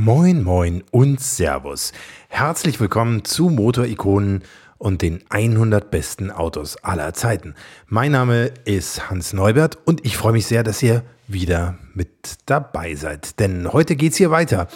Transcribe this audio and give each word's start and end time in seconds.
Moin, 0.00 0.44
moin 0.44 0.84
und 0.92 1.18
Servus. 1.18 1.90
Herzlich 2.28 2.78
willkommen 2.78 3.24
zu 3.24 3.48
Motorikonen 3.48 4.44
und 4.78 5.02
den 5.02 5.24
100 5.28 5.90
besten 5.90 6.30
Autos 6.30 6.76
aller 6.84 7.14
Zeiten. 7.14 7.56
Mein 7.88 8.12
Name 8.12 8.52
ist 8.64 9.10
Hans 9.10 9.32
Neubert 9.32 9.76
und 9.86 10.06
ich 10.06 10.16
freue 10.16 10.34
mich 10.34 10.46
sehr, 10.46 10.62
dass 10.62 10.84
ihr 10.84 11.02
wieder 11.26 11.78
mit 11.94 12.36
dabei 12.46 12.94
seid. 12.94 13.40
Denn 13.40 13.72
heute 13.72 13.96
geht 13.96 14.12
es 14.12 14.18
hier 14.18 14.30
weiter 14.30 14.68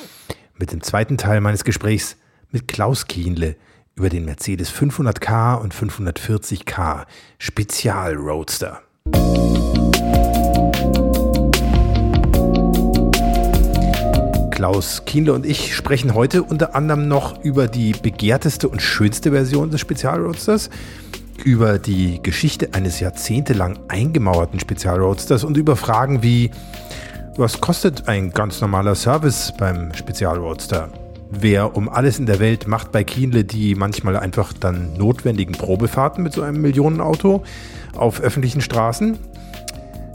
mit 0.58 0.72
dem 0.72 0.82
zweiten 0.82 1.18
Teil 1.18 1.40
meines 1.40 1.62
Gesprächs 1.62 2.16
mit 2.50 2.66
Klaus 2.66 3.06
Kienle 3.06 3.54
über 3.94 4.08
den 4.08 4.24
Mercedes 4.24 4.72
500k 4.72 5.54
und 5.54 5.72
540k 5.72 7.06
Spezial 7.38 8.16
Roadster. 8.16 8.82
Klaus 14.62 15.04
Kienle 15.06 15.32
und 15.32 15.44
ich 15.44 15.74
sprechen 15.74 16.14
heute 16.14 16.44
unter 16.44 16.76
anderem 16.76 17.08
noch 17.08 17.42
über 17.42 17.66
die 17.66 17.94
begehrteste 18.00 18.68
und 18.68 18.80
schönste 18.80 19.32
Version 19.32 19.72
des 19.72 19.80
Spezialroadsters, 19.80 20.70
über 21.42 21.80
die 21.80 22.22
Geschichte 22.22 22.68
eines 22.70 23.00
jahrzehntelang 23.00 23.80
eingemauerten 23.88 24.60
Spezialroadsters 24.60 25.42
und 25.42 25.56
über 25.56 25.74
Fragen 25.74 26.22
wie, 26.22 26.52
was 27.36 27.60
kostet 27.60 28.06
ein 28.06 28.30
ganz 28.30 28.60
normaler 28.60 28.94
Service 28.94 29.52
beim 29.58 29.92
Spezialroadster? 29.94 30.90
Wer 31.32 31.74
um 31.74 31.88
alles 31.88 32.20
in 32.20 32.26
der 32.26 32.38
Welt 32.38 32.68
macht 32.68 32.92
bei 32.92 33.02
Kienle 33.02 33.42
die 33.42 33.74
manchmal 33.74 34.16
einfach 34.16 34.52
dann 34.52 34.92
notwendigen 34.96 35.56
Probefahrten 35.56 36.22
mit 36.22 36.34
so 36.34 36.42
einem 36.42 36.62
Millionenauto 36.62 37.42
auf 37.96 38.20
öffentlichen 38.20 38.60
Straßen? 38.60 39.18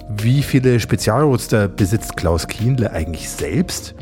Wie 0.10 0.42
viele 0.42 0.80
Spezialroadster 0.80 1.68
besitzt 1.68 2.16
Klaus 2.16 2.48
Kienle 2.48 2.94
eigentlich 2.94 3.30
selbst? 3.30 3.94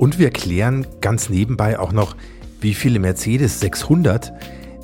Und 0.00 0.18
wir 0.18 0.30
klären 0.30 0.86
ganz 1.02 1.28
nebenbei 1.28 1.78
auch 1.78 1.92
noch, 1.92 2.16
wie 2.62 2.72
viele 2.72 2.98
Mercedes 2.98 3.60
600 3.60 4.32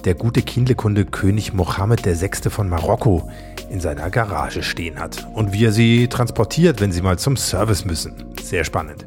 der 0.04 0.12
gute 0.12 0.42
Kindlekunde 0.42 1.06
König 1.06 1.54
Mohammed 1.54 2.04
VI. 2.04 2.50
von 2.50 2.68
Marokko 2.68 3.30
in 3.70 3.80
seiner 3.80 4.10
Garage 4.10 4.62
stehen 4.62 4.98
hat 4.98 5.26
und 5.32 5.54
wie 5.54 5.64
er 5.64 5.72
sie 5.72 6.08
transportiert, 6.08 6.82
wenn 6.82 6.92
sie 6.92 7.00
mal 7.00 7.18
zum 7.18 7.38
Service 7.38 7.86
müssen. 7.86 8.12
Sehr 8.42 8.64
spannend. 8.64 9.06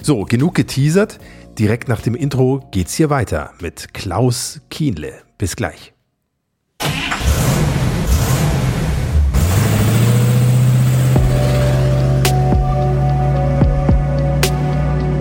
So, 0.00 0.22
genug 0.22 0.54
geteasert. 0.54 1.18
Direkt 1.58 1.88
nach 1.88 2.02
dem 2.02 2.14
Intro 2.14 2.64
geht's 2.70 2.94
hier 2.94 3.10
weiter 3.10 3.50
mit 3.60 3.92
Klaus 3.92 4.60
Kienle. 4.70 5.12
Bis 5.38 5.56
gleich. 5.56 5.92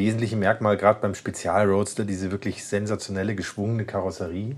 Wesentliche 0.00 0.36
Merkmal, 0.36 0.76
gerade 0.76 1.00
beim 1.00 1.14
Spezialroadster, 1.14 2.04
diese 2.04 2.30
wirklich 2.30 2.64
sensationelle, 2.64 3.34
geschwungene 3.34 3.84
Karosserie. 3.84 4.56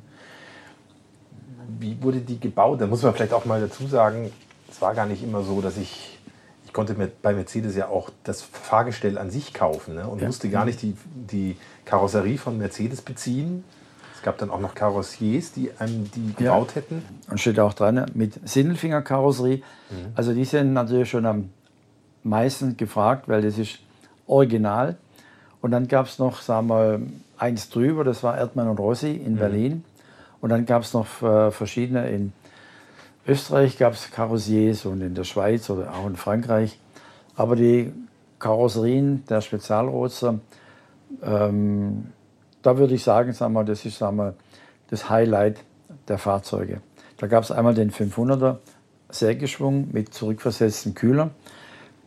Wie 1.80 2.00
wurde 2.00 2.20
die 2.20 2.38
gebaut? 2.38 2.80
Da 2.80 2.86
muss 2.86 3.02
man 3.02 3.12
vielleicht 3.12 3.32
auch 3.32 3.44
mal 3.44 3.60
dazu 3.60 3.86
sagen, 3.88 4.30
es 4.70 4.80
war 4.80 4.94
gar 4.94 5.06
nicht 5.06 5.22
immer 5.22 5.42
so, 5.42 5.60
dass 5.60 5.76
ich, 5.76 6.18
ich 6.64 6.72
konnte 6.72 6.94
mir 6.94 7.10
bei 7.22 7.34
Mercedes 7.34 7.74
ja 7.74 7.88
auch 7.88 8.10
das 8.22 8.40
Fahrgestell 8.42 9.18
an 9.18 9.30
sich 9.30 9.52
kaufen 9.52 9.96
ne? 9.96 10.06
und 10.06 10.20
ja. 10.20 10.26
musste 10.26 10.48
gar 10.48 10.64
nicht 10.64 10.80
die, 10.80 10.96
die 11.14 11.56
Karosserie 11.84 12.38
von 12.38 12.56
Mercedes 12.56 13.02
beziehen. 13.02 13.64
Es 14.14 14.22
gab 14.22 14.38
dann 14.38 14.50
auch 14.50 14.60
noch 14.60 14.76
Karossiers, 14.76 15.52
die 15.52 15.72
einem 15.78 16.08
die 16.12 16.34
gebaut 16.34 16.68
ja. 16.70 16.76
hätten. 16.76 17.04
Und 17.28 17.40
steht 17.40 17.58
auch 17.58 17.74
dran, 17.74 18.06
mit 18.14 18.38
Sindelfinger-Karosserie. 18.48 19.56
Mhm. 19.90 20.12
Also 20.14 20.32
die 20.32 20.44
sind 20.44 20.72
natürlich 20.72 21.10
schon 21.10 21.26
am 21.26 21.50
meisten 22.22 22.76
gefragt, 22.76 23.28
weil 23.28 23.42
das 23.42 23.58
ist 23.58 23.80
original. 24.28 24.96
Und 25.62 25.70
dann 25.70 25.88
gab 25.88 26.06
es 26.06 26.18
noch, 26.18 26.42
sagen 26.42 26.68
wir, 26.68 27.00
eins 27.38 27.70
drüber, 27.70 28.04
das 28.04 28.22
war 28.22 28.36
Erdmann 28.36 28.68
und 28.68 28.78
Rossi 28.78 29.12
in 29.12 29.34
mhm. 29.34 29.38
Berlin. 29.38 29.84
Und 30.42 30.50
dann 30.50 30.66
gab 30.66 30.82
es 30.82 30.92
noch 30.92 31.22
äh, 31.22 31.50
verschiedene 31.50 32.10
in 32.10 32.32
Österreich 33.26 33.78
gab 33.78 33.92
es 33.92 34.10
Karossiers 34.10 34.84
und 34.84 35.00
in 35.00 35.14
der 35.14 35.22
Schweiz 35.22 35.70
oder 35.70 35.94
auch 35.94 36.06
in 36.08 36.16
Frankreich. 36.16 36.78
Aber 37.36 37.54
die 37.54 37.92
Karosserien 38.40 39.24
der 39.28 39.40
Spezialroadster, 39.40 40.40
ähm, 41.22 42.08
da 42.62 42.78
würde 42.78 42.94
ich 42.94 43.04
sagen, 43.04 43.32
sagen 43.32 43.52
wir, 43.52 43.62
das 43.62 43.84
ist 43.84 43.98
sagen 43.98 44.16
wir, 44.16 44.34
das 44.90 45.08
Highlight 45.08 45.58
der 46.08 46.18
Fahrzeuge. 46.18 46.80
Da 47.18 47.28
gab 47.28 47.44
es 47.44 47.52
einmal 47.52 47.74
den 47.74 47.92
500er 47.92 48.56
Sägeschwung 49.08 49.88
mit 49.92 50.12
zurückversetztem 50.12 50.94
Kühler. 50.94 51.30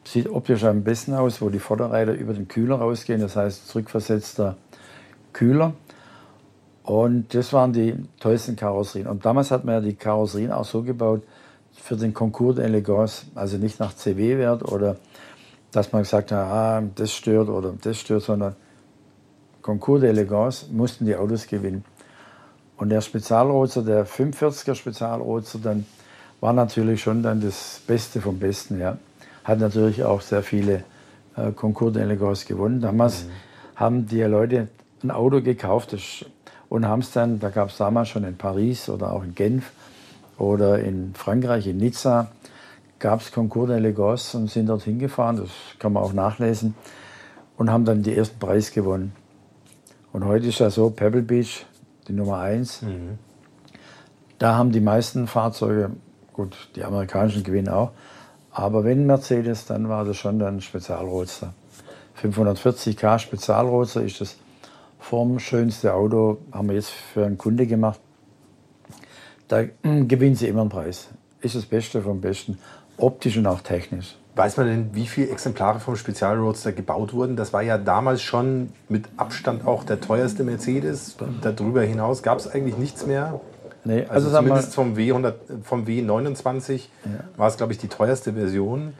Sieht 0.08 0.30
optisch 0.30 0.64
am 0.64 0.84
besten 0.84 1.16
aus, 1.16 1.42
wo 1.42 1.50
die 1.50 1.60
Vorderräder 1.60 2.14
über 2.14 2.34
den 2.34 2.48
Kühler 2.48 2.76
rausgehen, 2.76 3.22
das 3.22 3.36
heißt 3.36 3.68
zurückversetzter 3.68 4.56
Kühler. 5.34 5.74
Und 6.84 7.34
das 7.34 7.52
waren 7.54 7.74
die 7.74 7.96
tollsten 8.20 8.56
Karosserien. 8.56 9.10
Und 9.10 9.26
damals 9.26 9.50
hat 9.50 9.66
man 9.66 9.76
ja 9.76 9.82
die 9.82 9.96
Karosserien 9.96 10.52
auch 10.52 10.66
so 10.66 10.84
gebaut 10.84 11.24
für 11.74 11.98
den 11.98 12.14
Concours 12.14 12.58
d'Elegance, 12.58 13.24
also 13.34 13.58
nicht 13.58 13.80
nach 13.80 13.96
CW-Wert 13.96 14.72
oder 14.72 14.98
dass 15.72 15.92
man 15.92 16.04
gesagt 16.04 16.32
hat, 16.32 16.40
ah, 16.40 16.84
das 16.94 17.12
stört 17.12 17.50
oder 17.50 17.74
das 17.82 17.98
stört, 17.98 18.22
sondern 18.22 18.56
Concours 19.64 20.04
d'Elegance 20.04 20.72
mussten 20.72 21.06
die 21.08 21.16
Autos 21.16 21.48
gewinnen. 21.48 21.84
Und 22.78 22.90
der 22.90 23.02
Spezialrozer, 23.02 23.82
der 23.82 24.06
45er 24.06 24.76
Spezialrozer, 24.76 25.60
dann 25.64 25.86
war 26.40 26.54
natürlich 26.54 27.02
schon 27.02 27.24
dann 27.24 27.42
das 27.42 27.82
Beste 27.88 28.22
vom 28.22 28.38
Besten, 28.38 28.80
ja 28.80 29.00
hat 29.46 29.60
natürlich 29.60 30.04
auch 30.04 30.22
sehr 30.22 30.44
viele 30.44 30.84
äh, 31.38 31.52
Concours 31.52 31.96
d'Elegance 31.96 32.48
gewonnen. 32.48 32.82
Damals 32.82 33.24
mhm. 33.24 33.30
haben 33.76 34.06
die 34.08 34.22
Leute 34.24 34.68
ein 35.04 35.12
Auto 35.12 35.42
gekauft 35.42 35.94
das, 35.94 36.26
und 36.68 36.86
haben 36.86 37.02
es 37.02 37.12
dann, 37.12 37.40
da 37.40 37.50
gab 37.50 37.70
es 37.70 37.78
damals 37.78 38.10
schon 38.10 38.24
in 38.24 38.36
Paris 38.36 38.90
oder 38.90 39.14
auch 39.14 39.24
in 39.24 39.36
Genf 39.36 39.72
oder 40.38 40.80
in 40.80 41.14
Frankreich, 41.14 41.68
in 41.68 41.78
Nizza, 41.78 42.32
gab 43.00 43.22
es 43.22 43.32
Concours 43.32 43.70
d'Elegance 43.70 44.36
und 44.36 44.50
sind 44.50 44.68
dorthin 44.68 45.00
gefahren, 45.00 45.38
das 45.38 45.50
kann 45.80 45.94
man 45.94 46.04
auch 46.04 46.14
nachlesen, 46.14 46.76
und 47.56 47.72
haben 47.72 47.86
dann 47.86 48.02
die 48.02 48.18
ersten 48.18 48.40
Preis 48.40 48.72
gewonnen. 48.72 49.14
Und 50.12 50.26
heute 50.26 50.48
ist 50.48 50.60
ja 50.60 50.70
so, 50.70 50.90
Pebble 50.90 51.22
Beach, 51.22 51.66
die 52.08 52.14
Nummer 52.14 52.40
eins. 52.40 52.82
Mhm. 52.82 53.20
Da 54.40 54.56
haben 54.56 54.72
die 54.72 54.82
meisten 54.82 55.28
Fahrzeuge, 55.28 55.92
gut, 56.34 56.70
die 56.76 56.84
amerikanischen 56.84 57.44
gewinnen 57.44 57.70
auch, 57.70 57.92
aber 58.56 58.86
wenn 58.86 59.06
Mercedes, 59.06 59.66
dann 59.66 59.90
war 59.90 60.06
das 60.06 60.16
schon 60.16 60.42
ein 60.42 60.62
Spezialroadster. 60.62 61.54
540k 62.22 63.20
Spezialroadster 63.20 64.02
ist 64.02 64.22
das 64.22 64.38
formschönste 64.98 65.94
Auto, 65.94 66.38
haben 66.54 66.70
wir 66.70 66.76
jetzt 66.76 66.90
für 66.90 67.26
einen 67.26 67.38
Kunde 67.38 67.68
gemacht. 67.68 68.00
Da 69.50 69.64
gewinnen 69.84 70.36
sie 70.36 70.48
immer 70.48 70.62
einen 70.62 70.70
Preis. 70.70 71.10
Ist 71.42 71.56
das 71.56 71.66
Beste 71.66 72.02
vom 72.02 72.22
Besten, 72.22 72.58
optisch 72.96 73.36
und 73.36 73.46
auch 73.46 73.60
technisch. 73.60 74.16
Weiß 74.38 74.56
man 74.56 74.68
denn, 74.68 74.96
wie 74.96 75.08
viele 75.08 75.32
Exemplare 75.32 75.82
vom 75.82 75.98
Spezialroadster 75.98 76.72
gebaut 76.72 77.12
wurden? 77.12 77.36
Das 77.36 77.52
war 77.52 77.62
ja 77.62 77.78
damals 77.78 78.22
schon 78.22 78.72
mit 78.88 79.10
Abstand 79.18 79.68
auch 79.68 79.84
der 79.84 80.00
teuerste 80.00 80.46
Mercedes. 80.46 81.18
Darüber 81.42 81.82
hinaus 81.82 82.24
gab 82.24 82.40
es 82.40 82.48
eigentlich 82.48 82.78
nichts 82.78 83.06
mehr. 83.06 83.42
Nee, 83.86 84.06
also, 84.10 84.28
also 84.28 84.38
zumindest 84.38 84.74
vom, 84.74 84.96
W100, 84.96 85.34
vom 85.64 85.86
W29 85.86 86.74
ja. 87.06 87.12
war 87.38 87.48
es, 87.48 87.58
glaube 87.58 87.72
ich, 87.72 87.80
die 87.80 87.88
teuerste 87.88 88.34
Version. 88.34 88.94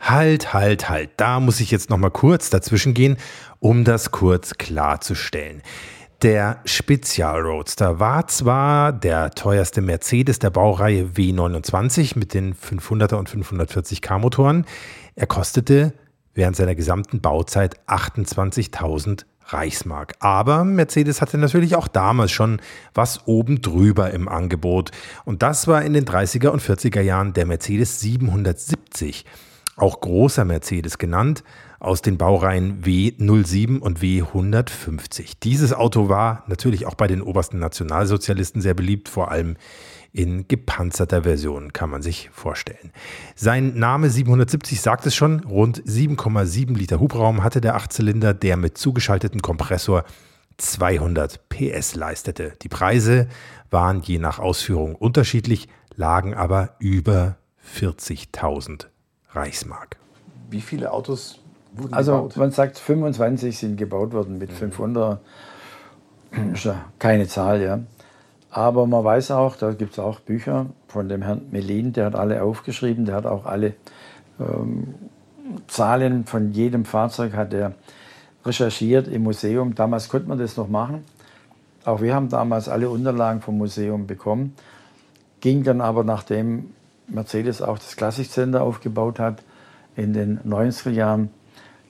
Halt, 0.00 0.54
halt, 0.54 0.88
halt. 0.88 1.10
Da 1.16 1.40
muss 1.40 1.60
ich 1.60 1.70
jetzt 1.70 1.90
noch 1.90 1.98
mal 1.98 2.10
kurz 2.10 2.48
dazwischen 2.48 2.94
gehen, 2.94 3.18
um 3.58 3.84
das 3.84 4.10
kurz 4.12 4.54
klarzustellen. 4.54 5.62
Der 6.22 6.60
Spezialroadster 6.64 7.98
war 7.98 8.26
zwar 8.28 8.92
der 8.92 9.30
teuerste 9.30 9.80
Mercedes 9.80 10.38
der 10.38 10.50
Baureihe 10.50 11.10
W29 11.14 12.18
mit 12.18 12.34
den 12.34 12.54
500er 12.54 13.14
und 13.14 13.28
540k 13.28 14.18
Motoren. 14.18 14.66
Er 15.16 15.26
kostete 15.26 15.92
während 16.34 16.56
seiner 16.56 16.74
gesamten 16.74 17.20
Bauzeit 17.20 17.80
28.000 17.86 19.24
Reichsmark. 19.52 20.14
Aber 20.20 20.64
Mercedes 20.64 21.20
hatte 21.20 21.38
natürlich 21.38 21.76
auch 21.76 21.88
damals 21.88 22.30
schon 22.32 22.60
was 22.94 23.26
oben 23.26 23.62
drüber 23.62 24.10
im 24.10 24.28
Angebot. 24.28 24.90
Und 25.24 25.42
das 25.42 25.66
war 25.68 25.82
in 25.82 25.92
den 25.92 26.04
30er 26.04 26.48
und 26.48 26.62
40er 26.62 27.00
Jahren 27.00 27.32
der 27.32 27.46
Mercedes 27.46 28.00
770, 28.00 29.24
auch 29.76 30.00
großer 30.00 30.44
Mercedes 30.44 30.98
genannt, 30.98 31.42
aus 31.78 32.02
den 32.02 32.18
Baureihen 32.18 32.82
W07 32.82 33.78
und 33.78 34.00
W150. 34.00 35.36
Dieses 35.42 35.72
Auto 35.72 36.10
war 36.10 36.44
natürlich 36.46 36.86
auch 36.86 36.94
bei 36.94 37.06
den 37.06 37.22
obersten 37.22 37.58
Nationalsozialisten 37.58 38.60
sehr 38.60 38.74
beliebt, 38.74 39.08
vor 39.08 39.30
allem 39.30 39.56
in 40.12 40.48
gepanzerter 40.48 41.22
Version, 41.22 41.72
kann 41.72 41.90
man 41.90 42.02
sich 42.02 42.30
vorstellen. 42.30 42.92
Sein 43.36 43.78
Name 43.78 44.10
770 44.10 44.80
sagt 44.80 45.06
es 45.06 45.14
schon, 45.14 45.40
rund 45.40 45.82
7,7 45.82 46.76
Liter 46.76 47.00
Hubraum 47.00 47.44
hatte 47.44 47.60
der 47.60 47.76
Achtzylinder, 47.76 48.34
der 48.34 48.56
mit 48.56 48.76
zugeschaltetem 48.76 49.40
Kompressor 49.40 50.04
200 50.56 51.48
PS 51.48 51.94
leistete. 51.94 52.52
Die 52.62 52.68
Preise 52.68 53.28
waren 53.70 54.02
je 54.02 54.18
nach 54.18 54.38
Ausführung 54.38 54.94
unterschiedlich, 54.94 55.68
lagen 55.94 56.34
aber 56.34 56.76
über 56.78 57.36
40.000 57.76 58.86
Reichsmark. 59.30 59.96
Wie 60.50 60.60
viele 60.60 60.92
Autos 60.92 61.40
wurden 61.72 61.94
also, 61.94 62.12
gebaut? 62.12 62.30
Also 62.30 62.40
man 62.40 62.50
sagt, 62.50 62.78
25 62.78 63.56
sind 63.56 63.76
gebaut 63.76 64.12
worden 64.12 64.38
mit 64.38 64.52
500. 64.52 65.20
Ist 66.52 66.64
ja 66.64 66.84
keine 66.98 67.26
Zahl, 67.28 67.62
ja. 67.62 67.80
Aber 68.50 68.86
man 68.86 69.04
weiß 69.04 69.30
auch, 69.30 69.56
da 69.56 69.72
gibt 69.72 69.92
es 69.92 69.98
auch 69.98 70.20
Bücher 70.20 70.66
von 70.88 71.08
dem 71.08 71.22
Herrn 71.22 71.42
Melin, 71.50 71.92
der 71.92 72.06
hat 72.06 72.14
alle 72.16 72.42
aufgeschrieben, 72.42 73.04
der 73.04 73.14
hat 73.14 73.26
auch 73.26 73.46
alle 73.46 73.74
ähm, 74.40 74.94
Zahlen 75.68 76.24
von 76.24 76.52
jedem 76.52 76.84
Fahrzeug 76.84 77.34
hat 77.34 77.52
er 77.54 77.74
recherchiert 78.44 79.08
im 79.08 79.22
Museum. 79.22 79.74
Damals 79.74 80.08
konnte 80.08 80.28
man 80.28 80.38
das 80.38 80.56
noch 80.56 80.68
machen. 80.68 81.04
Auch 81.84 82.00
wir 82.00 82.14
haben 82.14 82.28
damals 82.28 82.68
alle 82.68 82.90
Unterlagen 82.90 83.40
vom 83.40 83.58
Museum 83.58 84.06
bekommen. 84.06 84.54
Ging 85.40 85.62
dann 85.64 85.80
aber, 85.80 86.04
nachdem 86.04 86.70
Mercedes 87.08 87.62
auch 87.62 87.78
das 87.78 87.96
Klassikcenter 87.96 88.62
aufgebaut 88.62 89.18
hat 89.18 89.42
in 89.96 90.12
den 90.12 90.40
90er 90.40 90.90
Jahren, 90.90 91.30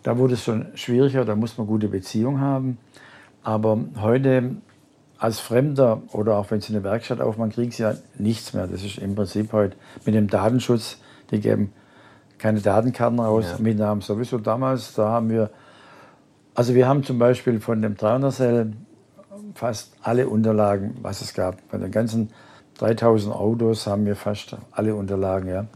da 0.03 0.17
wurde 0.17 0.35
es 0.35 0.45
schon 0.45 0.67
schwieriger, 0.75 1.25
da 1.25 1.37
muss 1.37 1.59
man 1.59 1.67
gute 1.67 1.89
Beziehungen 1.89 2.41
haben. 2.41 2.79
Aber 3.43 3.79
heute 4.01 4.57
als 5.20 5.38
Fremder 5.38 6.02
oder 6.12 6.37
auch 6.37 6.50
wenn 6.50 6.62
Sie 6.62 6.72
eine 6.72 6.82
Werkstatt 6.82 7.20
aufmachen, 7.20 7.52
kriegen 7.52 7.70
Sie 7.70 7.82
ja 7.82 7.94
nichts 8.19 8.55
mehr. 8.55 8.67
Das 8.67 8.82
ist 8.82 8.99
im 8.99 9.14
Prinzip 9.14 9.52
heute 9.52 9.76
mit 10.06 10.14
dem 10.14 10.28
Datenschutz, 10.28 10.96
die 11.31 11.40
geben 11.40 11.72
keine 12.38 12.61
Datenkarten 12.61 13.20
raus, 13.20 13.44
ja. 13.52 13.62
Mitnahmen 13.62 14.00
sowieso 14.00 14.38
damals. 14.38 14.94
Da 14.94 15.11
haben 15.11 15.28
wir, 15.28 15.50
also 16.55 16.75
wir 16.75 16.88
haben 16.88 17.05
zum 17.05 17.19
Beispiel 17.19 17.61
von 17.61 17.82
dem 17.82 17.96
300 17.96 18.69
fast 19.55 19.93
alle 20.02 20.26
Unterlagen, 20.26 20.96
was 21.02 21.20
es 21.20 21.34
gab. 21.34 21.56
Bei 21.70 21.76
den 21.76 21.90
ganzen 21.90 22.31
3000 22.78 23.34
Autos 23.34 23.87
haben 23.87 24.06
wir 24.06 24.16
fast 24.16 24.56
alle 24.73 24.94
Unterlagen, 24.94 25.50
ja. 25.50 25.66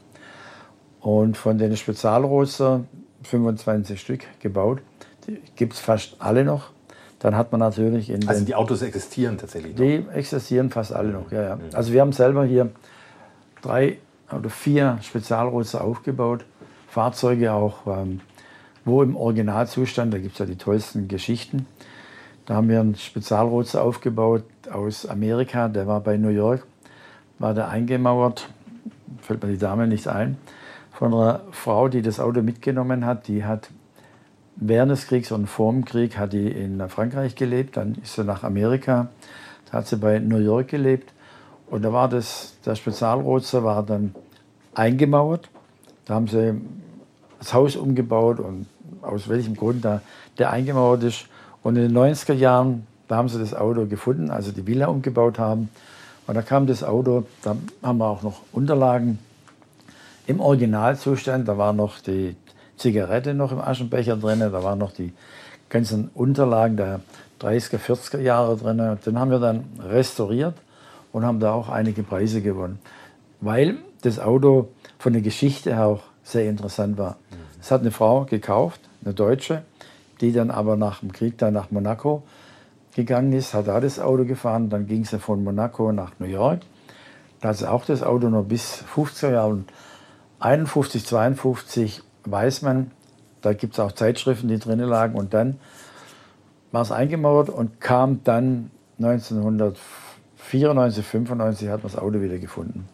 Und 1.01 1.37
von 1.37 1.59
den 1.59 1.77
Spezialroadster, 1.77 2.85
25 3.25 4.01
Stück 4.01 4.25
gebaut, 4.41 4.81
gibt 5.55 5.75
es 5.75 5.81
fast 5.81 6.17
alle 6.19 6.47
noch. 6.47 6.71
Dann 7.25 7.39
hat 7.39 7.53
man 7.53 7.61
natürlich 7.61 8.11
in 8.11 8.29
Also 8.29 8.45
die 8.45 8.55
Autos 8.55 8.83
existieren 8.83 9.39
tatsächlich 9.39 9.73
noch? 9.73 9.83
Die 9.83 10.05
existieren 10.13 10.69
fast 10.69 10.93
alle 10.93 11.09
noch, 11.09 11.33
ja, 11.33 11.43
ja. 11.43 11.59
Also 11.73 11.95
wir 11.95 12.03
haben 12.03 12.13
selber 12.13 12.45
hier 12.45 12.69
drei 13.63 13.97
oder 14.31 14.51
vier 14.51 14.99
Spezialroster 15.01 15.83
aufgebaut. 15.83 16.45
Fahrzeuge 16.87 17.55
auch, 17.55 17.87
ähm, 17.87 18.21
wo 18.85 19.03
im 19.03 19.17
Originalzustand, 19.17 20.13
da 20.13 20.19
gibt 20.19 20.35
es 20.35 20.39
ja 20.39 20.45
die 20.45 20.57
tollsten 20.57 21.09
Geschichten. 21.09 21.67
Da 22.45 22.57
haben 22.57 22.69
wir 22.69 22.79
einen 22.79 22.95
Spezialroster 22.95 23.81
aufgebaut 23.81 24.45
aus 24.71 25.07
Amerika, 25.07 25.69
der 25.69 25.87
war 25.87 26.01
bei 26.01 26.19
New 26.19 26.29
York, 26.29 26.67
war 27.39 27.55
der 27.55 27.71
eingemauert, 27.71 28.51
fällt 29.23 29.43
mir 29.43 29.49
die 29.49 29.57
Dame 29.57 29.87
nicht 29.87 30.09
ein, 30.09 30.37
von 30.93 31.15
einer 31.15 31.41
Frau, 31.53 31.89
die 31.89 32.03
das 32.03 32.21
Auto 32.21 32.43
mitgenommen 32.43 33.07
hat. 33.07 33.29
Die 33.29 33.47
hat 33.47 33.71
während 34.57 34.93
des 34.93 35.07
Kriegs 35.07 35.33
und 35.33 35.47
vor 35.47 35.73
dem 35.73 35.85
Krieg 35.85 36.19
hat 36.19 36.33
die 36.33 36.49
in 36.49 36.87
Frankreich 36.89 37.35
gelebt, 37.35 37.77
dann 37.77 37.97
ist 38.03 38.15
sie 38.15 38.25
nach 38.25 38.45
Amerika, 38.45 39.09
da 39.71 39.79
hat 39.79 39.89
sie 39.89 39.97
bei 39.97 40.19
New 40.19 40.39
York 40.39 40.69
gelebt 40.69 41.13
und 41.67 41.83
da 41.83 41.93
war 41.93 42.09
das, 42.09 42.55
der 42.65 42.75
Spezialroadster 42.75 43.65
war 43.65 43.83
dann 43.83 44.15
eingemauert. 44.75 45.49
Da 46.05 46.15
haben 46.15 46.29
sie 46.29 46.61
das 47.39 47.55
Haus 47.55 47.77
umgebaut 47.77 48.39
und 48.41 48.67
aus 49.03 49.29
welchem 49.29 49.57
Grund 49.57 49.85
da 49.85 50.01
der 50.39 50.51
eingemauert 50.51 51.03
ist. 51.03 51.27
Und 51.63 51.77
in 51.77 51.83
den 51.83 51.97
90er 51.97 52.35
Jahren, 52.35 52.87
da 53.09 53.17
haben 53.17 53.29
sie 53.29 53.39
das 53.39 53.55
Auto 53.55 53.87
gefunden, 53.87 54.31
also 54.31 54.53
die 54.53 54.67
Villa 54.67 54.87
umgebaut 54.87 55.39
haben. 55.39 55.69
Und 56.27 56.35
da 56.35 56.43
kam 56.43 56.67
das 56.67 56.83
Auto, 56.83 57.25
da 57.43 57.57
haben 57.83 57.99
wir 57.99 58.07
auch 58.07 58.23
noch 58.23 58.41
Unterlagen 58.53 59.19
im 60.27 60.41
Originalzustand. 60.41 61.49
Da 61.49 61.59
war 61.59 61.73
noch 61.73 61.99
die 62.01 62.37
Zigarette 62.77 63.35
noch 63.35 63.53
im 63.53 63.61
Aschenbecher 63.61 64.17
drin, 64.17 64.41
da 64.41 64.63
waren 64.63 64.79
noch 64.79 64.93
die 64.93 65.13
ganzen 65.69 66.11
Unterlagen 66.15 66.77
der 66.77 67.01
30er, 67.41 67.79
40er 67.79 68.21
Jahre 68.21 68.57
drin. 68.57 68.99
Den 69.05 69.19
haben 69.19 69.31
wir 69.31 69.39
dann 69.39 69.65
restauriert 69.81 70.55
und 71.13 71.25
haben 71.25 71.41
da 71.41 71.53
auch 71.53 71.69
einige 71.69 72.03
Preise 72.03 72.43
gewonnen, 72.43 72.79
weil 73.41 73.77
das 74.03 74.19
Auto 74.19 74.69
von 74.99 75.13
der 75.13 75.23
Geschichte 75.23 75.75
her 75.75 75.87
auch 75.87 76.03
sehr 76.23 76.49
interessant 76.49 76.99
war. 76.99 77.17
Es 77.61 77.71
hat 77.71 77.81
eine 77.81 77.91
Frau 77.91 78.25
gekauft, 78.25 78.81
eine 79.05 79.15
Deutsche, 79.15 79.63
die 80.21 80.33
dann 80.33 80.51
aber 80.51 80.77
nach 80.77 81.01
dem 81.01 81.13
Krieg 81.13 81.39
dann 81.39 81.55
nach 81.55 81.71
Monaco 81.71 82.23
gegangen 82.95 83.33
ist, 83.33 83.55
hat 83.55 83.69
da 83.69 83.81
das 83.81 83.99
Auto 83.99 84.25
gefahren, 84.25 84.71
dann 84.71 84.87
ging 84.87 85.05
sie 85.05 85.19
von 85.19 85.43
Monaco 85.43 85.93
nach 85.93 86.13
New 86.19 86.27
York. 86.27 86.61
Da 87.41 87.49
hat 87.51 87.57
sie 87.57 87.71
auch 87.71 87.85
das 87.85 88.03
Auto 88.03 88.29
noch 88.29 88.45
bis 88.45 88.85
50er 88.95 89.33
Jahre, 89.33 89.65
51, 90.41 91.05
52 91.05 92.03
weiß 92.25 92.63
man, 92.63 92.91
da 93.43 93.53
gibt 93.53 93.75
es 93.75 93.81
auch 93.81 93.93
Zeitschriften, 93.93 94.49
die 94.49 94.59
drinnen 94.59 94.89
lagen. 94.89 95.17
Und 95.17 95.35
dann 95.35 95.59
war 96.73 96.83
es 96.83 96.91
eingemauert 96.91 97.51
und 97.51 97.81
kam 97.81 98.25
dann 98.25 98.71
1994, 98.99 101.05
95 101.05 101.69
hat 101.69 101.83
man 101.83 101.93
das 101.93 102.01
Auto 102.01 102.21
wieder 102.21 102.39
gefunden. 102.39 102.89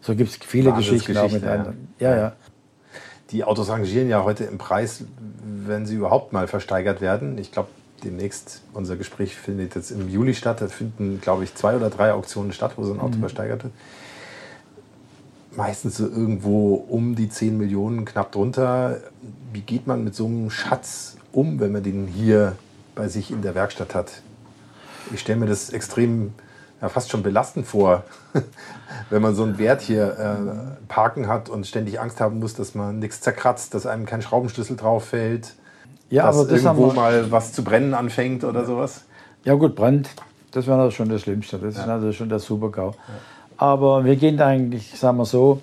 So 0.00 0.14
gibt 0.14 0.30
es 0.30 0.36
viele 0.36 0.72
Geschichten 0.72 1.16
auch 1.16 1.30
mit 1.30 1.42
ja. 1.42 1.72
Ja, 1.98 2.16
ja. 2.16 2.32
Die 3.30 3.42
Autos 3.42 3.68
rangieren 3.68 4.08
ja 4.08 4.22
heute 4.22 4.44
im 4.44 4.58
Preis, 4.58 5.04
wenn 5.44 5.84
sie 5.84 5.96
überhaupt 5.96 6.32
mal 6.32 6.46
versteigert 6.46 7.00
werden. 7.00 7.38
Ich 7.38 7.50
glaube, 7.50 7.70
demnächst, 8.04 8.62
unser 8.72 8.96
Gespräch 8.96 9.34
findet 9.34 9.74
jetzt 9.74 9.90
im 9.90 10.08
Juli 10.08 10.34
statt. 10.34 10.60
Da 10.60 10.68
finden, 10.68 11.20
glaube 11.20 11.42
ich, 11.42 11.56
zwei 11.56 11.74
oder 11.74 11.90
drei 11.90 12.12
Auktionen 12.12 12.52
statt, 12.52 12.74
wo 12.76 12.84
so 12.84 12.92
ein 12.92 13.00
Auto 13.00 13.16
mhm. 13.16 13.20
versteigert 13.20 13.64
wird 13.64 13.72
meistens 15.56 15.96
so 15.96 16.04
irgendwo 16.04 16.74
um 16.74 17.14
die 17.14 17.28
10 17.28 17.56
Millionen, 17.56 18.04
knapp 18.04 18.32
drunter. 18.32 18.98
Wie 19.52 19.60
geht 19.60 19.86
man 19.86 20.04
mit 20.04 20.14
so 20.14 20.26
einem 20.26 20.50
Schatz 20.50 21.16
um, 21.32 21.60
wenn 21.60 21.72
man 21.72 21.82
den 21.82 22.06
hier 22.06 22.56
bei 22.94 23.08
sich 23.08 23.30
in 23.30 23.42
der 23.42 23.54
Werkstatt 23.54 23.94
hat? 23.94 24.22
Ich 25.12 25.20
stelle 25.20 25.38
mir 25.38 25.46
das 25.46 25.70
extrem, 25.70 26.34
ja, 26.80 26.88
fast 26.88 27.10
schon 27.10 27.22
belastend 27.22 27.66
vor, 27.66 28.04
wenn 29.10 29.22
man 29.22 29.34
so 29.34 29.44
einen 29.44 29.58
Wert 29.58 29.82
hier 29.82 30.18
äh, 30.18 30.86
parken 30.88 31.28
hat 31.28 31.48
und 31.48 31.66
ständig 31.66 32.00
Angst 32.00 32.20
haben 32.20 32.38
muss, 32.38 32.54
dass 32.54 32.74
man 32.74 32.98
nichts 32.98 33.20
zerkratzt, 33.20 33.74
dass 33.74 33.86
einem 33.86 34.06
kein 34.06 34.22
Schraubenschlüssel 34.22 34.76
drauf 34.76 35.06
fällt, 35.06 35.54
ja, 36.10 36.26
dass 36.26 36.36
aber 36.36 36.48
das 36.48 36.62
irgendwo 36.62 36.92
mal 36.92 37.30
was 37.30 37.52
zu 37.52 37.64
brennen 37.64 37.94
anfängt 37.94 38.44
oder 38.44 38.64
sowas. 38.64 39.02
Ja 39.44 39.54
gut, 39.54 39.76
Brand, 39.76 40.10
das 40.50 40.66
wäre 40.66 40.90
schon 40.90 41.08
das 41.08 41.22
Schlimmste. 41.22 41.58
Das 41.58 41.74
ja. 41.74 41.82
ist 41.82 41.86
natürlich 41.86 42.16
schon 42.16 42.28
der 42.28 42.38
Super-GAU. 42.38 42.90
Ja. 42.90 42.96
Aber 43.56 44.04
wir 44.04 44.16
gehen 44.16 44.36
da 44.36 44.46
eigentlich, 44.46 44.98
sagen 44.98 45.18
wir 45.18 45.24
so, 45.24 45.60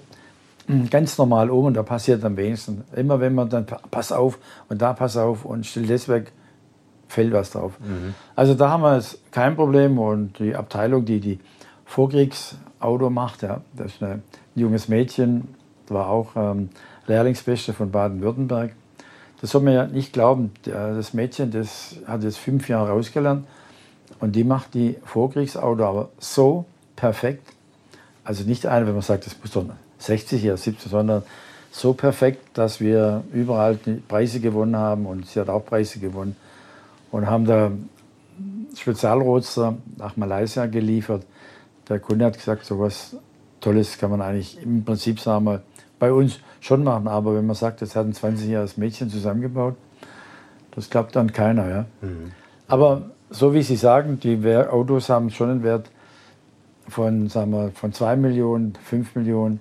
ganz 0.89 1.17
normal 1.17 1.49
um 1.49 1.65
und 1.65 1.73
da 1.73 1.83
passiert 1.83 2.23
am 2.23 2.37
wenigsten. 2.37 2.83
Immer 2.95 3.19
wenn 3.19 3.35
man 3.35 3.49
dann, 3.49 3.65
pass 3.91 4.11
auf 4.11 4.39
und 4.69 4.81
da 4.81 4.93
pass 4.93 5.17
auf 5.17 5.45
und 5.45 5.65
still 5.65 5.87
das 5.87 6.07
weg, 6.07 6.31
fällt 7.07 7.33
was 7.33 7.51
drauf. 7.51 7.73
Mhm. 7.79 8.15
Also 8.35 8.53
da 8.53 8.69
haben 8.69 8.83
wir 8.83 8.95
jetzt 8.95 9.19
kein 9.31 9.55
Problem 9.55 9.99
und 9.99 10.39
die 10.39 10.55
Abteilung, 10.55 11.05
die 11.05 11.19
die 11.19 11.39
Vorkriegsauto 11.85 13.09
macht, 13.09 13.43
ja, 13.43 13.61
das 13.75 13.93
ist 13.93 14.03
ein 14.03 14.23
junges 14.55 14.87
Mädchen, 14.87 15.55
war 15.89 16.09
auch 16.09 16.35
ähm, 16.35 16.69
Lehrlingsbeste 17.07 17.73
von 17.73 17.91
Baden-Württemberg. 17.91 18.73
Das 19.41 19.51
soll 19.51 19.61
man 19.61 19.73
ja 19.73 19.85
nicht 19.85 20.13
glauben. 20.13 20.51
Das 20.63 21.13
Mädchen, 21.13 21.51
das 21.51 21.97
hat 22.07 22.23
jetzt 22.23 22.37
fünf 22.37 22.69
Jahre 22.69 22.93
ausgelernt 22.93 23.45
und 24.21 24.37
die 24.37 24.45
macht 24.45 24.73
die 24.73 24.95
Vorkriegsauto 25.03 25.83
aber 25.83 26.09
so 26.17 26.63
perfekt, 26.95 27.52
also 28.23 28.43
nicht 28.43 28.65
eine, 28.65 28.87
wenn 28.87 28.93
man 28.93 29.01
sagt, 29.01 29.25
das 29.25 29.35
muss 29.41 29.51
doch 29.51 29.65
60 29.99 30.43
oder 30.45 30.57
70, 30.57 30.91
sondern 30.91 31.23
so 31.71 31.93
perfekt, 31.93 32.57
dass 32.57 32.79
wir 32.79 33.23
überall 33.33 33.77
Preise 34.07 34.39
gewonnen 34.39 34.75
haben 34.75 35.05
und 35.05 35.27
sie 35.27 35.39
hat 35.39 35.49
auch 35.49 35.65
Preise 35.65 35.99
gewonnen 35.99 36.35
und 37.11 37.27
haben 37.27 37.45
da 37.45 37.71
Spezialroadster 38.75 39.77
nach 39.97 40.15
Malaysia 40.17 40.65
geliefert. 40.67 41.23
Der 41.89 41.99
Kunde 41.99 42.25
hat 42.25 42.35
gesagt, 42.35 42.65
so 42.65 42.79
was 42.79 43.15
Tolles 43.59 43.97
kann 43.97 44.11
man 44.11 44.21
eigentlich 44.21 44.61
im 44.61 44.83
Prinzip 44.83 45.19
sagen 45.19 45.45
wir, 45.45 45.61
bei 45.99 46.11
uns 46.11 46.39
schon 46.59 46.83
machen, 46.83 47.07
aber 47.07 47.35
wenn 47.35 47.45
man 47.45 47.55
sagt, 47.55 47.81
jetzt 47.81 47.95
hat 47.95 48.05
ein 48.05 48.13
20-jähriges 48.13 48.73
Mädchen 48.77 49.09
zusammengebaut, 49.09 49.75
Das 50.75 50.89
glaubt 50.89 51.15
dann 51.15 51.31
keiner, 51.31 51.69
ja. 51.69 51.85
Mhm. 52.01 52.31
Aber 52.67 53.03
so 53.29 53.53
wie 53.53 53.63
Sie 53.63 53.75
sagen, 53.75 54.19
die 54.19 54.37
Autos 54.55 55.09
haben 55.09 55.29
schon 55.29 55.49
einen 55.49 55.63
Wert 55.63 55.89
von, 56.87 57.29
sagen 57.29 57.51
wir, 57.51 57.71
von 57.71 57.93
2 57.93 58.15
Millionen, 58.15 58.73
5 58.75 59.15
Millionen. 59.15 59.59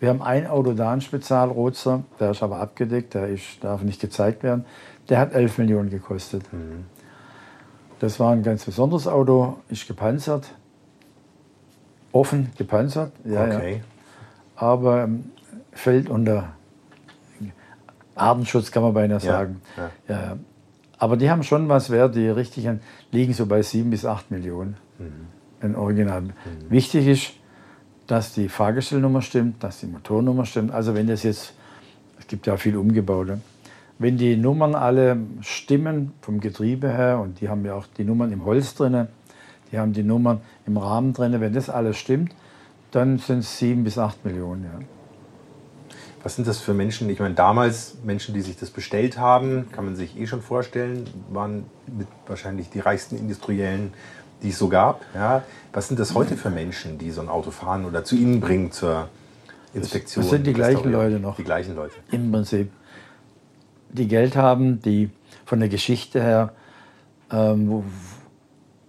Wir 0.00 0.08
haben 0.08 0.22
ein 0.22 0.46
Auto 0.46 0.72
da, 0.72 0.92
einen 0.92 1.00
Spezialroadster, 1.00 2.02
der 2.18 2.32
ist 2.32 2.42
aber 2.42 2.58
abgedeckt, 2.58 3.14
der 3.14 3.28
ist, 3.28 3.62
darf 3.62 3.82
nicht 3.82 4.00
gezeigt 4.00 4.42
werden. 4.42 4.64
Der 5.08 5.18
hat 5.18 5.32
11 5.32 5.58
Millionen 5.58 5.90
gekostet. 5.90 6.52
Mhm. 6.52 6.86
Das 8.00 8.18
war 8.18 8.32
ein 8.32 8.42
ganz 8.42 8.64
besonderes 8.64 9.06
Auto, 9.06 9.58
ist 9.68 9.86
gepanzert, 9.86 10.52
offen 12.10 12.50
gepanzert, 12.58 13.12
ja, 13.24 13.44
okay. 13.44 13.76
ja. 13.76 13.82
aber 14.56 15.04
ähm, 15.04 15.30
fällt 15.72 16.10
unter 16.10 16.54
Artenschutz, 18.14 18.72
kann 18.72 18.82
man 18.82 18.92
beinahe 18.92 19.20
sagen. 19.20 19.62
Ja, 19.76 19.90
ja. 20.08 20.20
ja, 20.20 20.36
Aber 20.98 21.16
die 21.16 21.30
haben 21.30 21.42
schon 21.44 21.68
was 21.68 21.90
wert, 21.90 22.14
die 22.14 22.28
richtigen 22.28 22.80
liegen 23.10 23.32
so 23.32 23.46
bei 23.46 23.62
7 23.62 23.88
bis 23.90 24.04
8 24.04 24.30
Millionen. 24.30 24.76
Mhm. 24.98 25.28
Ein 25.62 25.76
Original. 25.76 26.22
Mhm. 26.22 26.32
Wichtig 26.68 27.06
ist, 27.06 27.32
dass 28.06 28.34
die 28.34 28.48
Fahrgestellnummer 28.48 29.22
stimmt, 29.22 29.62
dass 29.62 29.80
die 29.80 29.86
Motornummer 29.86 30.44
stimmt. 30.44 30.72
Also 30.72 30.94
wenn 30.94 31.06
das 31.06 31.22
jetzt, 31.22 31.54
es 32.18 32.26
gibt 32.26 32.46
ja 32.46 32.56
viel 32.56 32.76
Umgebaute, 32.76 33.40
wenn 33.98 34.18
die 34.18 34.36
Nummern 34.36 34.74
alle 34.74 35.16
stimmen 35.40 36.12
vom 36.20 36.40
Getriebe 36.40 36.88
her 36.90 37.20
und 37.20 37.40
die 37.40 37.48
haben 37.48 37.64
ja 37.64 37.74
auch 37.74 37.86
die 37.96 38.04
Nummern 38.04 38.32
im 38.32 38.44
Holz 38.44 38.74
drin, 38.74 39.06
die 39.70 39.78
haben 39.78 39.92
die 39.92 40.02
Nummern 40.02 40.40
im 40.66 40.76
Rahmen 40.76 41.12
drin, 41.12 41.40
wenn 41.40 41.52
das 41.52 41.70
alles 41.70 41.96
stimmt, 41.96 42.34
dann 42.90 43.18
sind 43.18 43.38
es 43.38 43.58
7 43.58 43.84
bis 43.84 43.98
8 43.98 44.24
Millionen. 44.24 44.64
Ja. 44.64 44.78
Was 46.22 46.36
sind 46.36 46.46
das 46.46 46.60
für 46.60 46.74
Menschen? 46.74 47.10
Ich 47.10 47.18
meine, 47.18 47.34
damals 47.34 47.96
Menschen, 48.04 48.34
die 48.34 48.42
sich 48.42 48.56
das 48.56 48.70
bestellt 48.70 49.18
haben, 49.18 49.66
kann 49.72 49.84
man 49.84 49.96
sich 49.96 50.18
eh 50.18 50.26
schon 50.26 50.42
vorstellen, 50.42 51.04
waren 51.30 51.64
wahrscheinlich 52.26 52.70
die 52.70 52.80
reichsten 52.80 53.16
Industriellen, 53.16 53.92
die 54.42 54.50
es 54.50 54.58
so 54.58 54.68
gab. 54.68 55.02
Ja. 55.14 55.42
Was 55.72 55.88
sind 55.88 56.00
das 56.00 56.14
heute 56.14 56.36
für 56.36 56.50
Menschen, 56.50 56.98
die 56.98 57.10
so 57.10 57.20
ein 57.20 57.28
Auto 57.28 57.50
fahren 57.50 57.84
oder 57.84 58.04
zu 58.04 58.16
Ihnen 58.16 58.40
bringen 58.40 58.72
zur 58.72 59.08
Inspektion? 59.72 60.24
Das 60.24 60.30
sind 60.30 60.46
die 60.46 60.52
gleichen 60.52 60.90
Leute 60.90 61.18
noch. 61.18 61.36
Die 61.36 61.44
gleichen 61.44 61.74
Leute. 61.74 61.94
Im 62.10 62.30
Prinzip. 62.30 62.70
Die 63.90 64.08
Geld 64.08 64.36
haben, 64.36 64.80
die 64.82 65.10
von 65.44 65.60
der 65.60 65.68
Geschichte 65.68 66.22
her, 66.22 66.52
ähm, 67.30 67.68
wo, 67.68 67.84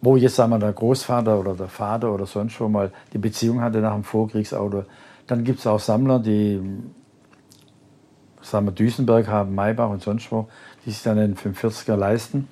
wo, 0.02 0.18
jetzt 0.18 0.36
sagen 0.36 0.52
wir 0.52 0.60
der 0.60 0.74
Großvater 0.74 1.40
oder 1.40 1.56
der 1.56 1.68
Vater 1.68 2.14
oder 2.14 2.26
sonst 2.26 2.54
schon 2.54 2.72
mal 2.72 2.92
die 3.14 3.18
Beziehung 3.18 3.62
hatte 3.62 3.80
nach 3.80 3.94
dem 3.94 4.04
Vorkriegsauto. 4.04 4.86
Dann 5.28 5.44
gibt 5.44 5.60
es 5.60 5.68
auch 5.68 5.80
Sammler, 5.80 6.20
die 6.20 6.62
sagen 8.42 8.66
wir, 8.66 8.72
Duisenberg 8.72 9.28
haben, 9.28 9.56
Maybach 9.56 9.90
und 9.90 10.02
sonst 10.02 10.32
wo, 10.32 10.48
die 10.86 10.92
sich 10.92 11.04
dann 11.04 11.18
den 11.18 11.36
45er 11.36 11.96
leisten. 11.96 12.48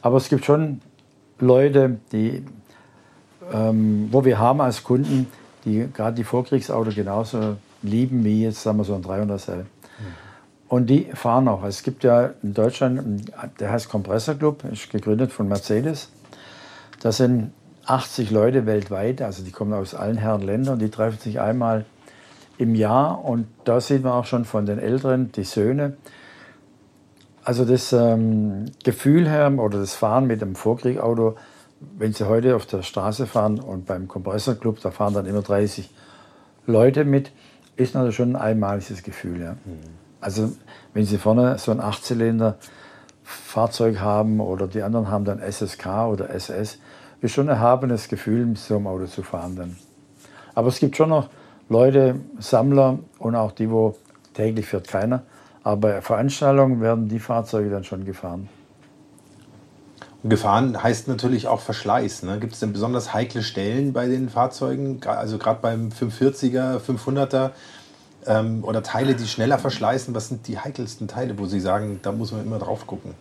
Aber 0.00 0.16
es 0.16 0.28
gibt 0.28 0.44
schon 0.44 0.80
Leute, 1.42 1.98
die, 2.12 2.44
ähm, 3.52 4.08
wo 4.10 4.24
wir 4.24 4.38
haben 4.38 4.60
als 4.60 4.82
Kunden, 4.82 5.26
die 5.64 5.88
gerade 5.92 6.16
die 6.16 6.24
Vorkriegsautos 6.24 6.94
genauso 6.94 7.56
lieben 7.82 8.24
wie 8.24 8.44
jetzt 8.44 8.62
sagen 8.62 8.78
wir 8.78 8.84
so 8.84 8.94
ein 8.94 9.02
300 9.02 9.48
L. 9.48 9.66
Und 10.68 10.86
die 10.86 11.04
fahren 11.12 11.48
auch. 11.48 11.64
Es 11.64 11.82
gibt 11.82 12.02
ja 12.02 12.30
in 12.42 12.54
Deutschland, 12.54 13.30
der 13.60 13.70
heißt 13.70 13.90
Kompressor 13.90 14.36
Club, 14.36 14.64
ist 14.72 14.88
gegründet 14.88 15.30
von 15.30 15.46
Mercedes. 15.46 16.08
Das 17.02 17.18
sind 17.18 17.52
80 17.84 18.30
Leute 18.30 18.64
weltweit, 18.64 19.20
also 19.20 19.42
die 19.42 19.50
kommen 19.50 19.74
aus 19.74 19.94
allen 19.94 20.16
Herren 20.16 20.40
Ländern, 20.40 20.78
die 20.78 20.88
treffen 20.88 21.18
sich 21.18 21.40
einmal 21.40 21.84
im 22.56 22.74
Jahr. 22.74 23.22
Und 23.22 23.48
da 23.64 23.80
sieht 23.80 24.02
man 24.02 24.12
auch 24.12 24.24
schon 24.24 24.46
von 24.46 24.64
den 24.64 24.78
Älteren, 24.78 25.30
die 25.32 25.44
Söhne. 25.44 25.96
Also 27.44 27.64
das 27.64 27.92
ähm, 27.92 28.66
Gefühl 28.84 29.28
her 29.28 29.52
oder 29.58 29.78
das 29.78 29.94
Fahren 29.94 30.26
mit 30.26 30.40
dem 30.40 30.54
Vorkriegauto, 30.54 31.36
wenn 31.98 32.12
Sie 32.12 32.28
heute 32.28 32.54
auf 32.54 32.66
der 32.66 32.82
Straße 32.82 33.26
fahren 33.26 33.58
und 33.58 33.86
beim 33.86 34.06
Kompressorclub, 34.06 34.80
da 34.80 34.90
fahren 34.90 35.14
dann 35.14 35.26
immer 35.26 35.42
30 35.42 35.90
Leute 36.66 37.04
mit, 37.04 37.32
ist 37.76 37.94
natürlich 37.94 38.16
schon 38.16 38.36
ein 38.36 38.42
einmaliges 38.42 39.02
Gefühl. 39.02 39.40
Ja. 39.40 39.52
Mhm. 39.52 39.80
Also 40.20 40.52
wenn 40.94 41.04
Sie 41.04 41.18
vorne 41.18 41.58
so 41.58 41.72
ein 41.72 41.80
Achtzylinder 41.80 42.58
Fahrzeug 43.24 44.00
haben 44.00 44.40
oder 44.40 44.68
die 44.68 44.82
anderen 44.82 45.08
haben 45.08 45.24
dann 45.24 45.40
SSK 45.40 45.86
oder 46.08 46.30
SS, 46.30 46.78
ist 47.20 47.32
schon 47.32 47.48
ein 47.48 47.56
erhabenes 47.56 48.08
Gefühl, 48.08 48.46
mit 48.46 48.58
so 48.58 48.76
einem 48.76 48.86
Auto 48.86 49.06
zu 49.06 49.22
fahren 49.22 49.56
dann. 49.56 49.76
Aber 50.54 50.68
es 50.68 50.78
gibt 50.78 50.96
schon 50.96 51.08
noch 51.08 51.28
Leute, 51.68 52.16
Sammler 52.38 52.98
und 53.18 53.34
auch 53.34 53.52
die, 53.52 53.70
wo 53.70 53.96
täglich 54.34 54.66
fährt 54.66 54.88
keiner. 54.88 55.22
Aber 55.64 55.76
bei 55.76 56.00
Veranstaltungen 56.00 56.80
werden 56.80 57.08
die 57.08 57.18
Fahrzeuge 57.18 57.70
dann 57.70 57.84
schon 57.84 58.04
gefahren. 58.04 58.48
gefahren 60.24 60.82
heißt 60.82 61.08
natürlich 61.08 61.46
auch 61.46 61.60
Verschleiß. 61.60 62.24
Ne? 62.24 62.38
Gibt 62.40 62.54
es 62.54 62.60
denn 62.60 62.72
besonders 62.72 63.14
heikle 63.14 63.42
Stellen 63.42 63.92
bei 63.92 64.06
den 64.06 64.28
Fahrzeugen, 64.28 65.00
also 65.06 65.38
gerade 65.38 65.60
beim 65.60 65.90
540er, 65.90 66.78
500er 66.78 67.50
ähm, 68.26 68.64
oder 68.64 68.82
Teile, 68.82 69.14
die 69.14 69.26
schneller 69.26 69.58
verschleißen? 69.58 70.14
Was 70.14 70.28
sind 70.28 70.48
die 70.48 70.58
heikelsten 70.58 71.06
Teile, 71.06 71.38
wo 71.38 71.46
Sie 71.46 71.60
sagen, 71.60 72.00
da 72.02 72.10
muss 72.10 72.32
man 72.32 72.44
immer 72.44 72.58
drauf 72.58 72.86
gucken? 72.86 73.14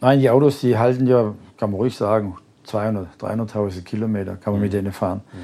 Nein, 0.00 0.20
die 0.20 0.30
Autos, 0.30 0.60
die 0.60 0.78
halten 0.78 1.06
ja, 1.06 1.34
kann 1.56 1.70
man 1.70 1.80
ruhig 1.80 1.96
sagen, 1.96 2.36
200, 2.64 3.08
300.000 3.20 3.82
Kilometer 3.82 4.36
kann 4.36 4.52
man 4.52 4.60
mhm. 4.60 4.64
mit 4.64 4.72
denen 4.74 4.92
fahren. 4.92 5.22
Mhm. 5.32 5.38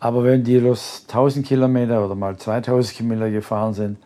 Aber 0.00 0.24
wenn 0.24 0.44
die 0.44 0.58
los 0.58 1.04
1000 1.08 1.46
Kilometer 1.46 2.04
oder 2.04 2.14
mal 2.14 2.36
2000 2.36 2.96
Kilometer 2.96 3.30
gefahren 3.30 3.72
sind, 3.72 3.98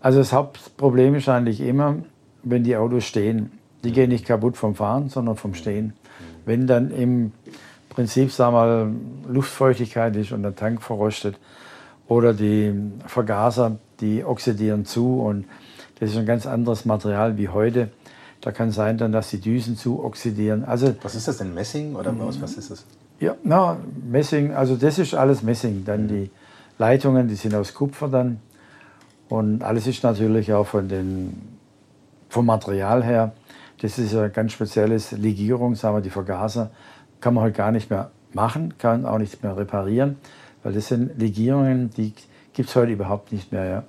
also 0.00 0.18
das 0.18 0.32
Hauptproblem 0.32 1.14
ist 1.14 1.28
eigentlich 1.28 1.60
immer, 1.60 1.96
wenn 2.42 2.64
die 2.64 2.76
Autos 2.76 3.04
stehen. 3.04 3.50
Die 3.84 3.92
gehen 3.92 4.10
nicht 4.10 4.26
kaputt 4.26 4.56
vom 4.56 4.74
Fahren, 4.74 5.08
sondern 5.08 5.36
vom 5.36 5.54
Stehen. 5.54 5.94
Wenn 6.44 6.66
dann 6.66 6.90
im 6.90 7.32
Prinzip, 7.88 8.32
sagen 8.32 8.54
wir 8.54 8.60
mal, 8.60 8.92
Luftfeuchtigkeit 9.28 10.14
ist 10.16 10.32
und 10.32 10.42
der 10.42 10.54
Tank 10.54 10.82
verrostet 10.82 11.38
oder 12.08 12.34
die 12.34 12.72
Vergaser, 13.06 13.78
die 14.00 14.24
oxidieren 14.24 14.84
zu 14.84 15.20
und 15.20 15.46
das 15.98 16.10
ist 16.10 16.16
ein 16.18 16.26
ganz 16.26 16.46
anderes 16.46 16.84
Material 16.84 17.38
wie 17.38 17.48
heute. 17.48 17.90
Da 18.42 18.52
kann 18.52 18.70
sein 18.70 18.98
dann, 18.98 19.12
dass 19.12 19.30
die 19.30 19.40
Düsen 19.40 19.76
zu 19.76 20.04
oxidieren. 20.04 20.64
Also, 20.64 20.94
was 21.02 21.14
ist 21.14 21.26
das 21.26 21.38
denn, 21.38 21.54
Messing 21.54 21.94
oder 21.94 22.14
was, 22.18 22.40
was 22.40 22.54
ist 22.54 22.70
das? 22.70 22.84
Ja, 23.18 23.34
na, 23.42 23.78
Messing, 24.08 24.52
also 24.52 24.76
das 24.76 24.98
ist 24.98 25.14
alles 25.14 25.42
Messing. 25.42 25.84
Dann 25.84 26.04
mhm. 26.04 26.08
die 26.08 26.30
Leitungen, 26.78 27.28
die 27.28 27.34
sind 27.34 27.54
aus 27.54 27.72
Kupfer 27.72 28.08
dann. 28.08 28.40
Und 29.28 29.62
alles 29.62 29.86
ist 29.86 30.02
natürlich 30.02 30.52
auch 30.52 30.66
von 30.66 30.88
den, 30.88 31.58
vom 32.28 32.46
Material 32.46 33.04
her. 33.04 33.32
Das 33.80 33.98
ist 33.98 34.14
ein 34.14 34.32
ganz 34.32 34.52
spezielles 34.52 35.12
Legierung, 35.12 35.74
sagen 35.74 35.96
wir, 35.96 36.00
die 36.00 36.10
Vergaser. 36.10 36.70
Kann 37.20 37.34
man 37.34 37.44
heute 37.44 37.56
gar 37.56 37.72
nicht 37.72 37.90
mehr 37.90 38.10
machen, 38.32 38.74
kann 38.78 39.04
auch 39.04 39.18
nicht 39.18 39.42
mehr 39.42 39.56
reparieren, 39.56 40.16
weil 40.62 40.72
das 40.72 40.88
sind 40.88 41.18
Legierungen, 41.18 41.90
die 41.96 42.12
gibt 42.52 42.68
es 42.68 42.76
heute 42.76 42.92
überhaupt 42.92 43.32
nicht 43.32 43.52
mehr. 43.52 43.64
Ja. 43.64 43.82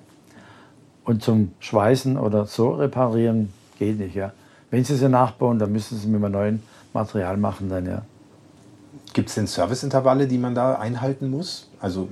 Und 1.04 1.22
zum 1.22 1.52
Schweißen 1.60 2.18
oder 2.18 2.46
so 2.46 2.70
reparieren 2.70 3.52
geht 3.78 3.98
nicht. 3.98 4.14
Ja. 4.14 4.32
Wenn 4.70 4.84
Sie 4.84 4.96
sie 4.96 5.08
nachbauen, 5.08 5.58
dann 5.58 5.72
müssen 5.72 5.96
Sie 5.96 6.08
mit 6.08 6.22
einem 6.22 6.32
neuen 6.32 6.62
Material 6.92 7.36
machen. 7.36 7.68
Dann, 7.68 7.86
ja. 7.86 8.02
Gibt 9.14 9.30
es 9.30 9.36
denn 9.36 9.46
Serviceintervalle, 9.46 10.26
die 10.26 10.38
man 10.38 10.54
da 10.54 10.74
einhalten 10.74 11.30
muss? 11.30 11.70
Also, 11.80 12.08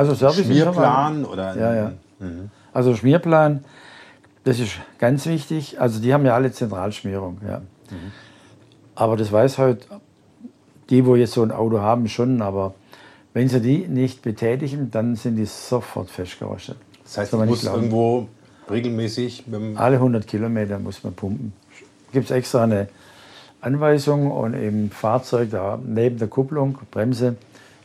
also 0.00 0.14
Service 0.14 0.46
Schmierplan 0.46 1.24
oder? 1.24 1.56
Ja, 1.56 1.74
ja. 1.74 1.92
Mhm. 2.18 2.50
Also 2.72 2.94
Schmierplan, 2.94 3.64
das 4.44 4.58
ist 4.58 4.72
ganz 4.98 5.26
wichtig. 5.26 5.80
Also 5.80 6.00
die 6.00 6.14
haben 6.14 6.24
ja 6.24 6.34
alle 6.34 6.50
Zentralschmierung. 6.52 7.38
Ja. 7.46 7.58
Mhm. 7.58 8.12
Aber 8.94 9.16
das 9.16 9.30
weiß 9.30 9.58
halt 9.58 9.86
die, 10.88 11.04
wo 11.04 11.16
jetzt 11.16 11.32
so 11.32 11.42
ein 11.42 11.52
Auto 11.52 11.80
haben, 11.80 12.08
schon. 12.08 12.40
Aber 12.40 12.74
wenn 13.34 13.48
sie 13.48 13.60
die 13.60 13.88
nicht 13.88 14.22
betätigen, 14.22 14.90
dann 14.90 15.16
sind 15.16 15.36
die 15.36 15.46
sofort 15.46 16.10
festgerostet. 16.10 16.76
Das 17.04 17.18
heißt, 17.18 17.32
man 17.34 17.48
muss 17.48 17.64
irgendwo 17.64 18.28
regelmäßig... 18.70 19.44
Alle 19.74 19.96
100 19.96 20.26
Kilometer 20.26 20.78
muss 20.78 21.04
man 21.04 21.12
pumpen. 21.14 21.52
Gibt 22.12 22.26
es 22.26 22.30
extra 22.30 22.64
eine 22.64 22.88
Anweisung 23.60 24.30
und 24.30 24.54
im 24.54 24.90
Fahrzeug, 24.90 25.50
da 25.50 25.78
neben 25.84 26.18
der 26.18 26.28
Kupplung, 26.28 26.78
Bremse, 26.90 27.36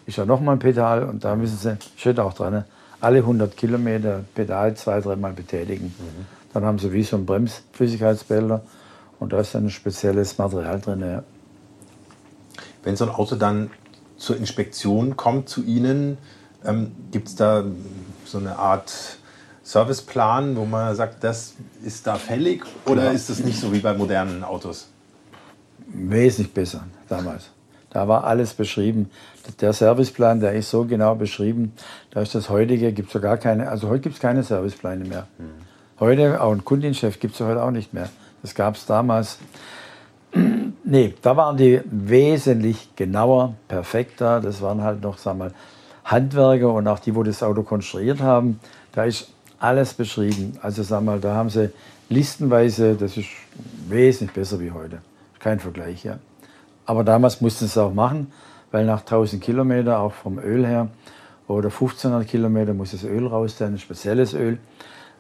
ist 0.06 0.18
ja 0.18 0.26
nochmal 0.26 0.56
ein 0.56 0.60
Pedal 0.60 1.04
und 1.04 1.24
da 1.24 1.36
müssen 1.36 1.58
Sie, 1.58 1.78
steht 1.98 2.20
auch 2.20 2.34
dran, 2.34 2.66
alle 3.02 3.20
100 3.20 3.56
Kilometer 3.56 4.22
Pedal 4.34 4.76
zwei, 4.76 5.02
dreimal 5.02 5.34
betätigen. 5.34 5.88
Mhm. 5.88 6.26
Dann 6.54 6.66
haben 6.66 6.80
Sie 6.80 6.92
wie 6.94 7.04
so 7.04 7.18
ein 7.18 7.26
Bremsflüssigkeitsbehälter 7.26 8.62
und 9.20 9.34
da 9.34 9.40
ist 9.40 9.56
dann 9.56 9.66
ein 9.66 9.70
spezielles 9.70 10.38
Material 10.38 10.80
drin. 10.80 11.02
Ja. 11.02 11.24
Wenn 12.84 12.96
so 12.96 13.06
ein 13.06 13.12
Auto 13.12 13.36
dann 13.36 13.72
zur 14.18 14.38
Inspektion 14.38 15.18
kommt 15.18 15.50
zu 15.50 15.64
Ihnen, 15.64 16.18
ähm, 16.64 16.92
gibt 17.12 17.28
es 17.28 17.36
da 17.36 17.64
so 18.26 18.38
eine 18.38 18.58
Art 18.58 19.18
Serviceplan, 19.64 20.56
wo 20.56 20.66
man 20.66 20.96
sagt, 20.96 21.24
das 21.24 21.56
ist 21.84 22.08
da 22.08 22.16
fällig 22.16 22.64
oder 22.86 23.06
ja. 23.06 23.12
ist 23.12 23.30
das 23.30 23.40
nicht 23.40 23.60
so 23.60 23.74
wie 23.74 23.80
bei 23.80 23.94
modernen 23.94 24.44
Autos? 24.44 24.88
wesentlich 25.96 26.54
besser 26.54 26.84
damals. 27.08 27.50
Da 27.90 28.08
war 28.08 28.26
alles 28.26 28.54
beschrieben. 28.54 29.10
Der 29.62 29.74
Serviceplan, 29.74 30.40
der 30.40 30.54
ist 30.54 30.70
so 30.70 30.86
genau 30.86 31.16
beschrieben, 31.16 31.74
da 32.12 32.22
ist 32.22 32.36
das 32.36 32.50
heutige, 32.50 32.92
gibt 32.94 33.14
es 33.14 33.22
gar 33.22 33.38
keine, 33.38 33.70
also 33.70 33.90
heute 33.90 34.02
gibt 34.02 34.16
es 34.16 34.22
keine 34.22 34.44
Servicepläne 34.44 35.06
mehr. 35.06 35.28
Mhm. 35.38 35.66
Heute, 36.00 36.42
auch 36.42 36.52
ein 36.52 36.66
Kundenchef 36.66 37.20
gibt 37.20 37.36
es 37.36 37.40
heute 37.42 37.64
auch 37.64 37.72
nicht 37.72 37.94
mehr. 37.94 38.10
Das 38.42 38.54
gab 38.54 38.75
es 38.75 38.86
damals. 38.86 39.40
nee, 40.84 41.14
da 41.22 41.38
waren 41.38 41.56
die 41.56 41.82
wesentlich 41.86 42.90
genauer, 42.96 43.56
perfekter. 43.68 44.42
Das 44.42 44.62
waren 44.62 44.82
halt 44.82 45.02
noch, 45.02 45.18
sagen 45.18 45.40
wir 45.40 45.46
mal, 45.46 45.54
Handwerker 46.04 46.74
und 46.74 46.88
auch 46.88 47.00
die, 47.00 47.16
wo 47.16 47.24
das 47.24 47.42
Auto 47.42 47.64
konstruiert 47.64 48.22
haben. 48.22 48.60
Da 48.92 49.06
ist 49.06 49.32
alles 49.58 49.94
beschrieben. 49.94 50.58
Also 50.62 50.84
sagen 50.84 51.06
wir 51.06 51.14
mal, 51.14 51.20
da 51.20 51.34
haben 51.34 51.50
sie 51.50 51.72
listenweise, 52.10 52.96
das 52.96 53.18
ist 53.18 53.30
wesentlich 53.88 54.34
besser 54.34 54.60
wie 54.60 54.72
heute. 54.72 55.00
Kein 55.40 55.60
Vergleich, 55.60 56.04
ja. 56.04 56.20
Aber 56.86 57.04
damals 57.04 57.42
mussten 57.42 57.66
sie 57.66 57.72
es 57.72 57.78
auch 57.78 57.94
machen, 57.94 58.32
weil 58.75 58.86
nach 58.86 59.00
1000 59.00 59.41
Kilometer, 59.41 60.00
auch 60.01 60.12
vom 60.12 60.38
Öl 60.38 60.67
her, 60.67 60.89
oder 61.48 61.70
1500 61.70 62.27
Kilometer 62.27 62.74
muss 62.74 62.91
das 62.91 63.05
Öl 63.05 63.25
raus, 63.25 63.55
dann 63.58 63.75
ein 63.75 63.79
spezielles 63.79 64.34
Öl. 64.34 64.58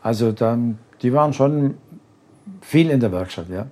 Also 0.01 0.33
dann, 0.33 0.77
die 1.01 1.13
waren 1.13 1.31
schon 1.31 1.75
viel 2.59 2.89
in 2.89 2.99
der 2.99 3.13
Werkstatt, 3.13 3.47
ja. 3.49 3.67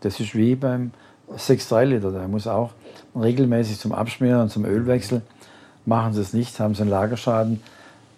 Das 0.00 0.20
ist 0.20 0.34
wie 0.34 0.54
beim 0.54 0.90
6,3 1.34 1.84
Liter, 1.84 2.12
der 2.12 2.28
muss 2.28 2.46
auch 2.46 2.72
regelmäßig 3.18 3.78
zum 3.78 3.92
Abschmieren 3.92 4.42
und 4.42 4.50
zum 4.50 4.66
Ölwechsel. 4.66 5.22
Machen 5.86 6.12
sie 6.12 6.20
es 6.20 6.34
nicht, 6.34 6.60
haben 6.60 6.74
sie 6.74 6.82
einen 6.82 6.90
Lagerschaden. 6.90 7.62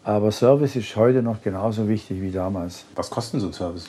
Aber 0.02 0.32
Service 0.32 0.74
ist 0.74 0.96
heute 0.96 1.22
noch 1.22 1.40
genauso 1.42 1.86
wichtig 1.86 2.22
wie 2.22 2.32
damals. 2.32 2.86
Was 2.96 3.08
kostet 3.08 3.40
so 3.40 3.46
ein 3.46 3.52
Service? 3.52 3.88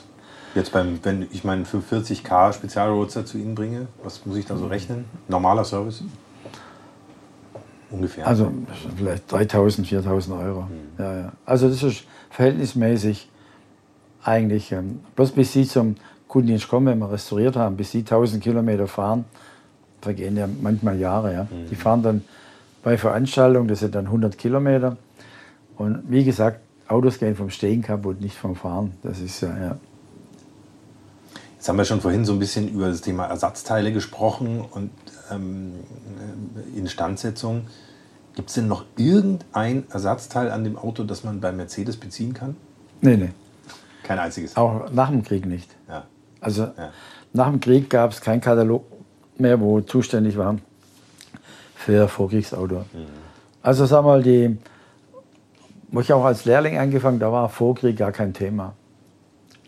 Jetzt 0.54 0.70
beim, 0.70 1.00
wenn 1.02 1.26
ich 1.32 1.42
meinen 1.42 1.66
45k 1.66 2.52
Spezialroadster 2.52 3.26
zu 3.26 3.36
Ihnen 3.36 3.56
bringe, 3.56 3.88
was 4.04 4.24
muss 4.24 4.36
ich 4.36 4.46
da 4.46 4.56
so 4.56 4.68
rechnen? 4.68 5.06
Normaler 5.26 5.64
Service? 5.64 6.04
Ungefähr. 7.90 8.26
Also 8.26 8.52
vielleicht 8.96 9.30
3000, 9.30 9.86
4000 9.86 10.36
Euro. 10.36 10.62
Mhm. 10.62 10.68
Ja, 10.98 11.16
ja. 11.16 11.32
Also 11.44 11.68
das 11.68 11.82
ist 11.82 12.04
verhältnismäßig 12.30 13.28
eigentlich, 14.22 14.72
ähm, 14.72 15.00
bloß 15.14 15.32
bis 15.32 15.52
Sie 15.52 15.66
zum 15.66 15.96
Kundendienst 16.28 16.68
kommen, 16.68 16.86
wenn 16.86 16.98
wir 16.98 17.10
restauriert 17.10 17.56
haben, 17.56 17.76
bis 17.76 17.92
Sie 17.92 18.00
1000 18.00 18.42
Kilometer 18.42 18.86
fahren, 18.86 19.24
vergehen 20.00 20.36
ja 20.36 20.48
manchmal 20.60 20.98
Jahre. 20.98 21.32
Ja. 21.32 21.42
Mhm. 21.44 21.68
Die 21.70 21.76
fahren 21.76 22.02
dann 22.02 22.24
bei 22.82 22.98
Veranstaltungen, 22.98 23.68
das 23.68 23.80
sind 23.80 23.94
dann 23.94 24.06
100 24.06 24.36
Kilometer. 24.36 24.96
Und 25.76 26.04
wie 26.08 26.24
gesagt, 26.24 26.60
Autos 26.88 27.18
gehen 27.18 27.34
vom 27.34 27.50
Stehen 27.50 27.82
kaputt, 27.82 28.20
nicht 28.20 28.36
vom 28.36 28.54
Fahren. 28.54 28.92
Das 29.02 29.20
ist 29.20 29.40
ja, 29.40 29.56
ja. 29.58 29.76
Jetzt 31.66 31.70
haben 31.70 31.78
wir 31.78 31.84
schon 31.84 32.00
vorhin 32.00 32.24
so 32.24 32.32
ein 32.32 32.38
bisschen 32.38 32.68
über 32.68 32.86
das 32.86 33.00
Thema 33.00 33.26
Ersatzteile 33.26 33.92
gesprochen 33.92 34.64
und 34.70 34.92
ähm, 35.32 35.72
Instandsetzung. 36.76 37.66
Gibt 38.36 38.50
es 38.50 38.54
denn 38.54 38.68
noch 38.68 38.84
irgendein 38.96 39.82
Ersatzteil 39.90 40.52
an 40.52 40.62
dem 40.62 40.78
Auto, 40.78 41.02
das 41.02 41.24
man 41.24 41.40
bei 41.40 41.50
Mercedes 41.50 41.96
beziehen 41.96 42.34
kann? 42.34 42.54
Nee, 43.00 43.16
nee. 43.16 43.30
Kein 44.04 44.20
einziges. 44.20 44.56
Auch 44.56 44.92
nach 44.92 45.10
dem 45.10 45.24
Krieg 45.24 45.44
nicht. 45.44 45.68
Ja. 45.88 46.04
Also 46.40 46.62
ja. 46.62 46.92
nach 47.32 47.50
dem 47.50 47.58
Krieg 47.58 47.90
gab 47.90 48.12
es 48.12 48.20
keinen 48.20 48.40
Katalog 48.40 48.84
mehr, 49.36 49.60
wo 49.60 49.80
zuständig 49.80 50.38
war 50.38 50.58
für 51.74 52.06
Vorkriegsauto. 52.06 52.76
Mhm. 52.92 53.08
Also 53.60 53.86
sag 53.86 54.04
mal, 54.04 54.22
die, 54.22 54.56
wo 55.88 55.98
ich 55.98 56.12
auch 56.12 56.24
als 56.24 56.44
Lehrling 56.44 56.78
angefangen, 56.78 57.18
da 57.18 57.32
war 57.32 57.48
Vorkrieg 57.48 57.96
gar 57.96 58.12
kein 58.12 58.34
Thema. 58.34 58.74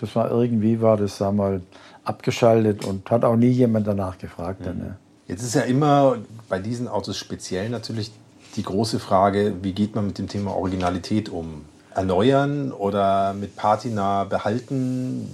Das 0.01 0.15
war 0.15 0.31
irgendwie, 0.31 0.81
war 0.81 0.97
das, 0.97 1.19
sag 1.19 1.35
mal, 1.35 1.61
abgeschaltet 2.09 2.85
und 2.85 3.11
hat 3.11 3.25
auch 3.25 3.37
nie 3.37 3.51
jemand 3.51 3.87
danach 3.87 4.19
gefragt. 4.19 4.61
Mhm. 4.61 4.65
Dann, 4.65 4.79
ne? 4.79 4.97
Jetzt 5.27 5.43
ist 5.43 5.55
ja 5.55 5.63
immer 5.63 6.17
bei 6.49 6.59
diesen 6.59 6.89
Autos 6.89 7.17
speziell 7.17 7.69
natürlich 7.69 8.11
die 8.57 8.63
große 8.63 8.99
Frage, 8.99 9.55
wie 9.63 9.73
geht 9.73 9.95
man 9.95 10.07
mit 10.07 10.19
dem 10.19 10.27
Thema 10.27 10.57
Originalität 10.57 11.29
um? 11.29 11.67
Erneuern 11.95 12.73
oder 12.73 13.35
mit 13.35 13.57
Patina 13.57 14.25
behalten? 14.25 15.29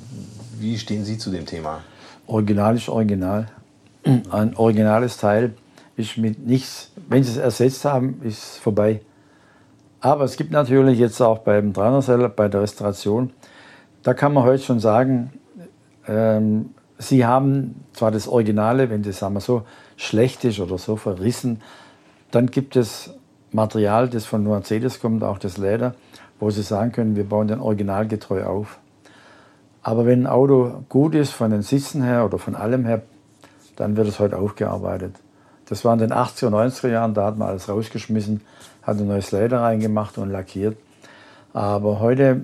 Wie 0.59 0.79
stehen 0.79 1.05
Sie 1.05 1.19
zu 1.19 1.31
dem 1.31 1.47
Thema? 1.47 1.83
Original 2.27 2.77
ist 2.77 2.89
Original. 2.89 3.49
Ein 4.31 4.57
originales 4.57 5.17
Teil 5.19 5.55
ist 5.97 6.17
mit 6.17 6.47
nichts, 6.47 6.91
wenn 7.09 7.23
Sie 7.23 7.33
es 7.33 7.37
ersetzt 7.37 7.85
haben, 7.85 8.21
ist 8.23 8.39
es 8.39 8.57
vorbei. 8.57 9.01
Aber 10.01 10.25
es 10.25 10.37
gibt 10.37 10.51
natürlich 10.51 10.99
jetzt 10.99 11.21
auch 11.21 11.39
beim 11.39 11.73
300 11.73 12.35
bei 12.35 12.49
der 12.49 12.63
Restauration, 12.63 13.31
da 14.03 14.13
kann 14.13 14.35
man 14.35 14.45
heute 14.45 14.63
schon 14.63 14.81
sagen, 14.81 15.33
ähm, 16.09 16.71
Sie 16.99 17.27
haben 17.27 17.85
zwar 17.93 18.13
das 18.13 18.29
Originale, 18.29 18.89
wenn 18.89 19.03
das 19.03 19.19
sagen 19.19 19.35
wir 19.35 19.41
so 19.41 19.63
schlecht 19.97 20.45
ist 20.45 20.61
oder 20.61 20.79
so 20.79 20.97
verrissen, 20.97 21.61
dann 22.31 22.47
gibt 22.47 22.77
es 22.77 23.13
Material, 23.53 24.09
das 24.09 24.27
von 24.27 24.45
Mercedes 24.45 25.01
kommt, 25.01 25.23
auch 25.25 25.39
das 25.39 25.57
Leder, 25.57 25.95
wo 26.39 26.51
Sie 26.51 26.63
sagen 26.63 26.93
können, 26.93 27.17
wir 27.17 27.25
bauen 27.25 27.49
den 27.49 27.61
originalgetreu 27.61 28.45
auf. 28.45 28.79
Aber 29.83 30.07
wenn 30.07 30.23
ein 30.23 30.27
Auto 30.27 30.85
gut 30.89 31.15
ist, 31.15 31.33
von 31.33 31.51
den 31.51 31.63
Sitzen 31.63 32.03
her 32.03 32.25
oder 32.25 32.39
von 32.39 32.55
allem 32.55 32.85
her, 32.85 33.03
dann 33.77 33.97
wird 33.97 34.09
es 34.09 34.19
heute 34.19 34.39
aufgearbeitet. 34.39 35.17
Das 35.67 35.85
war 35.85 35.93
in 35.95 35.99
den 35.99 36.13
80er, 36.13 36.49
90er 36.49 36.89
Jahren, 36.89 37.15
da 37.15 37.27
hat 37.27 37.39
man 37.39 37.49
alles 37.49 37.69
rausgeschmissen, 37.69 38.41
hat 38.83 38.99
ein 38.99 39.07
neues 39.07 39.33
Leder 39.33 39.61
reingemacht 39.61 40.17
und 40.19 40.31
lackiert. 40.31 40.77
Aber 41.53 42.01
heute, 42.01 42.43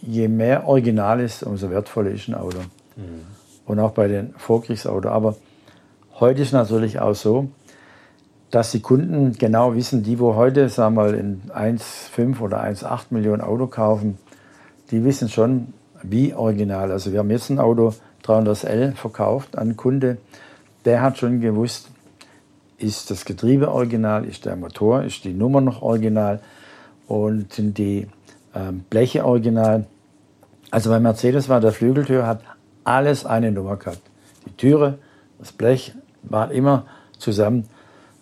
je 0.00 0.28
mehr 0.28 0.66
Original 0.66 1.20
ist, 1.20 1.42
umso 1.42 1.70
wertvoller 1.70 2.10
ist 2.10 2.28
ein 2.28 2.34
Auto. 2.34 2.58
Mhm. 2.96 3.26
Und 3.66 3.78
auch 3.78 3.92
bei 3.92 4.08
den 4.08 4.34
Vorkriegsautos. 4.36 5.10
Aber 5.10 5.36
heute 6.18 6.42
ist 6.42 6.52
natürlich 6.52 7.00
auch 7.00 7.14
so, 7.14 7.48
dass 8.50 8.70
die 8.70 8.80
Kunden 8.80 9.32
genau 9.32 9.74
wissen, 9.74 10.02
die, 10.02 10.18
wo 10.18 10.34
heute, 10.34 10.68
sagen 10.68 10.94
wir 10.96 11.02
mal, 11.04 11.14
in 11.14 11.42
1,5 11.54 12.40
oder 12.40 12.62
1,8 12.62 13.06
Millionen 13.10 13.40
Auto 13.40 13.66
kaufen, 13.66 14.18
die 14.90 15.04
wissen 15.04 15.28
schon, 15.28 15.72
wie 16.02 16.34
original. 16.34 16.92
Also 16.92 17.12
wir 17.12 17.20
haben 17.20 17.30
jetzt 17.30 17.48
ein 17.48 17.58
Auto 17.58 17.94
300L 18.24 18.92
verkauft 18.92 19.56
an 19.56 19.68
einen 19.68 19.76
Kunde, 19.76 20.18
der 20.84 21.00
hat 21.00 21.18
schon 21.18 21.40
gewusst, 21.40 21.88
ist 22.78 23.10
das 23.10 23.24
Getriebe 23.24 23.70
original, 23.70 24.24
ist 24.24 24.44
der 24.44 24.56
Motor, 24.56 25.04
ist 25.04 25.24
die 25.24 25.32
Nummer 25.32 25.60
noch 25.60 25.82
original 25.82 26.40
und 27.06 27.52
sind 27.52 27.78
die 27.78 28.08
ähm, 28.54 28.84
Bleche 28.90 29.24
original. 29.24 29.86
Also 30.70 30.90
bei 30.90 31.00
Mercedes 31.00 31.48
war 31.48 31.60
der 31.60 31.72
Flügeltür, 31.72 32.26
hat 32.26 32.40
alles 32.84 33.26
eine 33.26 33.52
Nummer 33.52 33.76
gehabt. 33.76 34.02
Die 34.46 34.56
Türe, 34.56 34.98
das 35.38 35.52
Blech 35.52 35.94
waren 36.22 36.50
immer 36.50 36.86
zusammen, 37.18 37.68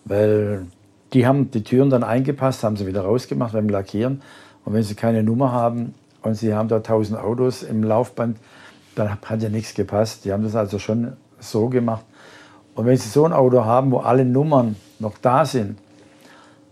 weil 0.05 0.65
die 1.13 1.27
haben 1.27 1.51
die 1.51 1.63
Türen 1.63 1.89
dann 1.89 2.03
eingepasst, 2.03 2.63
haben 2.63 2.77
sie 2.77 2.87
wieder 2.87 3.01
rausgemacht 3.01 3.53
beim 3.53 3.69
Lackieren. 3.69 4.21
Und 4.65 4.73
wenn 4.73 4.83
sie 4.83 4.95
keine 4.95 5.23
Nummer 5.23 5.51
haben 5.51 5.93
und 6.21 6.35
sie 6.35 6.53
haben 6.53 6.69
da 6.69 6.77
1000 6.77 7.19
Autos 7.19 7.63
im 7.63 7.83
Laufband, 7.83 8.37
dann 8.95 9.09
hat 9.21 9.41
ja 9.41 9.49
nichts 9.49 9.73
gepasst. 9.73 10.25
Die 10.25 10.33
haben 10.33 10.43
das 10.43 10.55
also 10.55 10.79
schon 10.79 11.13
so 11.39 11.69
gemacht, 11.69 12.05
und 12.75 12.85
wenn 12.85 12.97
Sie 12.97 13.09
so 13.09 13.25
ein 13.25 13.33
Auto 13.33 13.65
haben, 13.65 13.91
wo 13.91 13.97
alle 13.97 14.25
Nummern 14.25 14.75
noch 14.99 15.17
da 15.21 15.45
sind, 15.45 15.77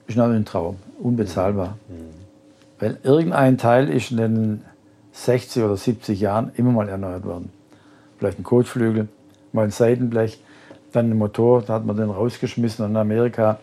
ist 0.07 0.15
natürlich 0.15 0.41
ein 0.41 0.45
Traum, 0.45 0.77
unbezahlbar. 0.99 1.77
Mhm. 1.87 1.93
Weil 2.79 2.97
irgendein 3.03 3.57
Teil 3.57 3.89
ist 3.89 4.11
in 4.11 4.17
den 4.17 4.65
60 5.11 5.63
oder 5.63 5.75
70 5.75 6.19
Jahren 6.19 6.51
immer 6.55 6.71
mal 6.71 6.87
erneuert 6.87 7.25
worden. 7.25 7.51
Vielleicht 8.19 8.39
ein 8.39 8.43
Kotflügel, 8.43 9.07
mal 9.53 9.63
ein 9.63 9.71
Seitenblech, 9.71 10.41
dann 10.91 11.09
ein 11.09 11.17
Motor, 11.17 11.61
da 11.61 11.75
hat 11.75 11.85
man 11.85 11.95
den 11.95 12.09
rausgeschmissen. 12.09 12.85
In 12.85 12.97
Amerika, 12.97 13.59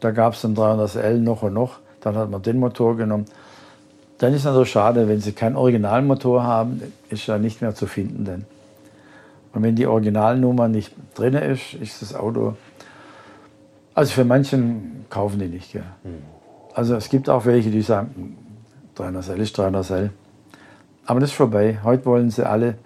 da 0.00 0.12
gab 0.12 0.34
es 0.34 0.42
dann 0.42 0.54
300L 0.54 1.18
noch 1.18 1.42
und 1.42 1.54
noch, 1.54 1.78
dann 2.00 2.16
hat 2.16 2.30
man 2.30 2.40
den 2.42 2.58
Motor 2.58 2.96
genommen. 2.96 3.26
Dann 4.18 4.32
ist 4.32 4.40
es 4.40 4.44
natürlich 4.44 4.70
schade, 4.70 5.08
wenn 5.08 5.20
Sie 5.20 5.32
keinen 5.32 5.56
Originalmotor 5.56 6.42
haben, 6.42 6.82
ist 7.08 7.28
er 7.28 7.38
nicht 7.38 7.60
mehr 7.60 7.74
zu 7.74 7.86
finden. 7.86 8.24
Denn. 8.24 8.44
Und 9.52 9.62
wenn 9.62 9.76
die 9.76 9.86
Originalnummer 9.86 10.68
nicht 10.68 10.92
drin 11.14 11.34
ist, 11.34 11.74
ist 11.74 12.02
das 12.02 12.14
Auto. 12.14 12.54
Also 13.94 14.12
für 14.12 14.24
manchen 14.24 15.06
kaufen 15.10 15.38
die 15.38 15.46
nicht. 15.46 15.72
Gell. 15.72 15.82
Mhm. 16.04 16.22
Also 16.74 16.94
es 16.94 17.08
gibt 17.08 17.28
auch 17.28 17.46
welche, 17.46 17.70
die 17.70 17.82
sagen, 17.82 18.36
300 18.96 19.30
L 19.30 19.40
ist 19.40 19.58
300 19.58 19.90
L. 19.90 20.10
Aber 21.06 21.20
das 21.20 21.30
ist 21.30 21.36
vorbei. 21.36 21.78
Heute 21.82 22.04
wollen 22.04 22.30
sie 22.30 22.48
alle, 22.48 22.76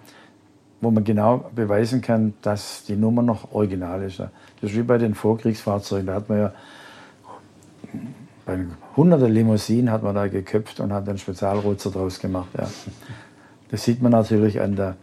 wo 0.83 0.91
man 0.91 1.03
genau 1.03 1.49
beweisen 1.55 2.01
kann, 2.01 2.33
dass 2.41 2.83
die 2.83 2.95
Nummer 2.95 3.21
noch 3.21 3.53
original 3.53 4.03
ist. 4.03 4.19
Das 4.19 4.29
ist 4.61 4.75
wie 4.75 4.83
bei 4.83 4.97
den 4.97 5.15
Vorkriegsfahrzeugen. 5.15 6.07
Da 6.07 6.15
hat 6.15 6.29
man 6.29 6.37
ja 6.39 6.53
bei 8.45 8.59
hunderten 8.97 9.31
Limousinen 9.31 9.91
hat 9.91 10.03
man 10.03 10.15
da 10.15 10.27
geköpft 10.27 10.79
und 10.79 10.91
hat 10.91 11.07
einen 11.07 11.17
Spezialrutzer 11.17 11.91
draus 11.91 12.19
gemacht. 12.19 12.49
Ja. 12.57 12.67
Das 13.71 13.83
sieht 13.83 14.01
man 14.01 14.11
natürlich 14.11 14.59
an 14.61 14.75
der 14.75 14.95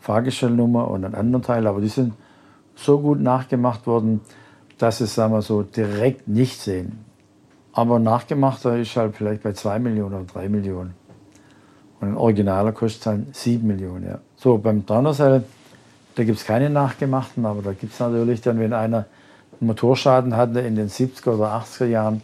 Fahrgestellnummer 0.00 0.88
und 0.90 1.04
einen 1.04 1.14
anderen 1.14 1.42
Teil, 1.42 1.66
aber 1.66 1.80
die 1.80 1.88
sind 1.88 2.14
so 2.76 3.00
gut 3.00 3.20
nachgemacht 3.20 3.86
worden, 3.86 4.20
dass 4.78 5.00
es, 5.00 5.14
sagen 5.14 5.32
wir 5.32 5.42
so, 5.42 5.62
direkt 5.62 6.28
nicht 6.28 6.60
sehen. 6.60 7.04
Aber 7.72 7.98
nachgemachter 7.98 8.78
ist 8.78 8.96
halt 8.96 9.16
vielleicht 9.16 9.42
bei 9.42 9.52
2 9.52 9.78
Millionen 9.80 10.14
oder 10.14 10.24
3 10.24 10.48
Millionen. 10.48 10.94
Und 12.00 12.08
ein 12.08 12.16
originaler 12.16 12.72
kostet 12.72 13.06
dann 13.06 13.26
7 13.32 13.66
Millionen. 13.66 14.06
Ja. 14.06 14.20
So, 14.36 14.58
beim 14.58 14.84
Traunerseil, 14.84 15.44
da 16.14 16.24
gibt 16.24 16.38
es 16.38 16.44
keine 16.44 16.70
nachgemachten, 16.70 17.46
aber 17.46 17.62
da 17.62 17.72
gibt 17.72 17.92
es 17.92 18.00
natürlich 18.00 18.40
dann, 18.40 18.58
wenn 18.58 18.72
einer 18.72 19.06
einen 19.60 19.68
Motorschaden 19.68 20.36
hatte 20.36 20.60
in 20.60 20.76
den 20.76 20.88
70er 20.88 21.30
oder 21.30 21.52
80er 21.54 21.86
Jahren, 21.86 22.22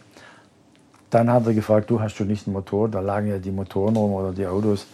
dann 1.11 1.31
hat 1.31 1.47
er 1.47 1.55
gefragt, 1.55 1.91
du 1.91 2.01
hast 2.01 2.19
du 2.19 2.25
nicht 2.25 2.47
einen 2.47 2.55
Motor? 2.55 2.89
Da 2.89 3.01
lagen 3.01 3.29
ja 3.29 3.39
die 3.39 3.51
Motoren 3.51 3.97
rum 3.97 4.13
oder 4.13 4.33
die 4.33 4.47
Autos. 4.47 4.87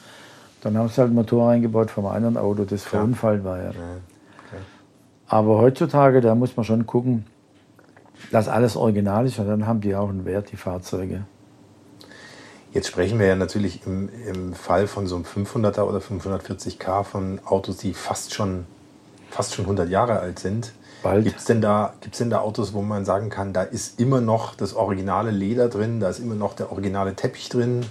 Dann 0.62 0.76
haben 0.78 0.88
sie 0.88 0.98
halt 0.98 1.08
einen 1.08 1.16
Motor 1.16 1.50
eingebaut 1.50 1.90
vom 1.90 2.06
anderen 2.06 2.36
Auto, 2.36 2.64
das 2.64 2.82
verunfallt 2.82 3.44
war. 3.44 3.58
Ja. 3.58 3.72
Aber 5.28 5.58
heutzutage, 5.58 6.20
da 6.20 6.34
muss 6.34 6.56
man 6.56 6.64
schon 6.64 6.86
gucken, 6.86 7.26
dass 8.30 8.48
alles 8.48 8.76
original 8.76 9.26
ist 9.26 9.38
und 9.38 9.46
dann 9.46 9.66
haben 9.66 9.80
die 9.80 9.94
auch 9.94 10.08
einen 10.08 10.24
Wert, 10.24 10.50
die 10.52 10.56
Fahrzeuge. 10.56 11.24
Jetzt 12.76 12.88
sprechen 12.88 13.18
wir 13.18 13.24
ja 13.24 13.36
natürlich 13.36 13.86
im, 13.86 14.10
im 14.26 14.52
Fall 14.52 14.86
von 14.86 15.06
so 15.06 15.16
einem 15.16 15.24
500er 15.24 15.80
oder 15.84 15.96
540k 15.96 17.04
von 17.04 17.40
Autos, 17.46 17.78
die 17.78 17.94
fast 17.94 18.34
schon, 18.34 18.66
fast 19.30 19.54
schon 19.54 19.64
100 19.64 19.88
Jahre 19.88 20.18
alt 20.18 20.38
sind. 20.38 20.72
Gibt 21.22 21.38
es 21.38 21.46
denn, 21.46 21.62
da, 21.62 21.94
denn 22.20 22.28
da 22.28 22.40
Autos, 22.40 22.74
wo 22.74 22.82
man 22.82 23.06
sagen 23.06 23.30
kann, 23.30 23.54
da 23.54 23.62
ist 23.62 23.98
immer 23.98 24.20
noch 24.20 24.54
das 24.54 24.74
originale 24.74 25.30
Leder 25.30 25.70
drin, 25.70 26.00
da 26.00 26.10
ist 26.10 26.18
immer 26.18 26.34
noch 26.34 26.52
der 26.52 26.70
originale 26.70 27.14
Teppich 27.14 27.48
drin, 27.48 27.86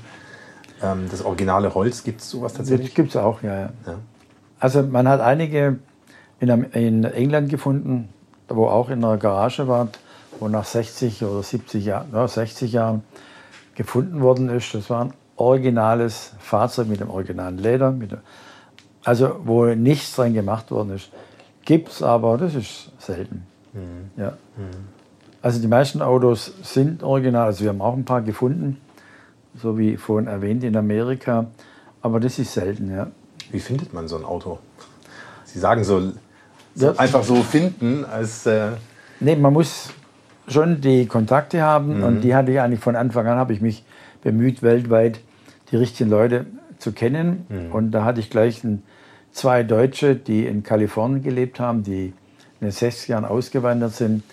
ähm, 0.83 1.07
das 1.09 1.25
originale 1.25 1.73
Holz, 1.73 2.03
gibt 2.03 2.21
es 2.21 2.29
sowas 2.29 2.53
tatsächlich? 2.53 2.93
Gibt 2.93 3.09
es 3.09 3.15
auch, 3.15 3.41
ja, 3.41 3.55
ja, 3.55 3.69
ja. 3.87 3.97
Also 4.59 4.83
man 4.83 5.07
hat 5.07 5.19
einige 5.19 5.79
in, 6.39 6.49
in 6.49 7.03
England 7.05 7.49
gefunden, 7.49 8.09
wo 8.49 8.67
auch 8.67 8.91
in 8.91 9.03
einer 9.03 9.17
Garage 9.17 9.67
war, 9.67 9.87
wo 10.39 10.47
nach 10.47 10.65
60 10.65 11.23
oder 11.23 11.41
70 11.41 11.85
Jahren, 11.85 12.09
ja, 12.13 12.27
60 12.27 12.71
Jahren 12.71 13.03
gefunden 13.75 14.21
worden 14.21 14.49
ist. 14.49 14.73
Das 14.73 14.89
war 14.89 15.05
ein 15.05 15.13
originales 15.35 16.33
Fahrzeug 16.39 16.87
mit 16.87 16.99
dem 16.99 17.09
originalen 17.09 17.57
Leder, 17.57 17.91
dem, 17.91 18.19
also 19.03 19.39
wo 19.43 19.65
nichts 19.65 20.15
dran 20.15 20.33
gemacht 20.33 20.71
worden 20.71 20.95
ist. 20.95 21.09
Gibt 21.63 21.89
es 21.89 22.01
aber, 22.01 22.37
das 22.37 22.55
ist 22.55 22.91
selten. 22.99 23.45
Mhm. 23.73 24.11
Ja. 24.17 24.29
Mhm. 24.57 24.95
Also 25.41 25.59
die 25.59 25.67
meisten 25.67 26.01
Autos 26.01 26.53
sind 26.63 27.03
original, 27.03 27.45
also 27.45 27.63
wir 27.63 27.69
haben 27.69 27.81
auch 27.81 27.93
ein 27.93 28.05
paar 28.05 28.21
gefunden, 28.21 28.81
so 29.61 29.77
wie 29.77 29.97
vorhin 29.97 30.27
erwähnt 30.27 30.63
in 30.63 30.75
Amerika, 30.75 31.47
aber 32.01 32.19
das 32.19 32.39
ist 32.39 32.53
selten, 32.53 32.91
ja. 32.91 33.07
Wie 33.51 33.59
findet 33.59 33.93
man 33.93 34.07
so 34.07 34.17
ein 34.17 34.25
Auto? 34.25 34.59
Sie 35.43 35.59
sagen 35.59 35.83
so, 35.83 36.13
so 36.73 36.87
ja. 36.87 36.93
einfach 36.93 37.23
so 37.23 37.35
finden 37.43 38.05
als... 38.05 38.45
Äh 38.47 38.71
nee, 39.19 39.35
man 39.35 39.53
muss 39.53 39.89
schon 40.47 40.81
die 40.81 41.05
Kontakte 41.05 41.61
haben 41.61 41.97
mhm. 41.97 42.03
und 42.03 42.21
die 42.21 42.35
hatte 42.35 42.51
ich 42.51 42.59
eigentlich 42.59 42.79
von 42.79 42.95
Anfang 42.95 43.27
an, 43.27 43.37
habe 43.37 43.53
ich 43.53 43.61
mich 43.61 43.83
bemüht, 44.21 44.61
weltweit 44.61 45.19
die 45.71 45.77
richtigen 45.77 46.09
Leute 46.09 46.45
zu 46.79 46.91
kennen. 46.91 47.45
Mhm. 47.49 47.71
Und 47.71 47.91
da 47.91 48.05
hatte 48.05 48.19
ich 48.19 48.29
gleich 48.29 48.63
ein, 48.63 48.83
zwei 49.31 49.63
Deutsche, 49.63 50.15
die 50.15 50.45
in 50.45 50.63
Kalifornien 50.63 51.23
gelebt 51.23 51.59
haben, 51.59 51.83
die 51.83 52.13
in 52.59 52.67
den 52.67 52.71
60 52.71 53.09
Jahren 53.09 53.25
ausgewandert 53.25 53.93
sind. 53.93 54.23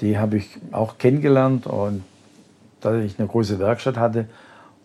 Die 0.00 0.18
habe 0.18 0.36
ich 0.36 0.58
auch 0.70 0.98
kennengelernt 0.98 1.66
und 1.66 2.04
da 2.80 2.96
ich 2.98 3.18
eine 3.18 3.26
große 3.26 3.58
Werkstatt 3.58 3.96
hatte 3.96 4.26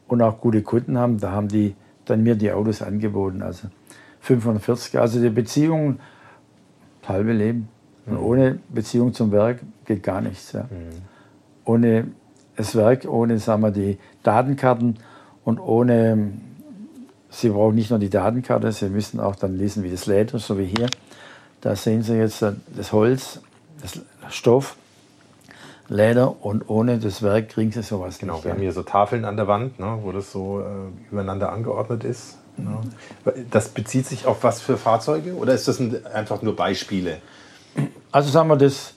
und 0.07 0.21
auch 0.21 0.39
gute 0.41 0.63
Kunden 0.63 0.97
haben, 0.97 1.19
da 1.19 1.31
haben 1.31 1.47
die 1.47 1.75
dann 2.05 2.23
mir 2.23 2.35
die 2.35 2.51
Autos 2.51 2.81
angeboten. 2.81 3.41
Also 3.41 3.67
45, 4.21 4.99
also 4.99 5.21
die 5.21 5.29
Beziehung, 5.29 5.99
halbe 7.07 7.33
Leben. 7.33 7.67
Und 8.05 8.17
ohne 8.17 8.59
Beziehung 8.69 9.13
zum 9.13 9.31
Werk 9.31 9.59
geht 9.85 10.03
gar 10.03 10.21
nichts. 10.21 10.51
Ja. 10.51 10.63
Mhm. 10.63 11.01
Ohne 11.65 12.07
das 12.55 12.75
Werk, 12.75 13.05
ohne 13.05 13.39
sagen 13.39 13.63
wir, 13.63 13.71
die 13.71 13.97
Datenkarten 14.23 14.99
und 15.43 15.59
ohne, 15.59 16.33
Sie 17.29 17.49
brauchen 17.49 17.75
nicht 17.75 17.89
nur 17.89 17.99
die 17.99 18.09
Datenkarte, 18.09 18.71
Sie 18.71 18.89
müssen 18.89 19.19
auch 19.19 19.35
dann 19.35 19.57
lesen, 19.57 19.83
wie 19.83 19.89
das 19.89 20.05
lädt, 20.05 20.29
so 20.29 20.57
wie 20.57 20.65
hier. 20.65 20.87
Da 21.61 21.75
sehen 21.75 22.03
Sie 22.03 22.15
jetzt 22.15 22.43
das 22.43 22.91
Holz, 22.91 23.41
das 23.81 24.01
Stoff, 24.29 24.75
Leder 25.89 26.43
und 26.43 26.69
ohne 26.69 26.97
das 26.97 27.21
Werk 27.21 27.49
kriegen 27.49 27.71
Sie 27.71 27.83
sowas 27.83 28.17
genau, 28.17 28.33
nicht. 28.33 28.43
Genau, 28.43 28.43
wir 28.43 28.51
haben 28.51 28.61
hier 28.61 28.71
so 28.71 28.83
Tafeln 28.83 29.25
an 29.25 29.35
der 29.35 29.47
Wand, 29.47 29.79
ne, 29.79 29.99
wo 30.01 30.11
das 30.11 30.31
so 30.31 30.61
äh, 30.61 31.11
übereinander 31.11 31.51
angeordnet 31.51 32.03
ist. 32.03 32.37
Ne. 32.57 32.77
Das 33.51 33.69
bezieht 33.69 34.05
sich 34.05 34.25
auf 34.25 34.43
was 34.43 34.61
für 34.61 34.77
Fahrzeuge 34.77 35.35
oder 35.35 35.53
ist 35.53 35.67
das 35.67 35.79
ein, 35.79 36.05
einfach 36.05 36.41
nur 36.41 36.55
Beispiele? 36.55 37.17
Also 38.11 38.29
sagen 38.29 38.47
wir, 38.49 38.57
das 38.57 38.93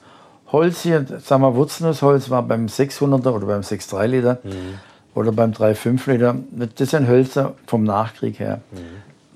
Holz 0.53 0.83
hier, 0.83 1.05
sagen 1.23 1.43
wir, 1.43 1.55
Wurzelnussholz 1.57 2.31
war 2.31 2.43
beim 2.43 2.67
600er 2.67 3.31
oder 3.31 3.47
beim 3.47 3.63
6,3 3.63 4.07
Liter 4.07 4.39
mhm. 4.45 4.79
oder 5.15 5.33
beim 5.33 5.51
3,5 5.51 6.13
Liter. 6.13 6.37
Das 6.77 6.91
sind 6.91 7.09
Hölzer 7.09 7.55
vom 7.67 7.83
Nachkrieg 7.85 8.39
her. 8.39 8.61
Mhm. 8.71 8.77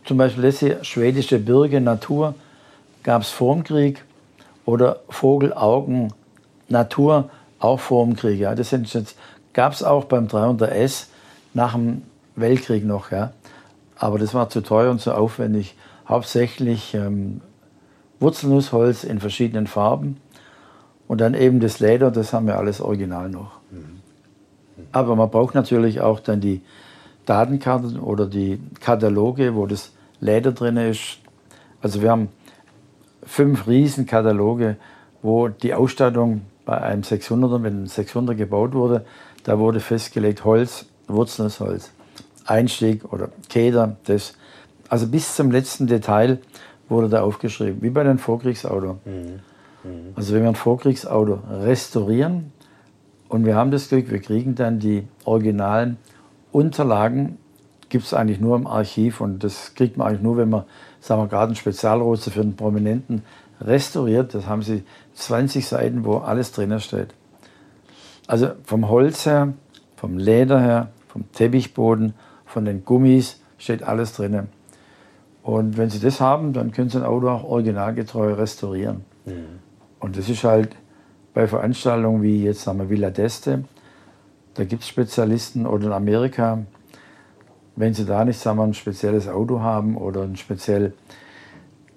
Zum 0.05 0.16
Beispiel 0.16 0.44
das 0.44 0.61
hier, 0.61 0.85
schwedische 0.85 1.38
Birke 1.38 1.81
Natur, 1.81 2.35
gab 3.03 3.23
es 3.23 3.31
vor 3.31 3.55
dem 3.55 3.64
Krieg. 3.64 4.05
Oder 4.66 5.01
Vogelaugen 5.09 6.12
Natur, 6.68 7.31
auch 7.59 7.81
vor 7.81 8.05
dem 8.05 8.14
Krieg. 8.14 8.38
Ja. 8.38 8.55
Das 8.55 8.75
gab 9.53 9.73
es 9.73 9.83
auch 9.83 10.05
beim 10.05 10.27
300S 10.27 11.07
nach 11.55 11.73
dem 11.73 12.03
Weltkrieg 12.37 12.85
noch. 12.85 13.11
Ja. 13.11 13.33
Aber 13.96 14.18
das 14.18 14.33
war 14.33 14.49
zu 14.49 14.61
teuer 14.61 14.90
und 14.90 15.01
zu 15.01 15.12
aufwendig. 15.12 15.75
Hauptsächlich 16.09 16.94
ähm, 16.94 17.40
Wurzelnussholz 18.20 19.03
in 19.03 19.18
verschiedenen 19.18 19.66
Farben 19.66 20.18
und 21.11 21.20
dann 21.20 21.35
eben 21.35 21.59
das 21.59 21.81
Leder, 21.81 22.12
das 22.12 22.33
haben 22.33 22.46
wir 22.46 22.57
alles 22.57 22.81
original 22.81 23.29
noch. 23.29 23.59
Aber 24.92 25.16
man 25.16 25.29
braucht 25.29 25.57
natürlich 25.57 26.01
auch 26.01 26.20
dann 26.20 26.40
die 26.40 26.61
Datenkarten 27.27 27.99
oder 27.99 28.27
die 28.27 28.61
Kataloge, 28.79 29.57
wo 29.57 29.66
das 29.66 29.90
Leder 30.20 30.53
drin 30.53 30.77
ist. 30.77 31.18
Also 31.83 32.01
wir 32.01 32.12
haben 32.12 32.29
fünf 33.25 33.66
Riesenkataloge, 33.66 34.77
wo 35.20 35.49
die 35.49 35.75
Ausstattung 35.75 36.42
bei 36.64 36.81
einem 36.81 37.03
600er, 37.03 37.61
wenn 37.64 37.83
ein 37.83 37.87
600er 37.88 38.37
gebaut 38.37 38.75
wurde, 38.75 39.05
da 39.42 39.59
wurde 39.59 39.81
festgelegt 39.81 40.44
Holz, 40.44 40.87
Wurzelnussholz, 41.09 41.90
Einstieg 42.46 43.12
oder 43.12 43.31
Keder, 43.49 43.96
das. 44.05 44.35
Also 44.88 45.09
bis 45.09 45.35
zum 45.35 45.51
letzten 45.51 45.88
Detail 45.88 46.38
wurde 46.88 47.09
da 47.09 47.23
aufgeschrieben, 47.23 47.83
wie 47.83 47.90
bei 47.90 48.03
einem 48.03 48.18
Vorkriegsauto. 48.18 49.01
Mhm. 49.05 49.49
Mhm. 49.84 50.12
Also 50.14 50.34
wenn 50.34 50.42
wir 50.42 50.48
ein 50.48 50.54
Vorkriegsauto 50.54 51.40
restaurieren 51.50 52.52
und 53.28 53.44
wir 53.44 53.54
haben 53.54 53.70
das 53.70 53.88
Glück, 53.88 54.10
wir 54.10 54.20
kriegen 54.20 54.54
dann 54.54 54.78
die 54.78 55.06
originalen 55.24 55.96
Unterlagen, 56.52 57.38
gibt 57.88 58.04
es 58.04 58.14
eigentlich 58.14 58.40
nur 58.40 58.56
im 58.56 58.66
Archiv 58.66 59.20
und 59.20 59.42
das 59.44 59.74
kriegt 59.74 59.96
man 59.96 60.08
eigentlich 60.08 60.22
nur, 60.22 60.36
wenn 60.36 60.50
man, 60.50 60.64
sagen 61.00 61.22
wir 61.22 61.28
gerade 61.28 61.46
einen 61.46 61.56
Spezialroster 61.56 62.30
für 62.30 62.40
einen 62.40 62.56
Prominenten 62.56 63.22
restauriert. 63.60 64.34
Das 64.34 64.46
haben 64.46 64.62
sie 64.62 64.84
20 65.14 65.66
Seiten, 65.66 66.04
wo 66.04 66.18
alles 66.18 66.52
drin 66.52 66.78
steht. 66.80 67.08
Also 68.26 68.50
vom 68.64 68.88
Holz 68.88 69.26
her, 69.26 69.54
vom 69.96 70.18
Leder 70.18 70.60
her, 70.60 70.90
vom 71.08 71.30
Teppichboden, 71.32 72.14
von 72.46 72.64
den 72.64 72.84
Gummis 72.84 73.40
steht 73.58 73.82
alles 73.82 74.12
drin. 74.12 74.48
Und 75.42 75.76
wenn 75.76 75.90
Sie 75.90 76.00
das 76.00 76.20
haben, 76.20 76.52
dann 76.52 76.72
können 76.72 76.90
Sie 76.90 76.98
ein 76.98 77.04
Auto 77.04 77.28
auch 77.28 77.44
originalgetreu 77.44 78.34
restaurieren. 78.34 79.04
Mhm. 79.24 79.60
Und 80.00 80.16
das 80.16 80.28
ist 80.28 80.44
halt 80.44 80.74
bei 81.34 81.46
Veranstaltungen 81.46 82.22
wie 82.22 82.42
jetzt 82.44 82.62
sagen 82.62 82.78
wir 82.78 82.90
Villa 82.90 83.08
d'Este, 83.08 83.64
da 84.54 84.64
gibt 84.64 84.82
es 84.82 84.88
Spezialisten 84.88 85.66
oder 85.66 85.86
in 85.86 85.92
Amerika, 85.92 86.58
wenn 87.76 87.94
Sie 87.94 88.04
da 88.04 88.24
nicht 88.24 88.38
sagen 88.38 88.58
wir, 88.58 88.64
ein 88.64 88.74
spezielles 88.74 89.28
Auto 89.28 89.60
haben 89.60 89.96
oder 89.96 90.22
ein 90.22 90.36
speziell 90.36 90.92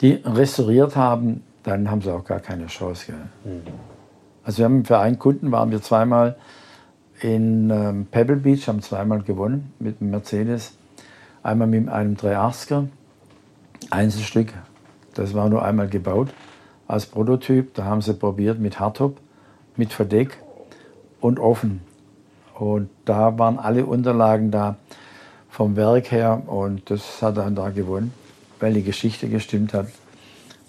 die 0.01 0.21
restauriert 0.25 0.95
haben, 0.95 1.43
dann 1.63 1.89
haben 1.89 2.01
sie 2.01 2.13
auch 2.13 2.25
gar 2.25 2.41
keine 2.41 2.67
Chance. 2.67 3.13
Mhm. 3.45 3.61
Also 4.43 4.59
wir 4.59 4.65
haben 4.65 4.85
für 4.85 4.99
einen 4.99 5.17
Kunden 5.17 5.51
waren 5.51 5.71
wir 5.71 5.81
zweimal 5.81 6.35
in 7.21 7.69
ähm, 7.69 8.05
Pebble 8.11 8.35
Beach, 8.35 8.67
haben 8.67 8.81
zweimal 8.81 9.21
gewonnen 9.21 9.71
mit 9.79 10.01
einem 10.01 10.11
Mercedes. 10.11 10.73
Einmal 11.41 11.67
mit 11.67 11.87
einem 11.87 12.15
380er 12.15 12.87
Einzelstück. 13.89 14.53
Das 15.13 15.33
war 15.33 15.49
nur 15.49 15.63
einmal 15.63 15.87
gebaut 15.87 16.29
als 16.87 17.05
Prototyp. 17.05 17.73
Da 17.73 17.85
haben 17.85 18.01
sie 18.01 18.13
probiert 18.13 18.59
mit 18.59 18.79
Hardtop, 18.79 19.17
mit 19.75 19.93
Verdeck 19.93 20.37
und 21.21 21.39
offen. 21.39 21.81
Und 22.57 22.89
da 23.05 23.37
waren 23.37 23.59
alle 23.59 23.85
Unterlagen 23.85 24.51
da 24.51 24.75
vom 25.49 25.75
Werk 25.75 26.11
her 26.11 26.43
und 26.47 26.89
das 26.89 27.21
hat 27.21 27.37
dann 27.37 27.55
da 27.55 27.69
gewonnen, 27.69 28.13
weil 28.59 28.73
die 28.73 28.83
Geschichte 28.83 29.27
gestimmt 29.29 29.73
hat. 29.73 29.87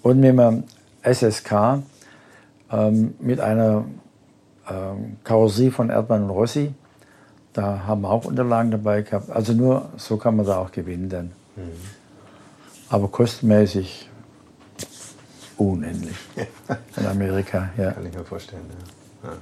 Und 0.01 0.19
mit 0.19 0.39
einem 0.39 0.63
SSK, 1.03 1.81
ähm, 2.71 3.15
mit 3.19 3.39
einer 3.39 3.85
ähm, 4.69 5.17
Karosserie 5.23 5.71
von 5.71 5.89
Erdmann 5.89 6.23
und 6.23 6.29
Rossi, 6.29 6.73
da 7.53 7.85
haben 7.87 8.01
wir 8.01 8.09
auch 8.09 8.25
Unterlagen 8.25 8.71
dabei 8.71 9.01
gehabt. 9.01 9.29
Also 9.29 9.53
nur 9.53 9.89
so 9.97 10.17
kann 10.17 10.35
man 10.35 10.45
da 10.45 10.57
auch 10.57 10.71
gewinnen 10.71 11.09
dann. 11.09 11.31
Mhm 11.55 12.05
aber 12.89 13.07
kostenmäßig 13.07 14.09
unendlich 15.57 16.17
in 16.97 17.05
Amerika. 17.05 17.69
Ja. 17.77 17.91
Kann 17.91 18.05
ich 18.05 18.13
mir 18.13 18.23
vorstellen. 18.23 18.63
Ja. 19.23 19.29
Ja. 19.29 19.35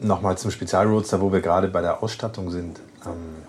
Nochmal 0.00 0.36
zum 0.38 0.50
Spezialroadster, 0.50 1.20
wo 1.20 1.32
wir 1.32 1.40
gerade 1.40 1.68
bei 1.68 1.80
der 1.80 2.02
Ausstattung 2.02 2.50
sind. 2.50 2.80
Ähm, 3.06 3.42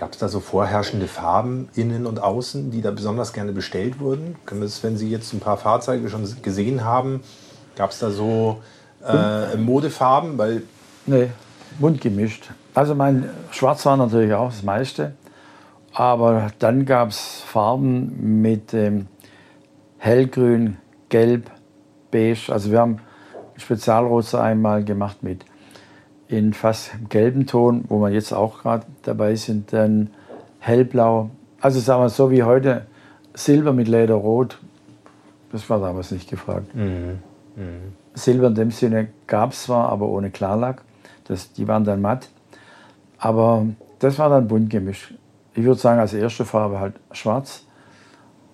Gab 0.00 0.12
es 0.12 0.18
da 0.18 0.28
so 0.28 0.40
vorherrschende 0.40 1.06
Farben 1.06 1.68
innen 1.74 2.06
und 2.06 2.22
außen, 2.22 2.70
die 2.70 2.80
da 2.80 2.90
besonders 2.90 3.34
gerne 3.34 3.52
bestellt 3.52 4.00
wurden? 4.00 4.34
Können 4.46 4.62
das, 4.62 4.82
wenn 4.82 4.96
Sie 4.96 5.10
jetzt 5.10 5.34
ein 5.34 5.40
paar 5.40 5.58
Fahrzeuge 5.58 6.08
schon 6.08 6.26
gesehen 6.40 6.84
haben, 6.84 7.22
gab 7.76 7.90
es 7.90 7.98
da 7.98 8.10
so 8.10 8.62
äh, 9.06 9.58
Modefarben? 9.58 10.38
Weil 10.38 10.62
nee, 11.04 11.28
bunt 11.78 12.00
gemischt. 12.00 12.50
Also 12.72 12.94
mein 12.94 13.28
Schwarz 13.50 13.84
war 13.84 13.98
natürlich 13.98 14.32
auch 14.32 14.48
das 14.48 14.62
meiste. 14.62 15.12
Aber 15.92 16.50
dann 16.58 16.86
gab 16.86 17.10
es 17.10 17.42
Farben 17.46 18.40
mit 18.40 18.72
ähm, 18.72 19.06
hellgrün, 20.00 20.78
gelb, 21.10 21.50
beige. 22.10 22.50
Also 22.50 22.72
wir 22.72 22.80
haben 22.80 22.98
Spezialroster 23.56 24.42
einmal 24.42 24.82
gemacht 24.82 25.22
mit 25.22 25.44
in 26.26 26.52
fast 26.54 26.92
gelben 27.08 27.46
Ton, 27.46 27.84
wo 27.88 28.00
wir 28.00 28.10
jetzt 28.10 28.32
auch 28.32 28.62
gerade 28.62 28.86
dabei 29.02 29.34
sind, 29.34 29.72
dann 29.72 30.10
hellblau. 30.58 31.30
Also 31.60 31.80
sagen 31.80 32.02
wir 32.02 32.08
so 32.08 32.30
wie 32.30 32.42
heute 32.42 32.86
Silber 33.34 33.72
mit 33.72 33.88
Lederrot. 33.88 34.58
Das 35.52 35.68
war 35.68 35.80
damals 35.80 36.10
nicht 36.12 36.30
gefragt. 36.30 36.74
Mhm. 36.74 37.18
Mhm. 37.56 37.92
Silber 38.14 38.46
in 38.46 38.54
dem 38.54 38.70
Sinne 38.70 39.08
gab 39.26 39.52
es 39.52 39.64
zwar, 39.64 39.90
aber 39.90 40.08
ohne 40.08 40.30
Klarlack. 40.30 40.82
Das, 41.24 41.52
die 41.52 41.68
waren 41.68 41.84
dann 41.84 42.00
matt. 42.00 42.28
Aber 43.18 43.66
das 43.98 44.18
war 44.18 44.30
dann 44.30 44.48
bunt 44.48 44.70
gemischt. 44.70 45.14
Ich 45.54 45.64
würde 45.64 45.80
sagen, 45.80 46.00
als 46.00 46.14
erste 46.14 46.44
Farbe 46.44 46.80
halt 46.80 46.94
schwarz, 47.12 47.66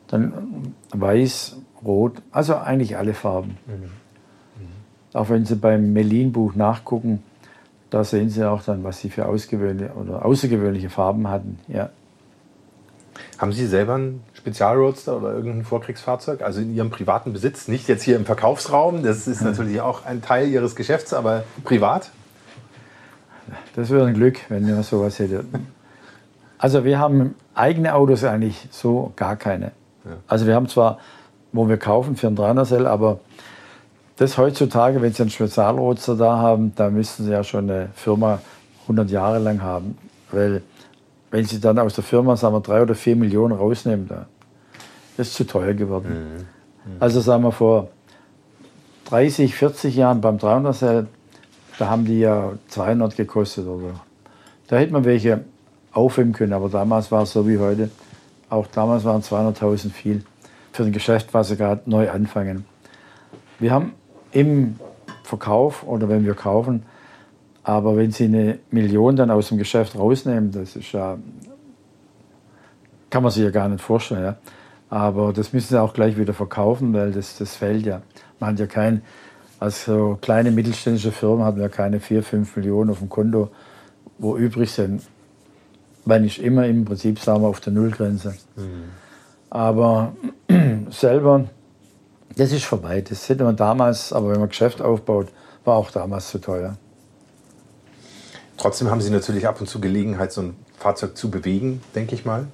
dann 0.09 0.75
weiß, 0.93 1.57
rot, 1.85 2.23
also 2.31 2.57
eigentlich 2.57 2.97
alle 2.97 3.15
Farben. 3.15 3.59
Mhm. 3.67 3.75
Mhm. 3.75 3.89
Auch 5.13 5.29
wenn 5.29 5.45
Sie 5.45 5.57
beim 5.57 5.93
Melin-Buch 5.93 6.55
nachgucken, 6.55 7.23
da 7.91 8.05
sehen 8.05 8.31
Sie 8.31 8.45
auch 8.45 8.63
dann, 8.63 8.85
was 8.85 9.01
Sie 9.01 9.11
für 9.11 9.27
ausgewöhnliche 9.27 9.93
oder 9.95 10.25
außergewöhnliche 10.25 10.91
Farben 10.91 11.29
hatten. 11.29 11.59
Ja. 11.69 11.91
Haben 13.39 13.53
Sie 13.53 13.67
selber 13.67 13.95
einen 13.95 14.23
Spezialroadster 14.35 15.17
oder 15.17 15.33
irgendein 15.33 15.65
Vorkriegsfahrzeug? 15.65 16.43
Also 16.43 16.61
in 16.61 16.75
Ihrem 16.75 16.91
privaten 16.91 17.33
Besitz, 17.33 17.69
nicht 17.69 17.89
jetzt 17.89 18.03
hier 18.03 18.17
im 18.17 18.25
Verkaufsraum, 18.25 19.03
das 19.03 19.27
ist 19.27 19.43
natürlich 19.43 19.81
auch 19.81 20.05
ein 20.05 20.23
Teil 20.23 20.49
Ihres 20.49 20.77
Geschäfts, 20.77 21.13
aber 21.15 21.45
privat? 21.65 22.11
Das 23.75 23.91
wäre 23.91 24.07
ein 24.07 24.15
Glück, 24.15 24.39
wenn 24.49 24.67
wir 24.67 24.83
sowas 24.83 25.19
hätten. 25.19 25.69
Also 26.59 26.85
wir 26.85 26.99
haben 26.99 27.35
eigene 27.55 27.95
Autos 27.95 28.25
eigentlich 28.25 28.69
so 28.71 29.13
gar 29.17 29.37
keine. 29.37 29.73
Ja. 30.07 30.17
Also 30.27 30.47
wir 30.47 30.55
haben 30.55 30.69
zwar, 30.69 30.99
wo 31.53 31.69
wir 31.69 31.77
kaufen 31.77 32.17
für 32.17 32.29
ein 32.29 32.37
300 32.37 32.87
aber 32.87 33.21
das 34.17 34.39
heutzutage, 34.39 35.03
wenn 35.03 35.13
Sie 35.13 35.23
einen 35.23 35.31
Spezialroadster 35.31 36.17
da 36.17 36.39
haben, 36.39 36.73
da 36.75 36.89
müssten 36.89 37.25
Sie 37.25 37.31
ja 37.31 37.45
schon 37.45 37.71
eine 37.71 37.91
Firma 37.95 38.41
100 38.83 39.11
Jahre 39.11 39.39
lang 39.39 39.61
haben. 39.61 39.99
Weil 40.31 40.63
wenn 41.31 41.45
Sie 41.45 41.61
dann 41.61 41.79
aus 41.79 41.95
der 41.95 42.05
Firma, 42.05 42.37
sagen 42.37 42.55
wir, 42.55 42.61
drei 42.61 42.83
oder 42.83 42.95
vier 42.95 43.17
Millionen 43.17 43.57
rausnehmen, 43.57 44.09
da 44.09 44.27
ist 45.19 45.35
zu 45.35 45.45
teuer 45.45 45.75
geworden. 45.75 46.09
Mhm. 46.09 46.93
Mhm. 46.93 46.97
Also 46.99 47.21
sagen 47.21 47.43
wir 47.43 47.53
vor 47.53 47.89
30, 49.07 49.55
40 49.55 49.97
Jahren 49.97 50.21
beim 50.21 50.39
300 50.39 51.07
da 51.79 51.89
haben 51.91 52.07
die 52.07 52.21
ja 52.21 52.53
200 52.69 53.17
gekostet 53.17 53.67
oder 53.67 54.01
Da 54.69 54.77
hätte 54.77 54.93
man 54.93 55.05
welche 55.05 55.45
aufheben 55.93 56.33
können, 56.33 56.53
aber 56.53 56.69
damals 56.69 57.13
war 57.13 57.23
es 57.23 57.33
so 57.33 57.47
wie 57.47 57.59
heute. 57.59 57.91
Auch 58.49 58.67
damals 58.69 59.05
waren 59.05 59.23
200.000 59.23 59.91
viel 59.91 60.25
für 60.73 60.85
ein 60.85 60.93
Geschäft, 60.93 61.35
was 61.35 61.49
sie 61.49 61.57
gerade 61.57 61.83
neu 61.87 62.11
anfangen. 62.11 62.65
Wir 63.59 63.73
haben 63.73 63.95
im 64.33 64.79
Verkauf 65.23 65.87
oder 65.87 66.09
wenn 66.09 66.25
wir 66.25 66.35
kaufen, 66.35 66.85
aber 67.65 67.97
wenn 67.97 68.13
Sie 68.13 68.27
eine 68.27 68.61
Million 68.71 69.17
dann 69.17 69.31
aus 69.31 69.49
dem 69.49 69.59
Geschäft 69.59 69.99
rausnehmen, 69.99 70.53
das 70.53 70.77
ist 70.77 70.93
ja, 70.93 71.19
kann 73.11 73.25
man 73.25 73.33
sich 73.33 73.43
ja 73.43 73.51
gar 73.51 73.69
nicht 73.69 73.83
vorstellen. 73.83 74.23
Ja. 74.23 74.37
Aber 74.89 75.33
das 75.33 75.53
müssen 75.53 75.71
Sie 75.71 75.83
auch 75.83 75.93
gleich 75.93 76.17
wieder 76.17 76.33
verkaufen, 76.33 76.95
weil 76.95 77.11
das, 77.11 77.39
das 77.39 77.57
fällt 77.57 77.85
ja. 77.85 78.03
Man 78.39 78.51
hat 78.51 78.61
ja 78.61 78.67
kein, 78.67 79.03
als 79.59 79.85
so 79.85 80.17
kleine 80.21 80.53
mittelständische 80.53 81.11
Firmen 81.11 81.45
hat 81.45 81.55
man 81.55 81.63
ja 81.63 81.69
keine 81.69 81.99
4, 81.99 82.23
5 82.23 82.57
Millionen 82.57 82.91
auf 82.91 83.01
dem 83.01 83.09
Konto, 83.09 83.51
wo 84.19 84.37
übrig 84.37 84.71
sind. 84.71 85.03
Weil 86.07 86.25
ich 86.25 86.43
immer 86.43 86.67
im 86.67 86.87
Prinzip, 86.87 87.19
sagen 87.19 87.43
wir, 87.43 87.49
auf 87.49 87.61
der 87.61 87.75
Nullgrenze. 87.75 88.35
Mhm. 88.57 88.85
Aber 89.51 90.15
selber, 90.91 91.45
das 92.37 92.53
ist 92.53 92.65
vorbei. 92.65 93.03
Das 93.03 93.29
hätte 93.29 93.45
man 93.45 93.57
damals, 93.57 94.13
aber 94.13 94.31
wenn 94.31 94.41
man 94.41 94.49
Geschäft 94.49 94.81
aufbaut, 94.81 95.29
war 95.65 95.77
auch 95.77 95.91
damals 95.91 96.29
zu 96.29 96.39
teuer. 96.39 96.77
Trotzdem 98.57 98.91
haben 98.91 99.01
Sie 99.01 99.11
natürlich 99.11 99.47
ab 99.47 99.61
und 99.61 99.67
zu 99.67 99.81
Gelegenheit, 99.81 100.33
so 100.33 100.41
ein 100.41 100.57
Fahrzeug 100.79 101.17
zu 101.17 101.31
bewegen, 101.31 101.83
denke 101.95 102.15
ich 102.15 102.25
mal. 102.25 102.47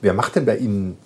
Wer 0.00 0.14
macht 0.14 0.36
denn 0.36 0.46
bei 0.46 0.56
Ihnen 0.56 0.96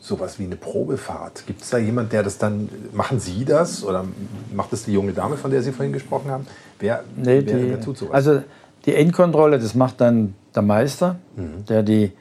sowas 0.00 0.38
wie 0.38 0.44
eine 0.44 0.56
Probefahrt? 0.56 1.46
Gibt 1.46 1.62
es 1.62 1.70
da 1.70 1.78
jemand, 1.78 2.12
der 2.12 2.22
das 2.22 2.38
dann, 2.38 2.68
machen 2.92 3.20
Sie 3.20 3.44
das 3.44 3.84
oder 3.84 4.04
macht 4.52 4.72
das 4.72 4.84
die 4.84 4.92
junge 4.92 5.12
Dame, 5.12 5.36
von 5.36 5.50
der 5.50 5.62
Sie 5.62 5.72
vorhin 5.72 5.92
gesprochen 5.92 6.30
haben? 6.30 6.46
Wer, 6.78 7.04
nee, 7.16 7.24
wer, 7.24 7.40
die, 7.42 7.70
wer 7.70 7.80
tut 7.80 7.98
sowas? 7.98 8.14
Also 8.14 8.42
die 8.86 8.94
Endkontrolle, 8.94 9.58
das 9.58 9.74
macht 9.74 10.00
dann 10.00 10.34
der 10.54 10.62
Meister, 10.62 11.16
mhm. 11.36 11.64
der 11.66 11.82
die 11.82 12.12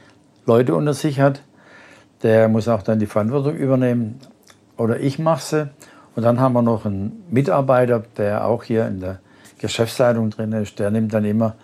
Leute 0.46 0.76
unter 0.76 0.94
sich 0.94 1.20
hat. 1.20 1.42
Der 2.24 2.48
muss 2.48 2.68
auch 2.68 2.84
dann 2.84 3.00
die 3.00 3.08
Verantwortung 3.08 3.56
übernehmen. 3.56 4.20
Oder 4.78 5.00
ich 5.00 5.20
mache 5.20 5.42
sie. 5.42 5.70
Und 6.16 6.24
dann 6.24 6.40
haben 6.40 6.54
wir 6.54 6.62
noch 6.62 6.86
einen 6.86 7.24
Mitarbeiter, 7.30 8.04
der 8.18 8.46
auch 8.46 8.64
hier 8.64 8.88
in 8.88 9.00
der 9.00 9.20
Geschäftsleitung 9.60 10.32
drin 10.32 10.52
ist, 10.54 10.80
der 10.80 10.92
nimmt 10.92 11.14
dann 11.14 11.24
immer 11.24 11.56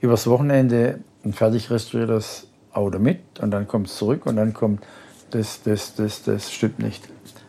übers 0.00 0.26
Wochenende 0.26 0.98
ein 1.24 1.32
fertig 1.32 1.70
restauriertes 1.70 2.48
Auto 2.72 2.98
mit 2.98 3.20
und 3.40 3.50
dann 3.52 3.66
kommt 3.66 3.86
es 3.86 3.96
zurück 3.96 4.26
und 4.26 4.36
dann 4.36 4.52
kommt 4.52 4.84
das, 5.30 5.62
das, 5.62 5.94
das, 5.94 6.22
das 6.24 6.52
stimmt 6.52 6.80
nicht. 6.80 7.08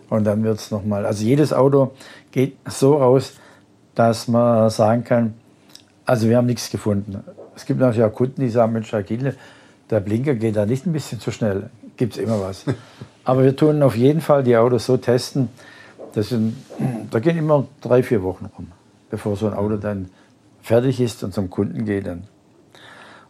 Und 0.10 0.23
dann 0.23 0.43
wird 0.43 0.60
es 0.60 0.71
nochmal, 0.71 1.06
also 1.06 1.23
jedes 1.25 1.51
Auto 1.51 1.91
geht 2.32 2.58
so 2.65 2.99
aus, 3.01 3.34
dass 3.95 4.27
man 4.27 4.69
sagen 4.69 5.03
kann, 5.03 5.34
also 6.06 6.30
wir 6.30 6.38
haben 6.38 6.45
nichts 6.45 6.69
gefunden. 6.69 7.23
Es 7.58 7.65
gibt 7.65 7.82
natürlich 7.82 8.04
auch 8.04 8.13
Kunden, 8.13 8.39
die 8.39 8.50
sagen, 8.50 8.72
Mensch, 8.72 8.93
Agile, 8.93 9.36
der 9.89 10.00
Blinker 10.00 10.36
geht 10.36 10.56
da 10.56 10.65
nicht 10.65 10.86
ein 10.86 10.93
bisschen 10.93 11.20
zu 11.20 11.32
schnell. 11.32 11.70
Gibt 11.98 12.13
es 12.13 12.20
immer 12.20 12.39
was. 12.39 12.63
Aber 13.26 13.43
wir 13.43 13.56
tun 13.56 13.84
auf 13.84 13.98
jeden 13.98 14.22
Fall 14.22 14.43
die 14.43 14.56
Autos 14.56 14.86
so 14.86 14.96
testen, 14.96 15.50
das 16.13 16.30
sind, 16.30 16.56
da 17.12 17.20
gehen 17.20 17.38
immer 17.38 17.67
drei, 17.82 18.02
vier 18.02 18.24
Wochen 18.24 18.46
rum 18.58 18.67
bevor 19.10 19.36
so 19.36 19.48
ein 19.48 19.54
Auto 19.54 19.78
dann 19.78 20.10
fertig 20.62 21.00
ist 21.00 21.24
und 21.24 21.34
zum 21.34 21.50
Kunden 21.50 21.86
geht. 21.86 22.08
Dann. 22.08 22.24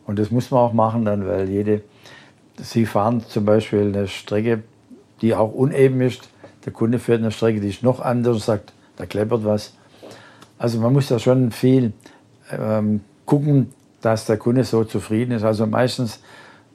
Und 0.05 0.19
das 0.19 0.31
muss 0.31 0.51
man 0.51 0.61
auch 0.61 0.73
machen 0.73 1.05
dann, 1.05 1.27
weil 1.27 1.49
jede, 1.49 1.81
Sie 2.59 2.85
fahren 2.85 3.23
zum 3.27 3.45
Beispiel 3.45 3.81
eine 3.81 4.07
Strecke, 4.07 4.63
die 5.21 5.35
auch 5.35 5.53
uneben 5.53 6.01
ist. 6.01 6.29
Der 6.65 6.73
Kunde 6.73 6.99
fährt 6.99 7.19
eine 7.21 7.31
Strecke, 7.31 7.61
die 7.61 7.69
ist 7.69 7.83
noch 7.83 7.99
anders 7.99 8.35
und 8.35 8.43
sagt, 8.43 8.73
da 8.95 9.05
kleppert 9.05 9.45
was. 9.45 9.73
Also 10.57 10.79
man 10.79 10.91
muss 10.91 11.07
da 11.07 11.19
schon 11.19 11.51
viel 11.51 11.93
ähm, 12.51 13.01
gucken, 13.25 13.73
dass 14.01 14.25
der 14.25 14.37
Kunde 14.37 14.63
so 14.63 14.83
zufrieden 14.83 15.31
ist. 15.31 15.43
Also 15.43 15.65
meistens 15.65 16.19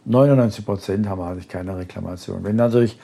99 0.05 0.65
Prozent 0.65 1.09
haben 1.09 1.21
eigentlich 1.21 1.49
keine 1.49 1.77
Reklamation. 1.77 2.45
Wenn 2.45 2.57
natürlich 2.57 2.99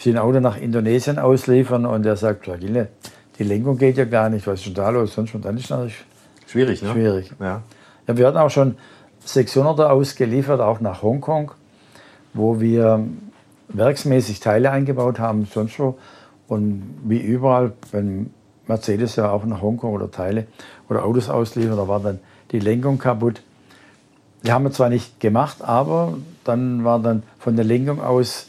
Sie 0.00 0.10
ein 0.10 0.18
Auto 0.18 0.38
nach 0.38 0.56
Indonesien 0.56 1.18
ausliefern 1.18 1.84
und 1.84 2.04
der 2.04 2.16
sagt, 2.16 2.46
die 2.46 3.44
Lenkung 3.44 3.78
geht 3.78 3.96
ja 3.96 4.04
gar 4.04 4.30
nicht, 4.30 4.46
was 4.46 4.60
ist 4.60 4.66
denn 4.66 4.74
da 4.74 4.90
los? 4.90 5.14
Sonst 5.14 5.34
und 5.34 5.44
dann 5.44 5.56
ist 5.56 5.70
natürlich 5.70 6.04
schwierig. 6.46 6.82
Ne? 6.82 6.92
Schwierig. 6.92 7.32
Ja. 7.40 7.62
ja, 8.06 8.16
wir 8.16 8.26
hatten 8.28 8.36
auch 8.36 8.50
schon 8.50 8.76
600er 9.26 9.86
ausgeliefert, 9.86 10.60
auch 10.60 10.80
nach 10.80 11.02
Hongkong, 11.02 11.50
wo 12.32 12.60
wir 12.60 13.04
werksmäßig 13.68 14.38
Teile 14.38 14.70
eingebaut 14.70 15.18
haben, 15.18 15.46
sonst 15.46 15.78
wo. 15.80 15.98
Und 16.46 17.00
wie 17.04 17.18
überall, 17.20 17.72
wenn 17.90 18.30
Mercedes 18.68 19.16
ja 19.16 19.30
auch 19.30 19.44
nach 19.44 19.60
Hongkong 19.60 19.92
oder 19.92 20.10
Teile 20.10 20.46
oder 20.88 21.04
Autos 21.04 21.28
ausliefert, 21.28 21.76
da 21.76 21.88
war 21.88 22.00
dann 22.00 22.20
die 22.52 22.60
Lenkung 22.60 22.98
kaputt. 22.98 23.42
Die 24.44 24.52
haben 24.52 24.64
wir 24.64 24.70
zwar 24.70 24.88
nicht 24.88 25.20
gemacht, 25.20 25.62
aber 25.62 26.16
dann 26.44 26.84
war 26.84 27.00
dann 27.00 27.22
von 27.38 27.56
der 27.56 27.64
Lenkung 27.64 28.00
aus 28.00 28.48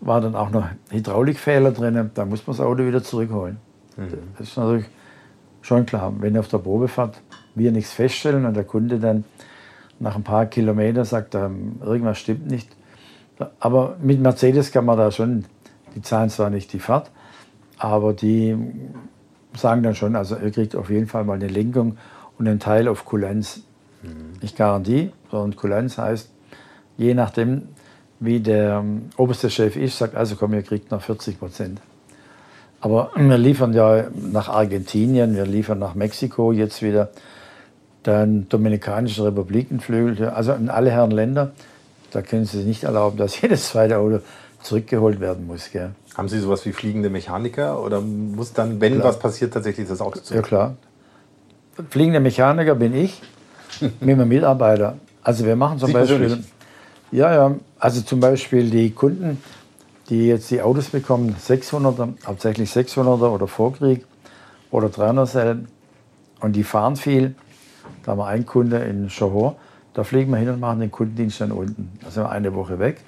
war 0.00 0.20
dann 0.20 0.34
auch 0.34 0.50
noch 0.50 0.66
Hydraulikfehler 0.90 1.72
drin. 1.72 2.10
Da 2.14 2.24
muss 2.24 2.46
man 2.46 2.56
das 2.56 2.64
Auto 2.64 2.86
wieder 2.86 3.02
zurückholen. 3.02 3.56
Mhm. 3.96 4.18
Das 4.38 4.48
ist 4.48 4.56
natürlich 4.56 4.86
schon 5.62 5.86
klar. 5.86 6.12
Wenn 6.18 6.36
auf 6.36 6.48
der 6.48 6.58
Probefahrt 6.58 7.20
wir 7.54 7.72
nichts 7.72 7.92
feststellen 7.92 8.44
und 8.44 8.54
der 8.54 8.64
Kunde 8.64 8.98
dann 8.98 9.24
nach 9.98 10.14
ein 10.14 10.22
paar 10.22 10.46
Kilometern 10.46 11.04
sagt, 11.04 11.34
irgendwas 11.34 12.18
stimmt 12.18 12.46
nicht. 12.46 12.68
Aber 13.58 13.96
mit 14.02 14.20
Mercedes 14.20 14.70
kann 14.70 14.84
man 14.84 14.98
da 14.98 15.10
schon, 15.10 15.46
die 15.94 16.02
zahlen 16.02 16.28
zwar 16.28 16.50
nicht 16.50 16.72
die 16.72 16.78
Fahrt, 16.78 17.10
aber 17.78 18.12
die 18.12 18.56
sagen 19.54 19.82
dann 19.82 19.94
schon, 19.94 20.16
also 20.16 20.36
ihr 20.36 20.50
kriegt 20.50 20.76
auf 20.76 20.90
jeden 20.90 21.06
Fall 21.06 21.24
mal 21.24 21.34
eine 21.34 21.48
Lenkung 21.48 21.96
und 22.38 22.46
einen 22.46 22.60
Teil 22.60 22.88
auf 22.88 23.06
Kulanz. 23.06 23.62
Mhm. 24.02 24.40
Nicht 24.42 24.56
Garantie, 24.56 25.12
sondern 25.30 25.56
Kulanz 25.56 25.98
heißt, 25.98 26.30
je 26.96 27.14
nachdem, 27.14 27.68
wie 28.20 28.40
der 28.40 28.78
ähm, 28.78 29.10
oberste 29.16 29.50
Chef 29.50 29.76
ist, 29.76 29.98
sagt, 29.98 30.14
also 30.14 30.36
komm, 30.36 30.54
ihr 30.54 30.62
kriegt 30.62 30.90
noch 30.90 31.02
40 31.02 31.38
Prozent. 31.38 31.80
Aber 32.80 33.10
wir 33.16 33.38
liefern 33.38 33.72
ja 33.72 34.06
nach 34.14 34.48
Argentinien, 34.48 35.36
wir 35.36 35.46
liefern 35.46 35.78
nach 35.78 35.94
Mexiko 35.94 36.52
jetzt 36.52 36.82
wieder, 36.82 37.10
dann 38.02 38.48
Dominikanische 38.48 39.24
Republikenflügel, 39.24 40.28
also 40.28 40.52
in 40.52 40.70
alle 40.70 40.90
Herren 40.90 41.10
Länder. 41.10 41.52
Da 42.12 42.22
können 42.22 42.44
Sie 42.44 42.58
sich 42.58 42.66
nicht 42.66 42.84
erlauben, 42.84 43.16
dass 43.16 43.40
jedes 43.42 43.68
zweite 43.68 43.98
Auto 43.98 44.20
zurückgeholt 44.62 45.20
werden 45.20 45.46
muss. 45.46 45.70
Gell. 45.70 45.90
Haben 46.16 46.28
Sie 46.28 46.40
sowas 46.40 46.64
wie 46.64 46.72
fliegende 46.72 47.10
Mechaniker 47.10 47.82
oder 47.82 48.00
muss 48.00 48.52
dann, 48.52 48.80
wenn 48.80 48.94
klar. 48.94 49.08
was 49.08 49.18
passiert, 49.18 49.52
tatsächlich 49.52 49.88
das 49.88 50.00
Auto 50.00 50.20
zurück? 50.20 50.36
Ja 50.36 50.42
klar. 50.42 50.76
Fliegende 51.90 52.20
Mechaniker 52.20 52.74
bin 52.74 52.94
ich 52.94 53.20
mit 53.80 54.16
meinem 54.16 54.28
Mitarbeiter. 54.28 54.96
Also 55.26 55.44
wir 55.44 55.56
machen 55.56 55.80
zum 55.80 55.88
Sie 55.88 55.92
Beispiel. 55.92 56.44
Ja, 57.10 57.34
ja. 57.34 57.56
Also 57.80 58.00
zum 58.02 58.20
Beispiel 58.20 58.70
die 58.70 58.92
Kunden, 58.92 59.42
die 60.08 60.28
jetzt 60.28 60.52
die 60.52 60.62
Autos 60.62 60.90
bekommen, 60.90 61.34
600er, 61.34 62.10
hauptsächlich 62.24 62.70
600er 62.70 63.30
oder 63.30 63.48
Vorkrieg 63.48 64.06
oder 64.70 64.86
300er 64.86 65.64
und 66.38 66.52
die 66.54 66.62
fahren 66.62 66.94
viel. 66.94 67.34
Da 68.04 68.12
haben 68.12 68.18
wir 68.18 68.26
einen 68.28 68.46
Kunde 68.46 68.78
in 68.78 69.08
Johor, 69.08 69.56
da 69.94 70.04
fliegen 70.04 70.30
wir 70.30 70.38
hin 70.38 70.48
und 70.48 70.60
machen 70.60 70.78
den 70.78 70.92
Kundendienst 70.92 71.40
dann 71.40 71.50
unten. 71.50 71.90
Da 72.04 72.10
sind 72.12 72.22
wir 72.22 72.30
eine 72.30 72.54
Woche 72.54 72.78
weg, 72.78 73.00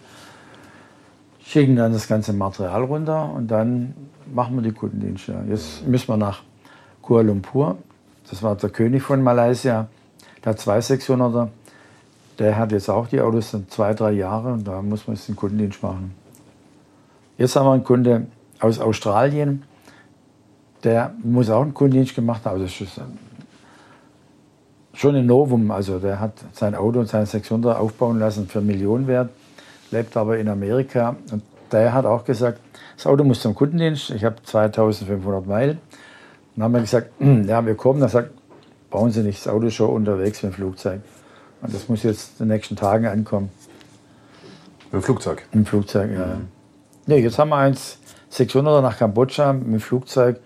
schicken 1.45 1.77
dann 1.77 1.93
das 1.93 2.09
ganze 2.09 2.33
Material 2.33 2.83
runter 2.83 3.33
und 3.33 3.47
dann 3.47 3.95
machen 4.35 4.57
wir 4.57 4.63
die 4.63 4.73
Kundendienste. 4.73 5.37
Jetzt 5.49 5.87
müssen 5.87 6.09
wir 6.09 6.17
nach 6.17 6.43
Kuala 7.01 7.29
Lumpur. 7.29 7.79
Das 8.29 8.43
war 8.43 8.57
der 8.57 8.71
König 8.71 9.05
von 9.05 9.23
Malaysia. 9.23 9.87
Der 10.45 10.51
hat 10.51 10.59
zwei 10.59 10.81
600er. 10.81 11.51
Der 12.38 12.57
hat 12.57 12.72
jetzt 12.72 12.88
auch 12.88 13.09
die 13.09 13.20
Autos 13.20 13.53
in 13.55 13.68
zwei, 13.68 13.94
drei 13.94 14.12
Jahre 14.12 14.53
und 14.53 14.66
da 14.66 14.81
muss 14.83 15.07
man 15.07 15.16
jetzt 15.16 15.29
den 15.29 15.37
Kundendienst 15.37 15.83
machen. 15.83 16.14
Jetzt 17.37 17.57
haben 17.57 17.66
wir 17.66 17.72
einen 17.72 17.85
Kunde 17.85 18.27
aus 18.61 18.79
Australien, 18.79 19.64
der 20.85 21.14
muss 21.22 21.51
auch 21.51 21.62
einen 21.62 21.74
Kundendienst 21.74 22.14
gemacht 22.14 22.44
haben. 22.44 22.62
Das 22.62 22.81
ist 22.81 23.01
schon 24.94 25.14
ein 25.14 25.27
Novum. 25.27 25.70
Also 25.70 25.98
der 25.98 26.20
hat 26.20 26.33
sein 26.53 26.74
Auto 26.74 27.01
und 27.01 27.09
seine 27.09 27.27
600 27.27 27.77
aufbauen 27.77 28.18
lassen 28.18 28.48
für 28.48 28.61
Millionenwert, 28.61 29.31
lebt 29.90 30.16
aber 30.16 30.38
in 30.38 30.48
Amerika. 30.48 31.16
Und 31.31 31.42
der 31.72 31.92
hat 31.92 32.07
auch 32.07 32.24
gesagt, 32.24 32.61
das 32.96 33.07
Auto 33.07 33.24
muss 33.24 33.40
zum 33.40 33.55
Kundendienst. 33.55 34.11
Ich 34.11 34.24
habe 34.24 34.37
2500 34.42 35.46
Meilen. 35.46 35.79
Dann 36.55 36.64
haben 36.64 36.74
wir 36.74 36.81
gesagt, 36.81 37.11
ja, 37.20 37.64
wir 37.64 37.74
kommen. 37.74 38.03
Er 38.03 38.09
sagt, 38.09 38.31
bauen 38.90 39.11
Sie 39.11 39.22
nicht, 39.22 39.44
das 39.44 39.53
Auto 39.53 39.70
schon 39.70 39.90
unterwegs 39.90 40.42
mit 40.42 40.53
dem 40.53 40.57
Flugzeug. 40.57 41.01
Und 41.61 41.75
das 41.75 41.88
muss 41.88 42.03
jetzt 42.03 42.40
in 42.40 42.49
den 42.49 42.57
nächsten 42.57 42.77
Tagen 42.77 43.07
ankommen. 43.07 43.51
Mit 44.85 44.94
dem 44.94 45.03
Flugzeug? 45.03 45.47
Im 45.53 45.66
Flugzeug, 45.66 46.11
ja. 46.12 46.27
Mhm. 46.27 46.49
Nee, 47.07 47.18
jetzt 47.18 47.38
haben 47.38 47.51
wir 47.51 47.57
eins 47.57 47.99
600er 48.33 48.81
nach 48.81 48.99
Kambodscha 48.99 49.53
mit 49.53 49.66
dem 49.66 49.81
Flugzeug. 49.81 50.40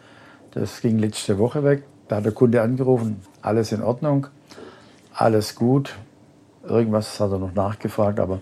Das 0.53 0.81
ging 0.81 0.99
letzte 0.99 1.39
Woche 1.39 1.65
weg. 1.65 1.85
Da 2.09 2.17
hat 2.17 2.25
der 2.25 2.33
Kunde 2.33 2.61
angerufen, 2.61 3.23
alles 3.41 3.73
in 3.73 3.83
Ordnung, 3.83 4.27
alles 5.15 5.55
gut. 5.55 5.95
Irgendwas 6.65 7.19
hat 7.19 7.31
er 7.31 7.39
noch 7.39 7.55
nachgefragt, 7.55 8.21
aber 8.21 8.41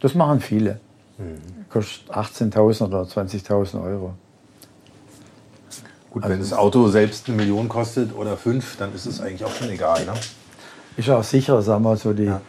das 0.00 0.14
machen 0.14 0.40
viele. 0.40 0.80
Mhm. 1.18 1.66
Kostet 1.68 2.10
18.000 2.10 2.86
oder 2.86 3.02
20.000 3.02 3.82
Euro. 3.82 4.14
Gut, 6.10 6.22
also 6.22 6.32
wenn 6.32 6.40
das 6.40 6.52
Auto 6.52 6.88
selbst 6.88 7.28
eine 7.28 7.36
Million 7.36 7.68
kostet 7.68 8.14
oder 8.14 8.36
fünf, 8.36 8.76
dann 8.78 8.94
ist 8.94 9.04
es 9.06 9.20
eigentlich 9.20 9.44
auch 9.44 9.52
schon 9.52 9.68
egal. 9.68 10.04
Ne? 10.06 10.14
Ist 10.96 11.10
auch 11.10 11.22
sicher, 11.22 11.60
sagen 11.60 11.84
wir 11.84 11.96
so, 11.96 12.14
die 12.14 12.24
ja. 12.24 12.40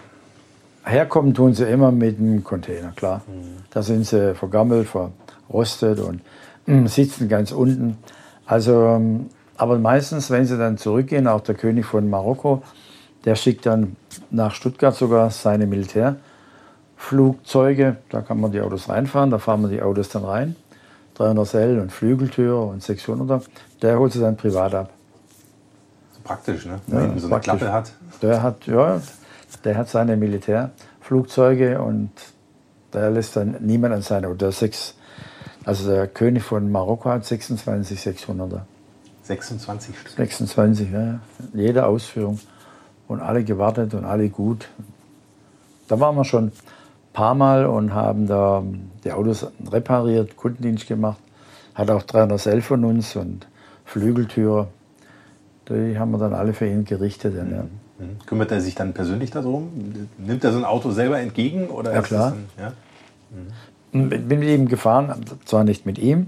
herkommen 0.85 1.33
tun 1.33 1.53
sie 1.53 1.65
immer 1.65 1.91
mit 1.91 2.17
einem 2.17 2.41
Container, 2.43 2.93
klar. 2.95 3.21
Mhm. 3.27 3.63
Da 3.69 3.81
sind 3.81 4.05
sie 4.05 4.33
vergammelt, 4.35 4.87
verrostet 4.87 5.99
und 5.99 6.21
mh, 6.65 6.87
sitzen 6.87 7.27
ganz 7.27 7.51
unten. 7.51 7.97
Also, 8.45 8.85
ähm, 8.85 9.25
aber 9.57 9.77
meistens, 9.79 10.31
wenn 10.31 10.45
sie 10.45 10.57
dann 10.57 10.77
zurückgehen, 10.77 11.27
auch 11.27 11.41
der 11.41 11.55
König 11.55 11.85
von 11.85 12.09
Marokko, 12.09 12.63
der 13.25 13.35
schickt 13.35 13.65
dann 13.65 13.97
nach 14.31 14.53
Stuttgart 14.53 14.95
sogar 14.95 15.29
seine 15.31 15.67
Militärflugzeuge. 15.67 17.97
Da 18.09 18.21
kann 18.21 18.39
man 18.39 18.53
die 18.53 18.61
Autos 18.61 18.87
reinfahren, 18.87 19.31
da 19.31 19.39
fahren 19.39 19.63
wir 19.63 19.69
die 19.69 19.81
Autos 19.81 20.07
dann 20.09 20.23
rein. 20.23 20.55
300 21.15 21.53
L 21.55 21.79
und 21.79 21.91
Flügeltür 21.91 22.61
und 22.61 22.81
600er. 22.81 23.41
Der 23.81 23.99
holt 23.99 24.13
sie 24.13 24.21
dann 24.21 24.37
privat 24.37 24.73
ab. 24.75 24.91
Praktisch, 26.27 26.65
ne? 26.65 26.79
Wenn 26.87 27.13
ja, 27.13 27.19
so 27.19 27.27
eine 27.27 27.39
Klappe 27.39 27.71
hat. 27.71 27.93
Der 28.21 28.43
hat, 28.43 28.67
ja, 28.67 29.01
der 29.63 29.77
hat 29.77 29.87
seine 29.87 30.17
Militärflugzeuge 30.17 31.81
und 31.81 32.11
der 32.91 33.11
lässt 33.11 33.37
dann 33.37 33.55
niemand 33.61 33.93
an 33.93 34.01
sein 34.01 34.25
Auto. 34.25 34.35
Der 34.35 34.51
sechs, 34.51 34.95
also 35.63 35.89
der 35.89 36.07
König 36.07 36.43
von 36.43 36.69
Marokko 36.69 37.11
hat 37.11 37.25
26 37.25 37.97
600er. 37.99 38.61
26 39.23 39.99
Stück? 39.99 40.17
26, 40.17 40.91
ja. 40.91 41.19
Jede 41.53 41.85
Ausführung. 41.85 42.39
Und 43.07 43.21
alle 43.21 43.45
gewartet 43.45 43.93
und 43.93 44.03
alle 44.03 44.27
gut. 44.27 44.67
Da 45.87 45.97
waren 46.01 46.17
wir 46.17 46.25
schon 46.25 46.47
ein 46.47 46.51
paar 47.13 47.35
Mal 47.35 47.65
und 47.65 47.93
haben 47.93 48.27
da 48.27 48.63
die 49.05 49.13
Autos 49.13 49.47
repariert, 49.71 50.35
Kundendienst 50.35 50.87
gemacht. 50.87 51.19
Hat 51.73 51.89
auch 51.89 52.03
311 52.03 52.65
von 52.65 52.83
uns 52.83 53.15
und 53.15 53.47
Flügeltür. 53.85 54.67
Die 55.69 55.97
haben 55.97 56.11
wir 56.11 56.17
dann 56.17 56.33
alle 56.33 56.53
für 56.53 56.67
ihn 56.67 56.85
gerichtet. 56.85 57.33
Mhm. 57.33 57.51
Ja. 57.51 57.63
Mhm. 57.99 58.19
Kümmert 58.25 58.51
er 58.51 58.61
sich 58.61 58.75
dann 58.75 58.93
persönlich 58.93 59.31
darum? 59.31 59.69
Nimmt 60.17 60.43
er 60.43 60.51
so 60.51 60.57
ein 60.59 60.65
Auto 60.65 60.91
selber 60.91 61.19
entgegen? 61.19 61.67
Oder 61.67 61.93
ja, 61.93 62.01
klar. 62.01 62.31
Dann, 62.31 62.65
ja? 62.65 62.73
Mhm. 63.91 64.09
Bin 64.09 64.39
mit 64.39 64.49
ihm 64.49 64.67
gefahren, 64.67 65.25
zwar 65.45 65.63
nicht 65.63 65.85
mit 65.85 65.97
ihm, 65.97 66.27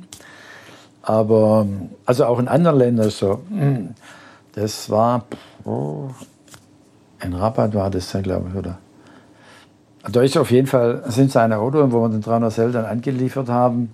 aber 1.02 1.68
also 2.06 2.26
auch 2.26 2.40
in 2.40 2.48
anderen 2.48 2.78
Ländern 2.78 3.10
so. 3.10 3.42
Mhm. 3.50 3.90
Das 4.54 4.90
war, 4.90 5.26
oh, 5.66 6.10
ein 7.20 7.34
Rabatt 7.34 7.74
war 7.76 7.90
das 7.90 8.12
da, 8.12 8.22
glaube 8.22 8.50
ich, 8.50 8.56
oder? 8.56 8.80
Da 10.10 10.22
ist 10.22 10.38
auf 10.38 10.50
jeden 10.52 10.68
Fall, 10.68 11.04
sind 11.08 11.32
seine 11.32 11.60
Auto, 11.60 11.92
wo 11.92 12.02
wir 12.02 12.10
den 12.10 12.22
300 12.22 12.58
dann 12.74 12.86
angeliefert 12.86 13.50
haben, 13.50 13.94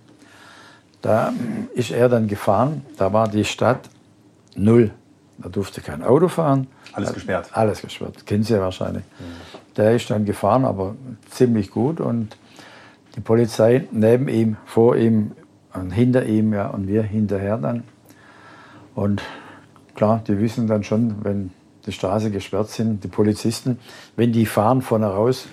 da 1.01 1.34
ist 1.73 1.91
er 1.91 2.10
dann 2.10 2.27
gefahren. 2.27 2.86
Da 2.97 3.12
war 3.12 3.27
die 3.27 3.45
Stadt 3.45 3.89
null. 4.55 4.91
Da 5.38 5.50
durfte 5.50 5.82
kein 5.82 6.02
Auto 6.02 6.28
fahren. 6.28 6.67
Alles 6.93 7.13
gesperrt? 7.13 7.50
Alles 7.52 7.82
gesperrt. 7.82 8.26
Kennen 8.26 8.43
Sie 8.43 8.54
ja 8.54 8.62
wahrscheinlich. 8.62 9.04
Mhm. 9.19 9.76
Der 9.76 9.95
ist 9.95 10.10
dann 10.10 10.26
gefahren, 10.26 10.65
aber 10.65 10.95
ziemlich 11.30 11.71
gut. 11.71 12.00
Und 12.00 12.38
die 13.15 13.21
Polizei 13.21 13.88
neben 13.91 14.28
ihm, 14.28 14.58
vor 14.65 14.95
ihm 14.95 15.32
und 15.74 15.91
hinter 15.91 16.26
ihm, 16.26 16.54
ja, 16.54 16.67
und 16.67 16.88
wir 16.88 17.04
hinterher 17.04 17.58
dann. 17.58 17.84
Und 18.93 19.21
klar, 19.93 20.21
die 20.26 20.39
wissen 20.39 20.67
dann 20.67 20.84
schon, 20.84 21.24
wenn 21.24 21.52
die 21.86 21.91
Straße 21.91 22.32
gesperrt 22.32 22.69
sind, 22.69 23.04
die 23.04 23.08
Polizisten, 23.08 23.80
wenn 24.15 24.32
die 24.32 24.45
fahren 24.45 24.82
von 24.82 25.04
raus, 25.04 25.48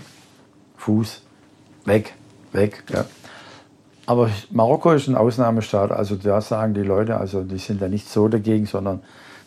Fuß, 0.76 1.22
weg, 1.84 2.14
weg. 2.52 2.82
Ja. 2.88 3.04
Aber 4.06 4.30
Marokko 4.50 4.92
ist 4.92 5.08
ein 5.08 5.14
Ausnahmestaat, 5.14 5.92
also 5.92 6.16
da 6.16 6.40
sagen 6.40 6.74
die 6.74 6.82
Leute, 6.82 7.18
also 7.18 7.42
die 7.42 7.58
sind 7.58 7.80
da 7.80 7.88
nicht 7.88 8.08
so 8.08 8.28
dagegen, 8.28 8.66
sondern 8.66 9.00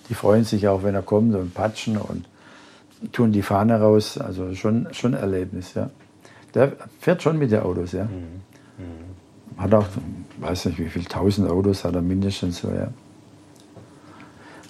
die 0.10 0.14
freuen 0.14 0.44
sich 0.44 0.68
auch, 0.68 0.84
wenn 0.84 0.96
er 0.96 1.02
kommt 1.02 1.36
und 1.36 1.54
patschen 1.54 1.98
und 1.98 2.26
tun 3.12 3.32
die 3.32 3.42
Fahne 3.42 3.80
raus. 3.80 4.18
Also 4.18 4.54
schon, 4.56 4.88
schon 4.92 5.16
ein 5.16 5.22
Erlebnis, 5.22 5.74
ja. 5.74 5.90
Der 6.54 6.74
fährt 7.00 7.22
schon 7.22 7.38
mit 7.38 7.52
den 7.52 7.62
Autos, 7.62 7.92
ja. 7.92 8.06
Mhm. 8.06 8.42
Mhm. 8.78 9.62
Hat 9.62 9.74
auch, 9.74 9.88
weiß 10.40 10.66
nicht 10.66 10.80
wie 10.80 10.90
viel, 10.90 11.06
tausend 11.06 11.50
Autos 11.50 11.84
hat 11.84 11.96
er 11.96 12.02
mindestens 12.02 12.60
so, 12.60 12.70
ja. 12.70 12.88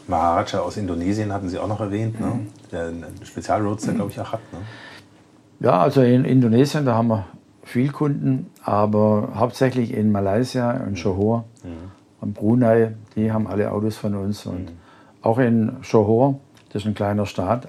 Maharaja 0.07 0.59
aus 0.59 0.77
Indonesien 0.77 1.33
hatten 1.33 1.49
Sie 1.49 1.57
auch 1.57 1.67
noch 1.67 1.79
erwähnt, 1.79 2.19
ne? 2.19 2.27
Mhm. 2.27 2.47
der 2.71 2.87
einen 2.87 3.05
Spezialroadster, 3.23 3.93
glaube 3.93 4.11
ich, 4.11 4.19
auch 4.19 4.33
hat. 4.33 4.41
Ne? 4.53 4.59
Ja, 5.59 5.81
also 5.81 6.01
in 6.01 6.25
Indonesien, 6.25 6.85
da 6.85 6.95
haben 6.95 7.07
wir 7.07 7.25
viel 7.63 7.91
Kunden, 7.91 8.51
aber 8.63 9.29
hauptsächlich 9.35 9.93
in 9.93 10.11
Malaysia 10.11 10.71
und 10.85 10.95
Johor 10.95 11.45
mhm. 11.63 11.91
und 12.21 12.33
Brunei, 12.33 12.93
die 13.15 13.31
haben 13.31 13.47
alle 13.47 13.71
Autos 13.71 13.97
von 13.97 14.15
uns. 14.15 14.45
Und 14.45 14.65
mhm. 14.65 14.84
Auch 15.25 15.39
in 15.39 15.77
Johor, 15.81 16.39
das 16.69 16.83
ist 16.83 16.87
ein 16.87 16.93
kleiner 16.93 17.25
Staat, 17.25 17.67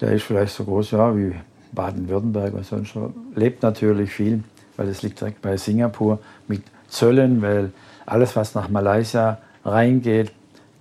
der 0.00 0.12
ist 0.12 0.22
vielleicht 0.22 0.54
so 0.54 0.64
groß 0.64 0.92
ja, 0.92 1.16
wie 1.16 1.34
Baden-Württemberg 1.72 2.54
oder 2.54 2.62
sonst 2.62 2.94
wo, 2.96 3.12
lebt 3.34 3.62
natürlich 3.62 4.10
viel, 4.10 4.44
weil 4.76 4.88
es 4.88 5.02
liegt 5.02 5.20
direkt 5.20 5.42
bei 5.42 5.56
Singapur 5.56 6.20
mit 6.48 6.62
Zöllen, 6.88 7.42
weil 7.42 7.72
alles, 8.06 8.36
was 8.36 8.54
nach 8.54 8.68
Malaysia 8.68 9.38
reingeht, 9.64 10.32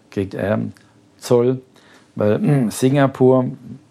kriegt 0.10 0.34
er 0.34 0.60
Zoll, 1.18 1.62
weil 2.16 2.72
Singapur 2.72 3.46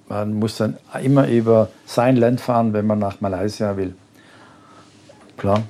man 0.09 0.35
muss 0.35 0.57
dann 0.57 0.77
immer 1.03 1.29
über 1.29 1.69
sein 1.85 2.17
Land 2.17 2.41
fahren, 2.41 2.73
wenn 2.73 2.87
man 2.87 2.99
nach 2.99 3.21
Malaysia 3.21 3.77
will. 3.77 3.95
Klar. 5.37 5.63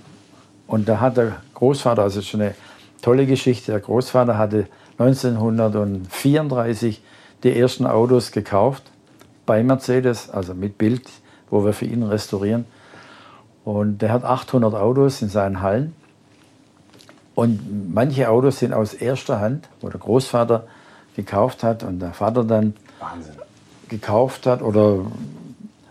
Und 0.67 0.89
da 0.89 1.01
hat 1.01 1.17
der 1.17 1.37
Großvater, 1.55 2.03
also 2.03 2.23
schon 2.23 2.43
eine 2.43 2.55
tolle 3.03 3.27
Geschichte, 3.27 3.73
der 3.73 3.81
Großvater 3.81 4.39
hatte 4.39 4.67
1934 4.99 7.03
die 7.45 7.57
ersten 7.57 7.87
Autos 7.87 8.33
gekauft 8.33 8.83
bei 9.47 9.63
Mercedes, 9.63 10.29
also 10.29 10.55
mit 10.55 10.77
Bild, 10.77 11.09
wo 11.51 11.65
wir 11.65 11.73
für 11.73 11.87
ihn 11.87 12.03
restaurieren. 12.03 12.67
Und 13.65 14.03
der 14.03 14.13
hat 14.13 14.25
800 14.25 14.75
Autos 14.75 15.23
in 15.23 15.29
seinen 15.29 15.63
Hallen. 15.63 15.95
Und 17.35 17.95
manche 17.95 18.29
Autos 18.29 18.59
sind 18.59 18.73
aus 18.73 18.95
erster 18.95 19.41
Hand, 19.41 19.69
wo 19.81 19.89
der 19.89 20.01
Großvater 20.01 20.67
gekauft 21.15 21.63
hat 21.63 21.85
und 21.85 22.01
der 22.01 22.13
Vater 22.13 22.43
dann 22.43 22.75
Wahnsinn 22.99 23.35
gekauft 23.89 24.47
hat 24.47 24.63
oder 24.63 25.01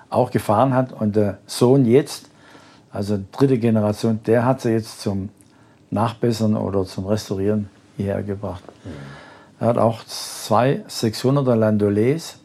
auch 0.10 0.32
gefahren 0.32 0.74
hat. 0.74 0.92
Und 0.92 1.16
der 1.16 1.38
Sohn 1.48 1.86
jetzt, 1.86 2.30
also 2.92 3.18
dritte 3.32 3.58
Generation, 3.58 4.20
der 4.26 4.46
hat 4.46 4.62
sie 4.62 4.72
jetzt 4.72 5.02
zum 5.02 5.30
Nachbessern 5.90 6.58
oder 6.58 6.84
zum 6.84 7.06
Restaurieren 7.06 7.70
hierher 7.98 8.24
gebracht. 8.24 8.64
Mhm. 8.86 8.90
Er 9.60 9.68
hat 9.68 9.78
auch 9.78 10.04
zwei 10.06 10.84
600er 10.88 11.56
Landolets, 11.56 12.40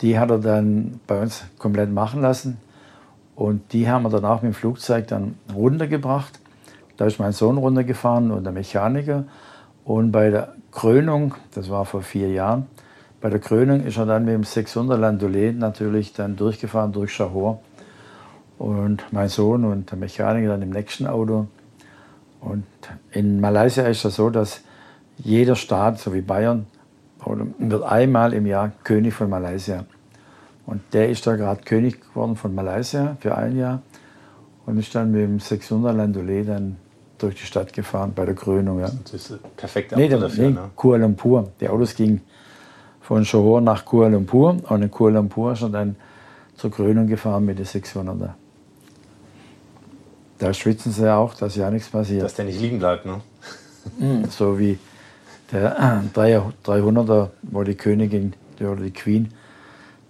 die 0.00 0.18
hat 0.18 0.30
er 0.30 0.38
dann 0.38 1.00
bei 1.06 1.20
uns 1.20 1.44
komplett 1.58 1.90
machen 1.90 2.22
lassen. 2.22 2.58
Und 3.34 3.72
die 3.72 3.88
haben 3.88 4.02
wir 4.02 4.10
dann 4.10 4.24
auch 4.24 4.42
mit 4.42 4.52
dem 4.52 4.54
Flugzeug 4.54 5.08
dann 5.08 5.36
runtergebracht. 5.54 6.38
Da 6.96 7.06
ist 7.06 7.18
mein 7.18 7.32
Sohn 7.32 7.56
runtergefahren 7.56 8.30
und 8.30 8.44
der 8.44 8.52
Mechaniker. 8.52 9.24
Und 9.84 10.12
bei 10.12 10.30
der 10.30 10.54
Krönung, 10.70 11.34
das 11.54 11.70
war 11.70 11.84
vor 11.84 12.02
vier 12.02 12.28
Jahren, 12.30 12.66
bei 13.20 13.28
der 13.28 13.38
Krönung 13.38 13.84
ist 13.84 13.98
er 13.98 14.06
dann 14.06 14.24
mit 14.24 14.34
dem 14.34 14.44
600 14.44 14.98
Landaulet 14.98 15.56
natürlich 15.58 16.12
dann 16.12 16.36
durchgefahren 16.36 16.92
durch 16.92 17.12
Schahor. 17.12 17.60
Und 18.58 19.02
mein 19.10 19.28
Sohn 19.28 19.64
und 19.64 19.90
der 19.90 19.98
Mechaniker 19.98 20.48
dann 20.48 20.62
im 20.62 20.70
nächsten 20.70 21.06
Auto. 21.06 21.46
Und 22.40 22.64
in 23.12 23.40
Malaysia 23.40 23.84
ist 23.84 24.04
es 24.04 24.16
so, 24.16 24.30
dass 24.30 24.62
jeder 25.18 25.56
Staat, 25.56 25.98
so 25.98 26.14
wie 26.14 26.22
Bayern, 26.22 26.66
wird 27.58 27.82
einmal 27.82 28.32
im 28.32 28.46
Jahr 28.46 28.72
König 28.82 29.14
von 29.14 29.28
Malaysia. 29.28 29.84
Und 30.66 30.80
der 30.92 31.10
ist 31.10 31.26
da 31.26 31.36
gerade 31.36 31.62
König 31.62 32.00
geworden 32.00 32.36
von 32.36 32.54
Malaysia 32.54 33.16
für 33.20 33.36
ein 33.36 33.56
Jahr 33.56 33.82
und 34.66 34.78
ist 34.78 34.94
dann 34.94 35.10
mit 35.10 35.22
dem 35.22 35.40
600 35.40 35.94
Landaulet 35.94 36.48
dann 36.48 36.76
durch 37.18 37.34
die 37.34 37.44
Stadt 37.44 37.72
gefahren 37.72 38.12
bei 38.14 38.24
der 38.24 38.34
Krönung. 38.34 38.80
Ja. 38.80 38.90
Das 39.02 39.12
ist 39.12 39.56
perfekt 39.56 39.94
nee, 39.96 40.08
dafür, 40.08 40.44
nee, 40.44 40.54
ne? 40.54 40.70
Kuala 40.74 41.04
Lumpur. 41.04 41.50
Die 41.60 41.68
Autos 41.68 41.94
gingen 41.94 42.22
von 43.00 43.22
Johor 43.24 43.60
nach 43.60 43.84
Kuala 43.84 44.14
Lumpur 44.14 44.56
und 44.68 44.82
in 44.82 44.90
Kuala 44.90 45.18
Lumpur 45.18 45.52
ist 45.52 45.62
er 45.62 45.68
dann 45.68 45.96
zur 46.56 46.70
Krönung 46.70 47.06
gefahren 47.06 47.44
mit 47.44 47.58
den 47.58 47.66
600er. 47.66 48.30
Da 50.40 50.54
schwitzen 50.54 50.90
sie 50.90 51.04
ja 51.04 51.18
auch, 51.18 51.34
dass 51.34 51.54
ja 51.54 51.70
nichts 51.70 51.90
passiert. 51.90 52.22
Dass 52.22 52.34
der 52.34 52.46
nicht 52.46 52.60
liegen 52.60 52.78
bleibt, 52.78 53.04
ne? 53.04 53.20
Hm, 53.98 54.24
so 54.30 54.58
wie 54.58 54.78
der 55.52 56.02
300er, 56.14 57.28
wo 57.42 57.62
die 57.62 57.74
Königin 57.74 58.32
oder 58.58 58.76
die 58.76 58.90
Queen 58.90 59.32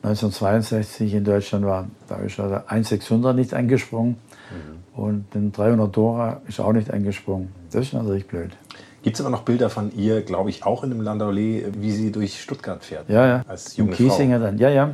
1962 0.03 1.15
in 1.15 1.25
Deutschland 1.25 1.67
war. 1.67 1.89
Da 2.09 2.17
ist 2.17 2.39
der 2.39 2.65
1600 2.69 3.37
nicht 3.37 3.55
eingesprungen 3.55 4.17
mhm. 4.51 5.03
und 5.03 5.35
den 5.35 5.53
300 5.53 5.95
Dora 5.95 6.41
ist 6.49 6.61
auch 6.61 6.73
nicht 6.73 6.91
eingesprungen. 6.91 7.53
Das 7.73 7.87
ist 7.87 7.93
natürlich 7.93 8.27
blöd. 8.27 8.53
Gibt 9.03 9.17
es 9.17 9.21
aber 9.21 9.31
noch 9.31 9.43
Bilder 9.43 9.71
von 9.71 9.95
ihr, 9.97 10.23
glaube 10.23 10.51
ich, 10.51 10.65
auch 10.65 10.85
in 10.85 10.91
dem 10.91 11.01
Landaulet, 11.01 11.81
wie 11.81 11.91
sie 11.91 12.13
durch 12.13 12.41
Stuttgart 12.41 12.85
fährt? 12.85 13.09
Ja, 13.09 13.27
ja. 13.27 13.45
Als 13.49 13.77
junge 13.77 13.93
Im 13.93 13.97
Kiesinger 13.97 14.39
Frau. 14.39 14.47
dann, 14.47 14.59
ja, 14.59 14.69
ja. 14.69 14.91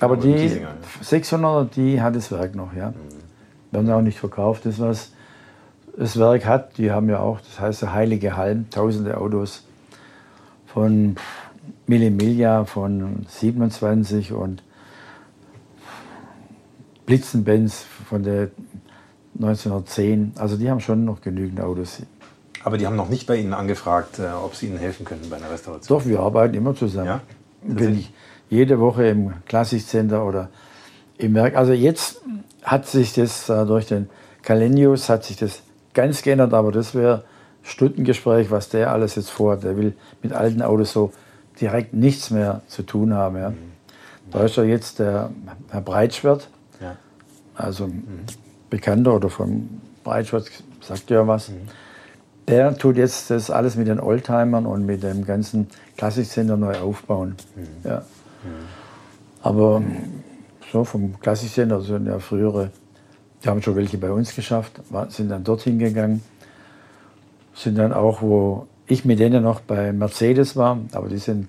Aber 0.00 0.16
die 0.16 0.32
Kiesinger, 0.32 0.68
ja. 0.68 1.02
600, 1.02 1.76
die 1.76 2.00
hat 2.00 2.16
das 2.16 2.30
Werk 2.32 2.54
noch, 2.54 2.74
ja. 2.74 2.88
Mhm. 2.88 3.21
Werden 3.72 3.90
auch 3.90 4.02
nicht 4.02 4.18
verkauft. 4.18 4.66
Das, 4.66 4.78
was 4.78 5.10
das 5.96 6.18
Werk 6.18 6.46
hat, 6.46 6.78
die 6.78 6.90
haben 6.90 7.08
ja 7.08 7.18
auch, 7.18 7.40
das 7.40 7.60
heißt 7.60 7.82
der 7.82 7.92
Heilige 7.92 8.36
Halm, 8.36 8.70
tausende 8.70 9.18
Autos 9.18 9.64
von 10.66 11.16
Millimilia 11.86 12.64
von 12.64 13.26
27 13.28 14.32
und 14.32 14.62
Blitzenbenz 17.06 17.84
von 18.08 18.22
der 18.22 18.50
1910. 19.34 20.32
Also 20.38 20.56
die 20.56 20.70
haben 20.70 20.80
schon 20.80 21.04
noch 21.04 21.20
genügend 21.20 21.60
Autos. 21.60 22.02
Aber 22.64 22.78
die 22.78 22.86
haben 22.86 22.96
noch 22.96 23.08
nicht 23.08 23.26
bei 23.26 23.36
Ihnen 23.36 23.54
angefragt, 23.54 24.18
äh, 24.18 24.28
ob 24.32 24.54
Sie 24.54 24.66
Ihnen 24.66 24.78
helfen 24.78 25.04
können 25.04 25.22
bei 25.28 25.36
einer 25.36 25.50
Restauration? 25.50 25.98
Doch, 25.98 26.06
wir 26.06 26.20
arbeiten 26.20 26.54
immer 26.54 26.74
zusammen. 26.74 27.06
Ja? 27.06 27.20
Bin 27.62 27.98
ich 27.98 28.12
jede 28.50 28.78
Woche 28.78 29.06
im 29.06 29.32
Klassikcenter 29.46 30.24
oder 30.24 30.48
im 31.18 31.34
Werk. 31.34 31.56
Also 31.56 31.72
jetzt 31.72 32.20
hat 32.62 32.86
sich 32.86 33.12
das 33.12 33.48
äh, 33.48 33.66
durch 33.66 33.86
den 33.86 34.08
Kalenius 34.42 35.08
hat 35.08 35.24
sich 35.24 35.36
das 35.36 35.62
ganz 35.94 36.22
geändert, 36.22 36.52
aber 36.52 36.72
das 36.72 36.94
wäre 36.94 37.24
Stundengespräch, 37.62 38.50
was 38.50 38.68
der 38.68 38.90
alles 38.90 39.14
jetzt 39.14 39.30
vorhat. 39.30 39.62
Der 39.62 39.76
will 39.76 39.94
mit 40.22 40.32
alten 40.32 40.62
Autos 40.62 40.92
so 40.92 41.12
direkt 41.60 41.94
nichts 41.94 42.30
mehr 42.30 42.62
zu 42.66 42.82
tun 42.82 43.14
haben. 43.14 43.36
Ja. 43.36 43.50
Mhm. 43.50 43.72
Da 44.30 44.44
ist 44.44 44.56
ja 44.56 44.64
jetzt 44.64 44.98
der 44.98 45.30
Herr 45.70 45.80
Breitschwert, 45.80 46.48
ja. 46.80 46.96
also 47.54 47.86
mhm. 47.86 48.24
Bekannter 48.70 49.14
oder 49.14 49.28
vom 49.28 49.80
Breitschwert, 50.02 50.50
sagt 50.80 51.10
ja 51.10 51.26
was. 51.26 51.50
Mhm. 51.50 51.68
Der 52.48 52.76
tut 52.76 52.96
jetzt 52.96 53.30
das 53.30 53.50
alles 53.50 53.76
mit 53.76 53.86
den 53.86 54.00
Oldtimern 54.00 54.66
und 54.66 54.84
mit 54.84 55.02
dem 55.02 55.24
ganzen 55.24 55.68
Klassikcenter 55.96 56.56
neu 56.56 56.76
aufbauen. 56.78 57.36
Mhm. 57.54 57.88
Ja. 57.88 57.98
Mhm. 57.98 58.02
Aber 59.42 59.82
so 60.72 60.84
vom 60.84 61.20
Klassikcenter 61.20 61.82
sind 61.82 62.06
ja 62.06 62.18
frühere, 62.18 62.70
die 63.44 63.48
haben 63.48 63.62
schon 63.62 63.76
welche 63.76 63.98
bei 63.98 64.10
uns 64.10 64.34
geschafft, 64.34 64.80
sind 65.10 65.28
dann 65.28 65.44
dorthin 65.44 65.78
gegangen 65.78 66.22
sind 67.54 67.78
dann 67.78 67.92
auch, 67.92 68.22
wo 68.22 68.66
ich 68.86 69.04
mit 69.04 69.18
denen 69.18 69.42
noch 69.42 69.60
bei 69.60 69.92
Mercedes 69.92 70.56
war, 70.56 70.78
aber 70.92 71.08
die 71.08 71.18
sind 71.18 71.48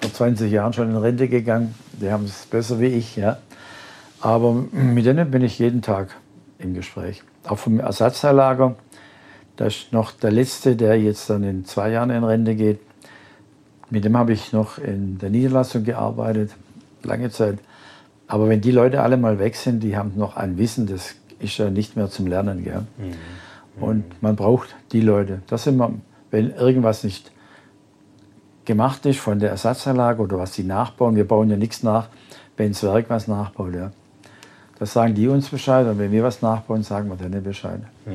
vor 0.00 0.12
20 0.12 0.50
Jahren 0.50 0.72
schon 0.72 0.90
in 0.90 0.96
Rente 0.96 1.28
gegangen. 1.28 1.74
Die 2.00 2.10
haben 2.10 2.24
es 2.24 2.46
besser 2.46 2.78
wie 2.80 2.86
ich, 2.86 3.16
ja. 3.16 3.38
Aber 4.20 4.52
mit 4.72 5.06
denen 5.06 5.30
bin 5.30 5.42
ich 5.42 5.58
jeden 5.58 5.82
Tag 5.82 6.16
im 6.58 6.74
Gespräch. 6.74 7.22
Auch 7.44 7.58
vom 7.58 7.80
Ersatzteillager. 7.80 8.76
Da 9.56 9.66
ist 9.66 9.92
noch 9.92 10.12
der 10.12 10.30
letzte, 10.30 10.76
der 10.76 11.00
jetzt 11.00 11.28
dann 11.30 11.42
in 11.42 11.64
zwei 11.64 11.90
Jahren 11.90 12.10
in 12.10 12.22
Rente 12.22 12.54
geht. 12.54 12.80
Mit 13.90 14.04
dem 14.04 14.16
habe 14.16 14.32
ich 14.32 14.52
noch 14.52 14.78
in 14.78 15.18
der 15.18 15.30
Niederlassung 15.30 15.82
gearbeitet, 15.82 16.52
lange 17.02 17.30
Zeit. 17.30 17.58
Aber 18.28 18.48
wenn 18.48 18.60
die 18.60 18.70
Leute 18.70 19.02
alle 19.02 19.16
mal 19.16 19.38
weg 19.38 19.56
sind, 19.56 19.82
die 19.82 19.96
haben 19.96 20.12
noch 20.16 20.36
ein 20.36 20.58
Wissen, 20.58 20.86
das 20.86 21.14
ist 21.38 21.56
ja 21.56 21.70
nicht 21.70 21.96
mehr 21.96 22.10
zum 22.10 22.26
Lernen. 22.26 22.62
Gell? 22.62 22.86
Mhm. 22.98 23.82
Und 23.82 24.22
man 24.22 24.36
braucht 24.36 24.76
die 24.92 25.00
Leute. 25.00 25.40
Das 25.46 25.64
sind 25.64 25.78
wir, 25.78 25.92
wenn 26.30 26.50
irgendwas 26.50 27.04
nicht 27.04 27.32
gemacht 28.66 29.06
ist 29.06 29.18
von 29.18 29.38
der 29.38 29.50
Ersatzanlage 29.50 30.22
oder 30.22 30.38
was 30.38 30.52
sie 30.52 30.62
nachbauen, 30.62 31.16
wir 31.16 31.26
bauen 31.26 31.48
ja 31.48 31.56
nichts 31.56 31.82
nach, 31.82 32.08
wenn 32.58 32.72
das 32.72 32.82
Werk 32.82 33.06
was 33.08 33.26
nachbaut. 33.26 33.74
Ja. 33.74 33.92
Das 34.78 34.92
sagen 34.92 35.14
die 35.14 35.26
uns 35.26 35.48
Bescheid 35.48 35.86
und 35.86 35.98
wenn 35.98 36.12
wir 36.12 36.22
was 36.22 36.42
nachbauen, 36.42 36.82
sagen 36.82 37.08
wir 37.08 37.16
denen 37.16 37.42
Bescheid. 37.42 37.80
Mhm. 38.04 38.12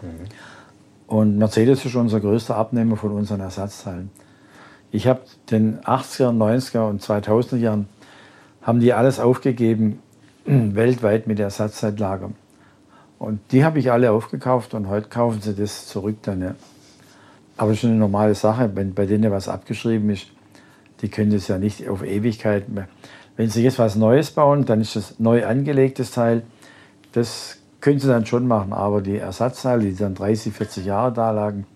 Mhm. 0.00 0.24
Und 1.06 1.38
Mercedes 1.38 1.84
ist 1.84 1.94
unser 1.94 2.20
größter 2.20 2.56
Abnehmer 2.56 2.96
von 2.96 3.12
unseren 3.12 3.40
Ersatzteilen. 3.40 4.10
Ich 4.90 5.06
habe 5.06 5.20
den 5.50 5.80
80er, 5.80 6.30
90er 6.30 6.88
und 6.88 7.02
2000er 7.02 7.56
Jahren 7.56 7.88
haben 8.62 8.80
die 8.80 8.92
alles 8.92 9.20
aufgegeben, 9.20 10.00
weltweit 10.44 11.26
mit 11.26 11.40
Ersatzzeitlager. 11.40 12.30
Und 13.18 13.40
die 13.50 13.64
habe 13.64 13.78
ich 13.78 13.90
alle 13.90 14.12
aufgekauft 14.12 14.74
und 14.74 14.88
heute 14.88 15.08
kaufen 15.08 15.40
sie 15.40 15.54
das 15.54 15.86
zurück 15.86 16.18
dann. 16.22 16.42
Ja. 16.42 16.54
Aber 17.56 17.72
ist 17.72 17.84
eine 17.84 17.94
normale 17.94 18.34
Sache, 18.34 18.70
wenn 18.74 18.94
bei 18.94 19.06
denen 19.06 19.32
was 19.32 19.48
abgeschrieben 19.48 20.10
ist, 20.10 20.28
die 21.00 21.08
können 21.08 21.32
das 21.32 21.48
ja 21.48 21.58
nicht 21.58 21.88
auf 21.88 22.04
Ewigkeit 22.04 22.68
mehr. 22.68 22.88
Wenn 23.36 23.50
sie 23.50 23.62
jetzt 23.62 23.78
was 23.78 23.96
Neues 23.96 24.30
bauen, 24.30 24.64
dann 24.64 24.80
ist 24.80 24.96
das 24.96 25.18
neu 25.18 25.44
angelegtes 25.46 26.12
Teil. 26.12 26.42
Das 27.12 27.58
können 27.80 27.98
sie 27.98 28.08
dann 28.08 28.26
schon 28.26 28.46
machen, 28.46 28.72
aber 28.72 29.00
die 29.00 29.16
Ersatzteile, 29.16 29.84
die 29.84 29.94
dann 29.94 30.14
30, 30.14 30.52
40 30.52 30.86
Jahre 30.86 31.12
da 31.12 31.30
lagen, 31.30 31.66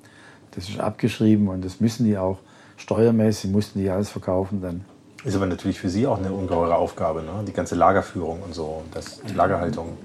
das 0.53 0.69
ist 0.69 0.81
abgeschrieben 0.81 1.49
und 1.49 1.65
das 1.65 1.81
müssen 1.81 2.05
die 2.05 2.19
auch 2.19 2.39
steuermäßig, 2.77 3.51
mussten 3.51 3.81
die 3.81 3.91
alles 3.91 4.11
verkaufen 4.11 4.61
dann. 4.61 4.85
Ist 5.25 5.37
aber 5.37 5.47
natürlich 5.47 5.79
für 5.79 5.89
Sie 5.89 6.07
auch 6.07 6.19
eine 6.19 6.33
ungeheure 6.33 6.75
Aufgabe, 6.77 7.23
ne? 7.23 7.45
die 7.47 7.53
ganze 7.53 7.75
Lagerführung 7.77 8.43
und 8.43 8.55
so, 8.55 8.83
das, 8.93 9.21
die 9.21 9.35
Lagerhaltung. 9.35 9.97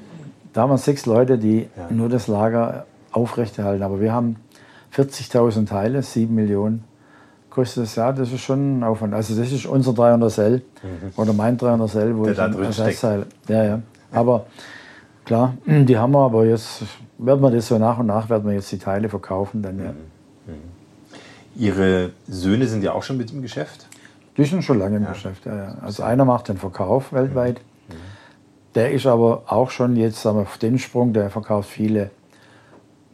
Da 0.54 0.62
haben 0.62 0.70
wir 0.70 0.78
sechs 0.78 1.06
Leute, 1.06 1.38
die 1.38 1.68
ja. 1.76 1.88
nur 1.90 2.10
das 2.10 2.28
Lager 2.28 2.86
aufrechterhalten. 3.12 3.84
Aber 3.84 4.00
wir 4.00 4.14
haben 4.14 4.38
40.000 4.96 5.68
Teile, 5.68 6.04
7 6.04 6.34
Millionen 6.34 6.84
kostet 7.58 7.84
das 7.86 7.96
Jahr. 7.96 8.14
Das 8.14 8.32
ist 8.32 8.42
schon 8.42 8.80
ein 8.80 8.84
Aufwand. 8.84 9.16
Also 9.16 9.36
das 9.36 9.52
ist 9.52 9.66
unser 9.66 9.92
300L 9.92 10.58
mhm. 10.58 10.62
oder 11.16 11.34
mein 11.34 11.58
300L, 11.58 12.16
wo 12.16 12.24
Der 12.24 12.32
ich 12.32 12.38
da 12.38 12.48
drin. 12.50 13.26
Ja, 13.48 13.64
ja. 13.64 13.82
Aber 14.12 14.46
klar, 15.26 15.54
die 15.66 15.98
haben 15.98 16.12
wir, 16.12 16.20
aber 16.20 16.46
jetzt 16.46 16.84
werden 17.18 17.42
wir 17.42 17.50
das 17.50 17.68
so 17.68 17.80
nach 17.80 17.98
und 17.98 18.06
nach 18.06 18.30
werden 18.30 18.48
wir 18.48 18.54
jetzt 18.54 18.72
die 18.72 18.78
Teile 18.78 19.10
verkaufen. 19.10 19.64
Dann, 19.64 19.80
ja. 19.80 19.92
Mhm. 19.92 19.98
mhm. 20.54 21.60
Ihre 21.60 22.12
Söhne 22.28 22.68
sind 22.68 22.84
ja 22.84 22.94
auch 22.94 23.02
schon 23.02 23.18
mit 23.18 23.32
im 23.32 23.42
Geschäft? 23.42 23.88
Die 24.38 24.46
sind 24.46 24.64
schon 24.64 24.80
lange 24.80 24.98
im 24.98 25.04
ja. 25.04 25.12
Geschäft, 25.12 25.46
ja, 25.46 25.56
ja. 25.56 25.78
Also 25.82 26.04
einer 26.04 26.26
macht 26.26 26.48
den 26.48 26.58
Verkauf 26.58 27.12
weltweit. 27.12 27.62
Der 28.76 28.92
ist 28.92 29.08
aber 29.08 29.44
auch 29.48 29.72
schon 29.72 29.96
jetzt 29.96 30.22
sagen 30.22 30.38
wir, 30.38 30.44
auf 30.44 30.60
den 30.60 30.78
Sprung, 30.78 31.12
der 31.12 31.32
verkauft 31.32 31.70
viele 31.70 32.12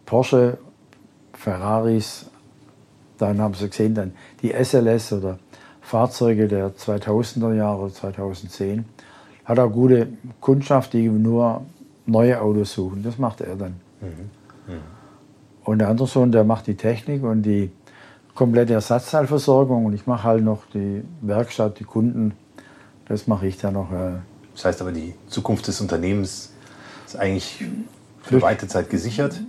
Porsche, 0.05 0.57
Ferraris, 1.33 2.25
dann 3.17 3.39
haben 3.39 3.53
Sie 3.53 3.69
gesehen, 3.69 3.95
dann 3.95 4.13
die 4.41 4.51
SLS 4.51 5.13
oder 5.13 5.39
Fahrzeuge 5.81 6.49
der 6.49 6.75
2000er 6.75 7.53
Jahre, 7.53 7.91
2010. 7.91 8.83
Hat 9.45 9.59
auch 9.59 9.69
gute 9.69 10.09
Kundschaft, 10.41 10.91
die 10.91 11.07
nur 11.07 11.61
neue 12.05 12.41
Autos 12.41 12.73
suchen. 12.73 13.03
Das 13.03 13.17
macht 13.17 13.41
er 13.41 13.55
dann. 13.55 13.75
Mhm. 14.01 14.07
Mhm. 14.67 14.79
Und 15.63 15.79
der 15.79 15.87
andere 15.87 16.07
Sohn, 16.07 16.31
der 16.31 16.43
macht 16.43 16.67
die 16.67 16.75
Technik 16.75 17.23
und 17.23 17.43
die 17.43 17.71
komplette 18.35 18.73
Ersatzteilversorgung. 18.73 19.85
Und 19.85 19.93
ich 19.93 20.07
mache 20.07 20.23
halt 20.23 20.43
noch 20.43 20.63
die 20.73 21.03
Werkstatt, 21.21 21.79
die 21.79 21.83
Kunden. 21.83 22.33
Das 23.07 23.27
mache 23.27 23.47
ich 23.47 23.57
dann 23.57 23.73
noch. 23.73 23.91
Äh, 23.91 24.19
das 24.53 24.65
heißt 24.65 24.81
aber, 24.81 24.91
die 24.91 25.13
Zukunft 25.27 25.67
des 25.67 25.81
Unternehmens 25.81 26.51
ist 27.05 27.15
eigentlich 27.15 27.63
für 28.21 28.41
weite 28.41 28.67
Zeit 28.67 28.89
gesichert. 28.89 29.41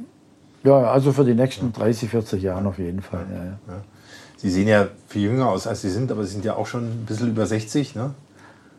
Ja, 0.65 0.91
also 0.91 1.13
für 1.13 1.25
die 1.25 1.35
nächsten 1.35 1.73
30, 1.73 2.09
40 2.09 2.43
Jahre 2.43 2.67
auf 2.67 2.79
jeden 2.79 3.03
Fall. 3.03 3.27
Ja, 3.31 3.45
ja. 3.45 3.81
Sie 4.39 4.51
sehen 4.51 4.67
ja 4.67 4.89
viel 5.09 5.23
jünger 5.23 5.49
aus, 5.49 5.67
als 5.67 5.83
Sie 5.83 5.91
sind, 5.91 6.11
aber 6.11 6.25
Sie 6.25 6.33
sind 6.33 6.45
ja 6.45 6.57
auch 6.57 6.67
schon 6.67 6.85
ein 6.85 7.05
bisschen 7.07 7.29
über 7.29 7.47
60, 7.47 7.95
ne? 7.95 8.15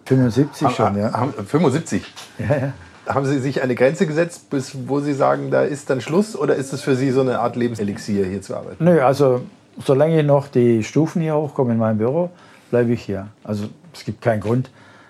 75 0.06 0.70
schon, 0.70 0.97
ja. 0.97 1.28
75? 1.47 2.03
Ja, 2.38 2.45
ja. 2.58 2.74
Haben 3.08 3.26
Sie 3.26 3.39
sich 3.39 3.62
eine 3.62 3.76
Grenze 3.76 4.08
gesetzt, 4.08 4.49
bis 4.49 4.76
wo 4.88 4.99
Sie 4.99 5.14
sagen, 5.14 5.51
da 5.51 5.64
ist 5.64 5.89
dann 5.89 6.01
Schluss? 6.01 6.36
Oder 6.36 6.56
ist 6.56 6.74
es 6.74 6.82
für 6.82 6.95
Sie 6.95 7.12
so 7.12 7.22
eine 7.22 7.39
Art 7.39 7.56
Lebenselixier, 7.56 8.26
hier 8.26 8.41
zu 8.41 8.56
arbeiten? 8.56 8.84
Nö, 8.84 9.01
also 9.01 9.41
solange 9.84 10.24
noch 10.24 10.48
die 10.48 10.84
Stufen 10.84 11.22
hier 11.22 11.36
hochkommen 11.36 11.74
in 11.74 11.80
meinem 11.80 11.98
Büro, 11.98 12.30
bleibe 12.70 12.94
ich 12.94 13.04
hier. 13.04 13.28
Also 13.44 13.70
es 13.94 14.06
gibt 14.06 14.22
keinen 14.22 14.42
Grund, 14.42 14.70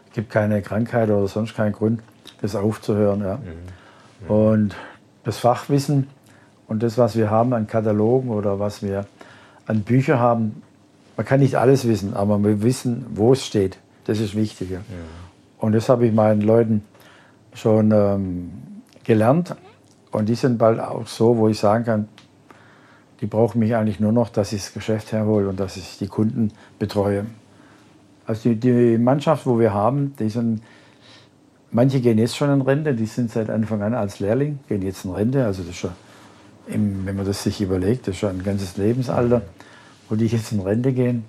es 0.09 0.16
gibt 0.16 0.30
keine 0.30 0.61
Krankheit 0.61 1.09
oder 1.09 1.28
sonst 1.28 1.55
keinen 1.55 1.74
Grund, 1.74 2.01
das 2.41 2.55
aufzuhören. 2.55 3.22
Ja. 3.22 3.38
Mhm. 3.38 4.32
Und 4.32 4.76
das 5.24 5.38
Fachwissen 5.38 6.07
und 6.68 6.84
das, 6.84 6.97
was 6.97 7.16
wir 7.16 7.30
haben 7.30 7.53
an 7.53 7.68
Katalogen 7.68 8.30
oder 8.30 8.59
was 8.59 8.82
wir 8.82 9.05
an 9.68 9.82
Büchern 9.82 10.20
haben, 10.20 10.61
man 11.18 11.26
kann 11.26 11.39
nicht 11.39 11.55
alles 11.55 11.88
wissen, 11.88 12.13
aber 12.13 12.43
wir 12.43 12.61
wissen, 12.61 13.05
wo 13.11 13.34
es 13.34 13.45
steht. 13.45 13.78
Das 14.05 14.20
ist 14.20 14.36
wichtig. 14.36 14.72
Ja. 14.72 14.80
Und 15.59 15.74
das 15.74 15.89
habe 15.89 16.05
ich 16.05 16.13
meinen 16.13 16.41
Leuten 16.41 16.84
schon 17.53 17.91
ähm, 17.91 18.51
gelernt. 19.03 19.55
Und 20.11 20.30
die 20.30 20.36
sind 20.36 20.57
bald 20.57 20.80
auch 20.80 21.07
so, 21.07 21.38
wo 21.38 21.47
ich 21.47 21.57
sagen 21.57 21.86
kann, 21.86 22.07
die 23.26 23.30
brauchen 23.30 23.57
mich 23.57 23.76
eigentlich 23.76 23.99
nur 23.99 24.11
noch, 24.11 24.30
dass 24.30 24.53
ich 24.53 24.61
das 24.61 24.73
Geschäft 24.76 25.11
herhole 25.11 25.49
und 25.49 25.59
dass 25.59 25.78
ich 25.78 25.97
die 25.97 26.05
Kunden 26.05 26.51
betreue. 26.78 27.26
Also 28.28 28.49
die, 28.49 28.55
die 28.55 28.99
Mannschaft, 28.99 29.47
wo 29.47 29.57
wir 29.57 29.73
haben, 29.73 30.13
die 30.19 30.30
sind, 30.30 30.61
manche 31.71 32.01
gehen 32.01 32.19
jetzt 32.19 32.38
schon 32.38 32.53
in 32.53 32.61
Rente, 32.61 32.93
die 32.93 33.07
sind 33.07 33.32
seit 33.32 33.49
Anfang 33.49 33.82
an 33.82 33.95
als 33.95 34.19
Lehrling, 34.19 34.59
gehen 34.67 34.84
jetzt 34.84 35.05
in 35.05 35.11
Rente. 35.11 35.43
Also 35.43 35.63
das 35.63 35.71
ist 35.71 35.78
schon, 35.78 35.89
im, 36.67 37.03
wenn 37.07 37.15
man 37.15 37.26
das 37.26 37.41
sich 37.41 37.59
überlegt, 37.61 38.07
das 38.07 38.13
ist 38.13 38.19
schon 38.19 38.30
ein 38.30 38.43
ganzes 38.43 38.78
Lebensalter, 38.78 39.41
wo 40.07 40.15
die 40.15 40.28
jetzt 40.28 40.51
in 40.51 40.59
Rente 40.59 40.93
gehen. 40.93 41.26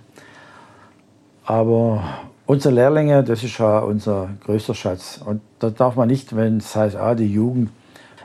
Aber 1.47 2.05
unsere 2.45 2.75
Lehrlinge, 2.75 3.25
das 3.25 3.43
ist 3.43 3.57
ja 3.57 3.79
unser 3.79 4.29
größter 4.45 4.75
Schatz. 4.75 5.19
Und 5.25 5.41
da 5.61 5.71
darf 5.71 5.97
man 5.97 6.09
nicht, 6.09 6.37
wenn 6.37 6.59
es 6.59 6.77
heißt, 6.77 6.95
ah, 6.95 7.15
die 7.15 7.33
Jugend. 7.33 7.71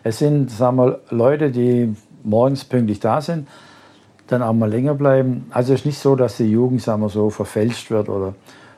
Es 0.03 0.19
sind, 0.19 0.51
sagen 0.51 0.75
wir, 0.75 0.99
Leute, 1.09 1.51
die 1.51 1.95
morgens 2.23 2.65
pünktlich 2.65 2.99
da 2.99 3.21
sind, 3.21 3.47
dann 4.27 4.41
auch 4.41 4.53
mal 4.53 4.69
länger 4.69 4.93
bleiben. 4.93 5.47
Also 5.51 5.73
es 5.73 5.81
ist 5.81 5.85
nicht 5.85 5.99
so, 5.99 6.15
dass 6.15 6.37
die 6.37 6.49
Jugend, 6.49 6.81
sagen 6.81 7.01
wir 7.01 7.09
so, 7.09 7.29
verfälscht 7.29 7.91
wird. 7.91 8.09
Oder, 8.09 8.33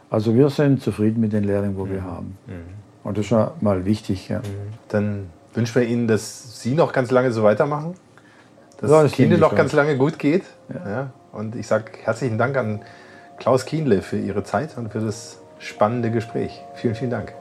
also 0.10 0.34
wir 0.36 0.50
sind 0.50 0.82
zufrieden 0.82 1.22
mit 1.22 1.34
den 1.34 1.44
Lehrlingen, 1.44 1.78
wo 1.78 1.86
mhm. 1.86 1.92
wir 1.92 2.04
haben. 2.04 2.38
Mhm. 2.48 2.54
Und 3.04 3.18
das 3.18 3.26
ist 3.26 3.30
schon 3.30 3.48
mal 3.62 3.86
wichtig. 3.86 4.30
Ja. 4.30 4.40
Mhm. 4.40 4.44
Dann 4.90 5.30
wünschen 5.54 5.76
wir 5.82 5.88
Ihnen, 5.88 6.08
dass 6.08 6.62
Sie 6.62 6.74
noch 6.74 6.92
ganz 6.94 7.12
lange 7.12 7.32
so 7.32 7.44
weitermachen. 7.44 7.94
Dass 8.78 8.90
ja, 8.90 9.04
das 9.04 9.12
Kienle 9.12 9.38
noch 9.38 9.56
ganz 9.56 9.74
lange 9.74 9.98
gut 9.98 10.20
geht. 10.20 10.44
Ja. 10.74 10.90
ja. 10.90 11.10
Und 11.32 11.56
ich 11.56 11.68
sage 11.68 11.86
herzlichen 12.04 12.38
Dank 12.38 12.58
an 12.58 12.82
Klaus 13.38 13.66
Kienle 13.66 14.02
für 14.02 14.18
Ihre 14.18 14.44
Zeit 14.44 14.78
und 14.78 14.92
für 14.92 15.00
das 15.00 15.40
spannende 15.60 16.12
Gespräch. 16.12 16.62
Vielen, 16.76 16.96
vielen 16.96 17.12
Dank. 17.12 17.34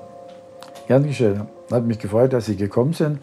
Gern 0.86 1.05
geschehen. 1.05 1.42
Hat 1.70 1.84
mich 1.84 1.98
gefreut, 1.98 2.32
dass 2.32 2.46
Sie 2.46 2.57
gekommen 2.57 2.92
sind. 2.92 3.18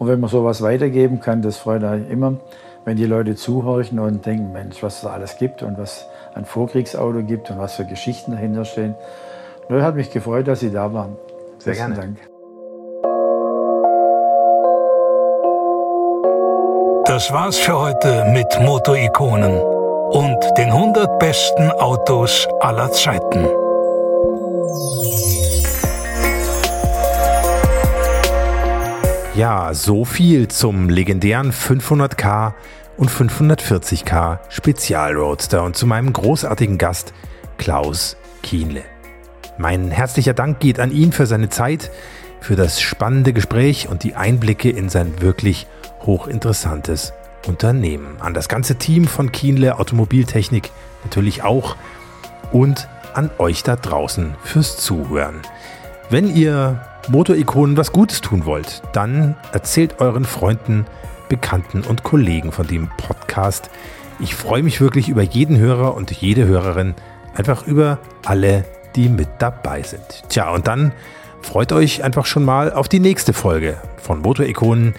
Und 0.00 0.08
wenn 0.08 0.18
man 0.18 0.30
sowas 0.30 0.62
weitergeben 0.62 1.20
kann, 1.20 1.42
das 1.42 1.58
freut 1.58 1.82
mich 1.82 2.10
immer, 2.10 2.38
wenn 2.86 2.96
die 2.96 3.04
Leute 3.04 3.34
zuhorchen 3.34 3.98
und 3.98 4.24
denken, 4.24 4.50
Mensch, 4.50 4.82
was 4.82 5.02
es 5.02 5.04
alles 5.04 5.36
gibt 5.36 5.62
und 5.62 5.76
was 5.76 6.06
ein 6.34 6.46
Vorkriegsauto 6.46 7.22
gibt 7.22 7.50
und 7.50 7.58
was 7.58 7.74
für 7.74 7.84
Geschichten 7.84 8.32
dahinter 8.32 8.64
stehen. 8.64 8.94
Nur 9.68 9.82
hat 9.82 9.96
mich 9.96 10.10
gefreut, 10.10 10.48
dass 10.48 10.60
Sie 10.60 10.72
da 10.72 10.94
waren. 10.94 11.18
Sehr 11.58 11.74
Besten 11.74 11.94
gerne. 11.94 12.16
Dank. 12.16 12.16
Das 17.04 17.30
war's 17.30 17.58
für 17.58 17.78
heute 17.78 18.24
mit 18.32 18.46
Motorikonen 18.62 19.60
und 19.60 20.38
den 20.56 20.70
100 20.70 21.18
besten 21.18 21.70
Autos 21.72 22.48
aller 22.60 22.90
Zeiten. 22.90 23.69
Ja, 29.40 29.72
so 29.72 30.04
viel 30.04 30.48
zum 30.48 30.90
legendären 30.90 31.50
500k 31.50 32.52
und 32.98 33.10
540k 33.10 34.38
Spezialroadster 34.50 35.62
und 35.64 35.74
zu 35.74 35.86
meinem 35.86 36.12
großartigen 36.12 36.76
Gast 36.76 37.14
Klaus 37.56 38.18
Kienle. 38.42 38.82
Mein 39.56 39.90
herzlicher 39.90 40.34
Dank 40.34 40.60
geht 40.60 40.78
an 40.78 40.92
ihn 40.92 41.10
für 41.10 41.24
seine 41.24 41.48
Zeit, 41.48 41.90
für 42.42 42.54
das 42.54 42.82
spannende 42.82 43.32
Gespräch 43.32 43.88
und 43.88 44.02
die 44.02 44.14
Einblicke 44.14 44.68
in 44.68 44.90
sein 44.90 45.22
wirklich 45.22 45.66
hochinteressantes 46.04 47.14
Unternehmen. 47.46 48.20
An 48.20 48.34
das 48.34 48.46
ganze 48.46 48.74
Team 48.74 49.06
von 49.06 49.32
Kienle 49.32 49.78
Automobiltechnik 49.78 50.70
natürlich 51.02 51.44
auch 51.44 51.76
und 52.52 52.88
an 53.14 53.30
euch 53.38 53.62
da 53.62 53.76
draußen 53.76 54.34
fürs 54.44 54.76
Zuhören. 54.76 55.40
Wenn 56.10 56.28
ihr 56.36 56.82
Motorikonen 57.08 57.76
was 57.76 57.92
Gutes 57.92 58.20
tun 58.20 58.44
wollt, 58.44 58.82
dann 58.92 59.36
erzählt 59.52 60.00
euren 60.00 60.24
Freunden, 60.24 60.86
Bekannten 61.28 61.82
und 61.82 62.02
Kollegen 62.02 62.52
von 62.52 62.66
dem 62.66 62.88
Podcast. 62.96 63.70
Ich 64.18 64.34
freue 64.34 64.62
mich 64.62 64.80
wirklich 64.80 65.08
über 65.08 65.22
jeden 65.22 65.58
Hörer 65.58 65.94
und 65.94 66.10
jede 66.10 66.46
Hörerin, 66.46 66.94
einfach 67.34 67.66
über 67.66 67.98
alle, 68.24 68.64
die 68.96 69.08
mit 69.08 69.28
dabei 69.38 69.82
sind. 69.82 70.24
Tja, 70.28 70.50
und 70.50 70.66
dann 70.66 70.92
freut 71.40 71.72
euch 71.72 72.04
einfach 72.04 72.26
schon 72.26 72.44
mal 72.44 72.72
auf 72.72 72.88
die 72.88 73.00
nächste 73.00 73.32
Folge 73.32 73.78
von 73.96 74.20
Motorikonen. 74.20 74.94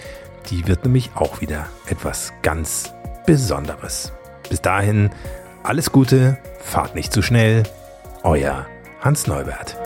Die 0.50 0.68
wird 0.68 0.86
nämlich 0.86 1.12
auch 1.16 1.42
wieder 1.42 1.68
etwas 1.88 2.34
ganz 2.42 2.94
Besonderes. 3.26 4.12
Bis 4.50 4.62
dahin, 4.62 5.12
alles 5.64 5.92
Gute, 5.92 6.38
fahrt 6.60 6.96
nicht 6.96 7.14
zu 7.14 7.22
schnell. 7.22 7.64
Euer 8.24 8.66
Hans 9.02 9.28
Neubert. 9.28 9.78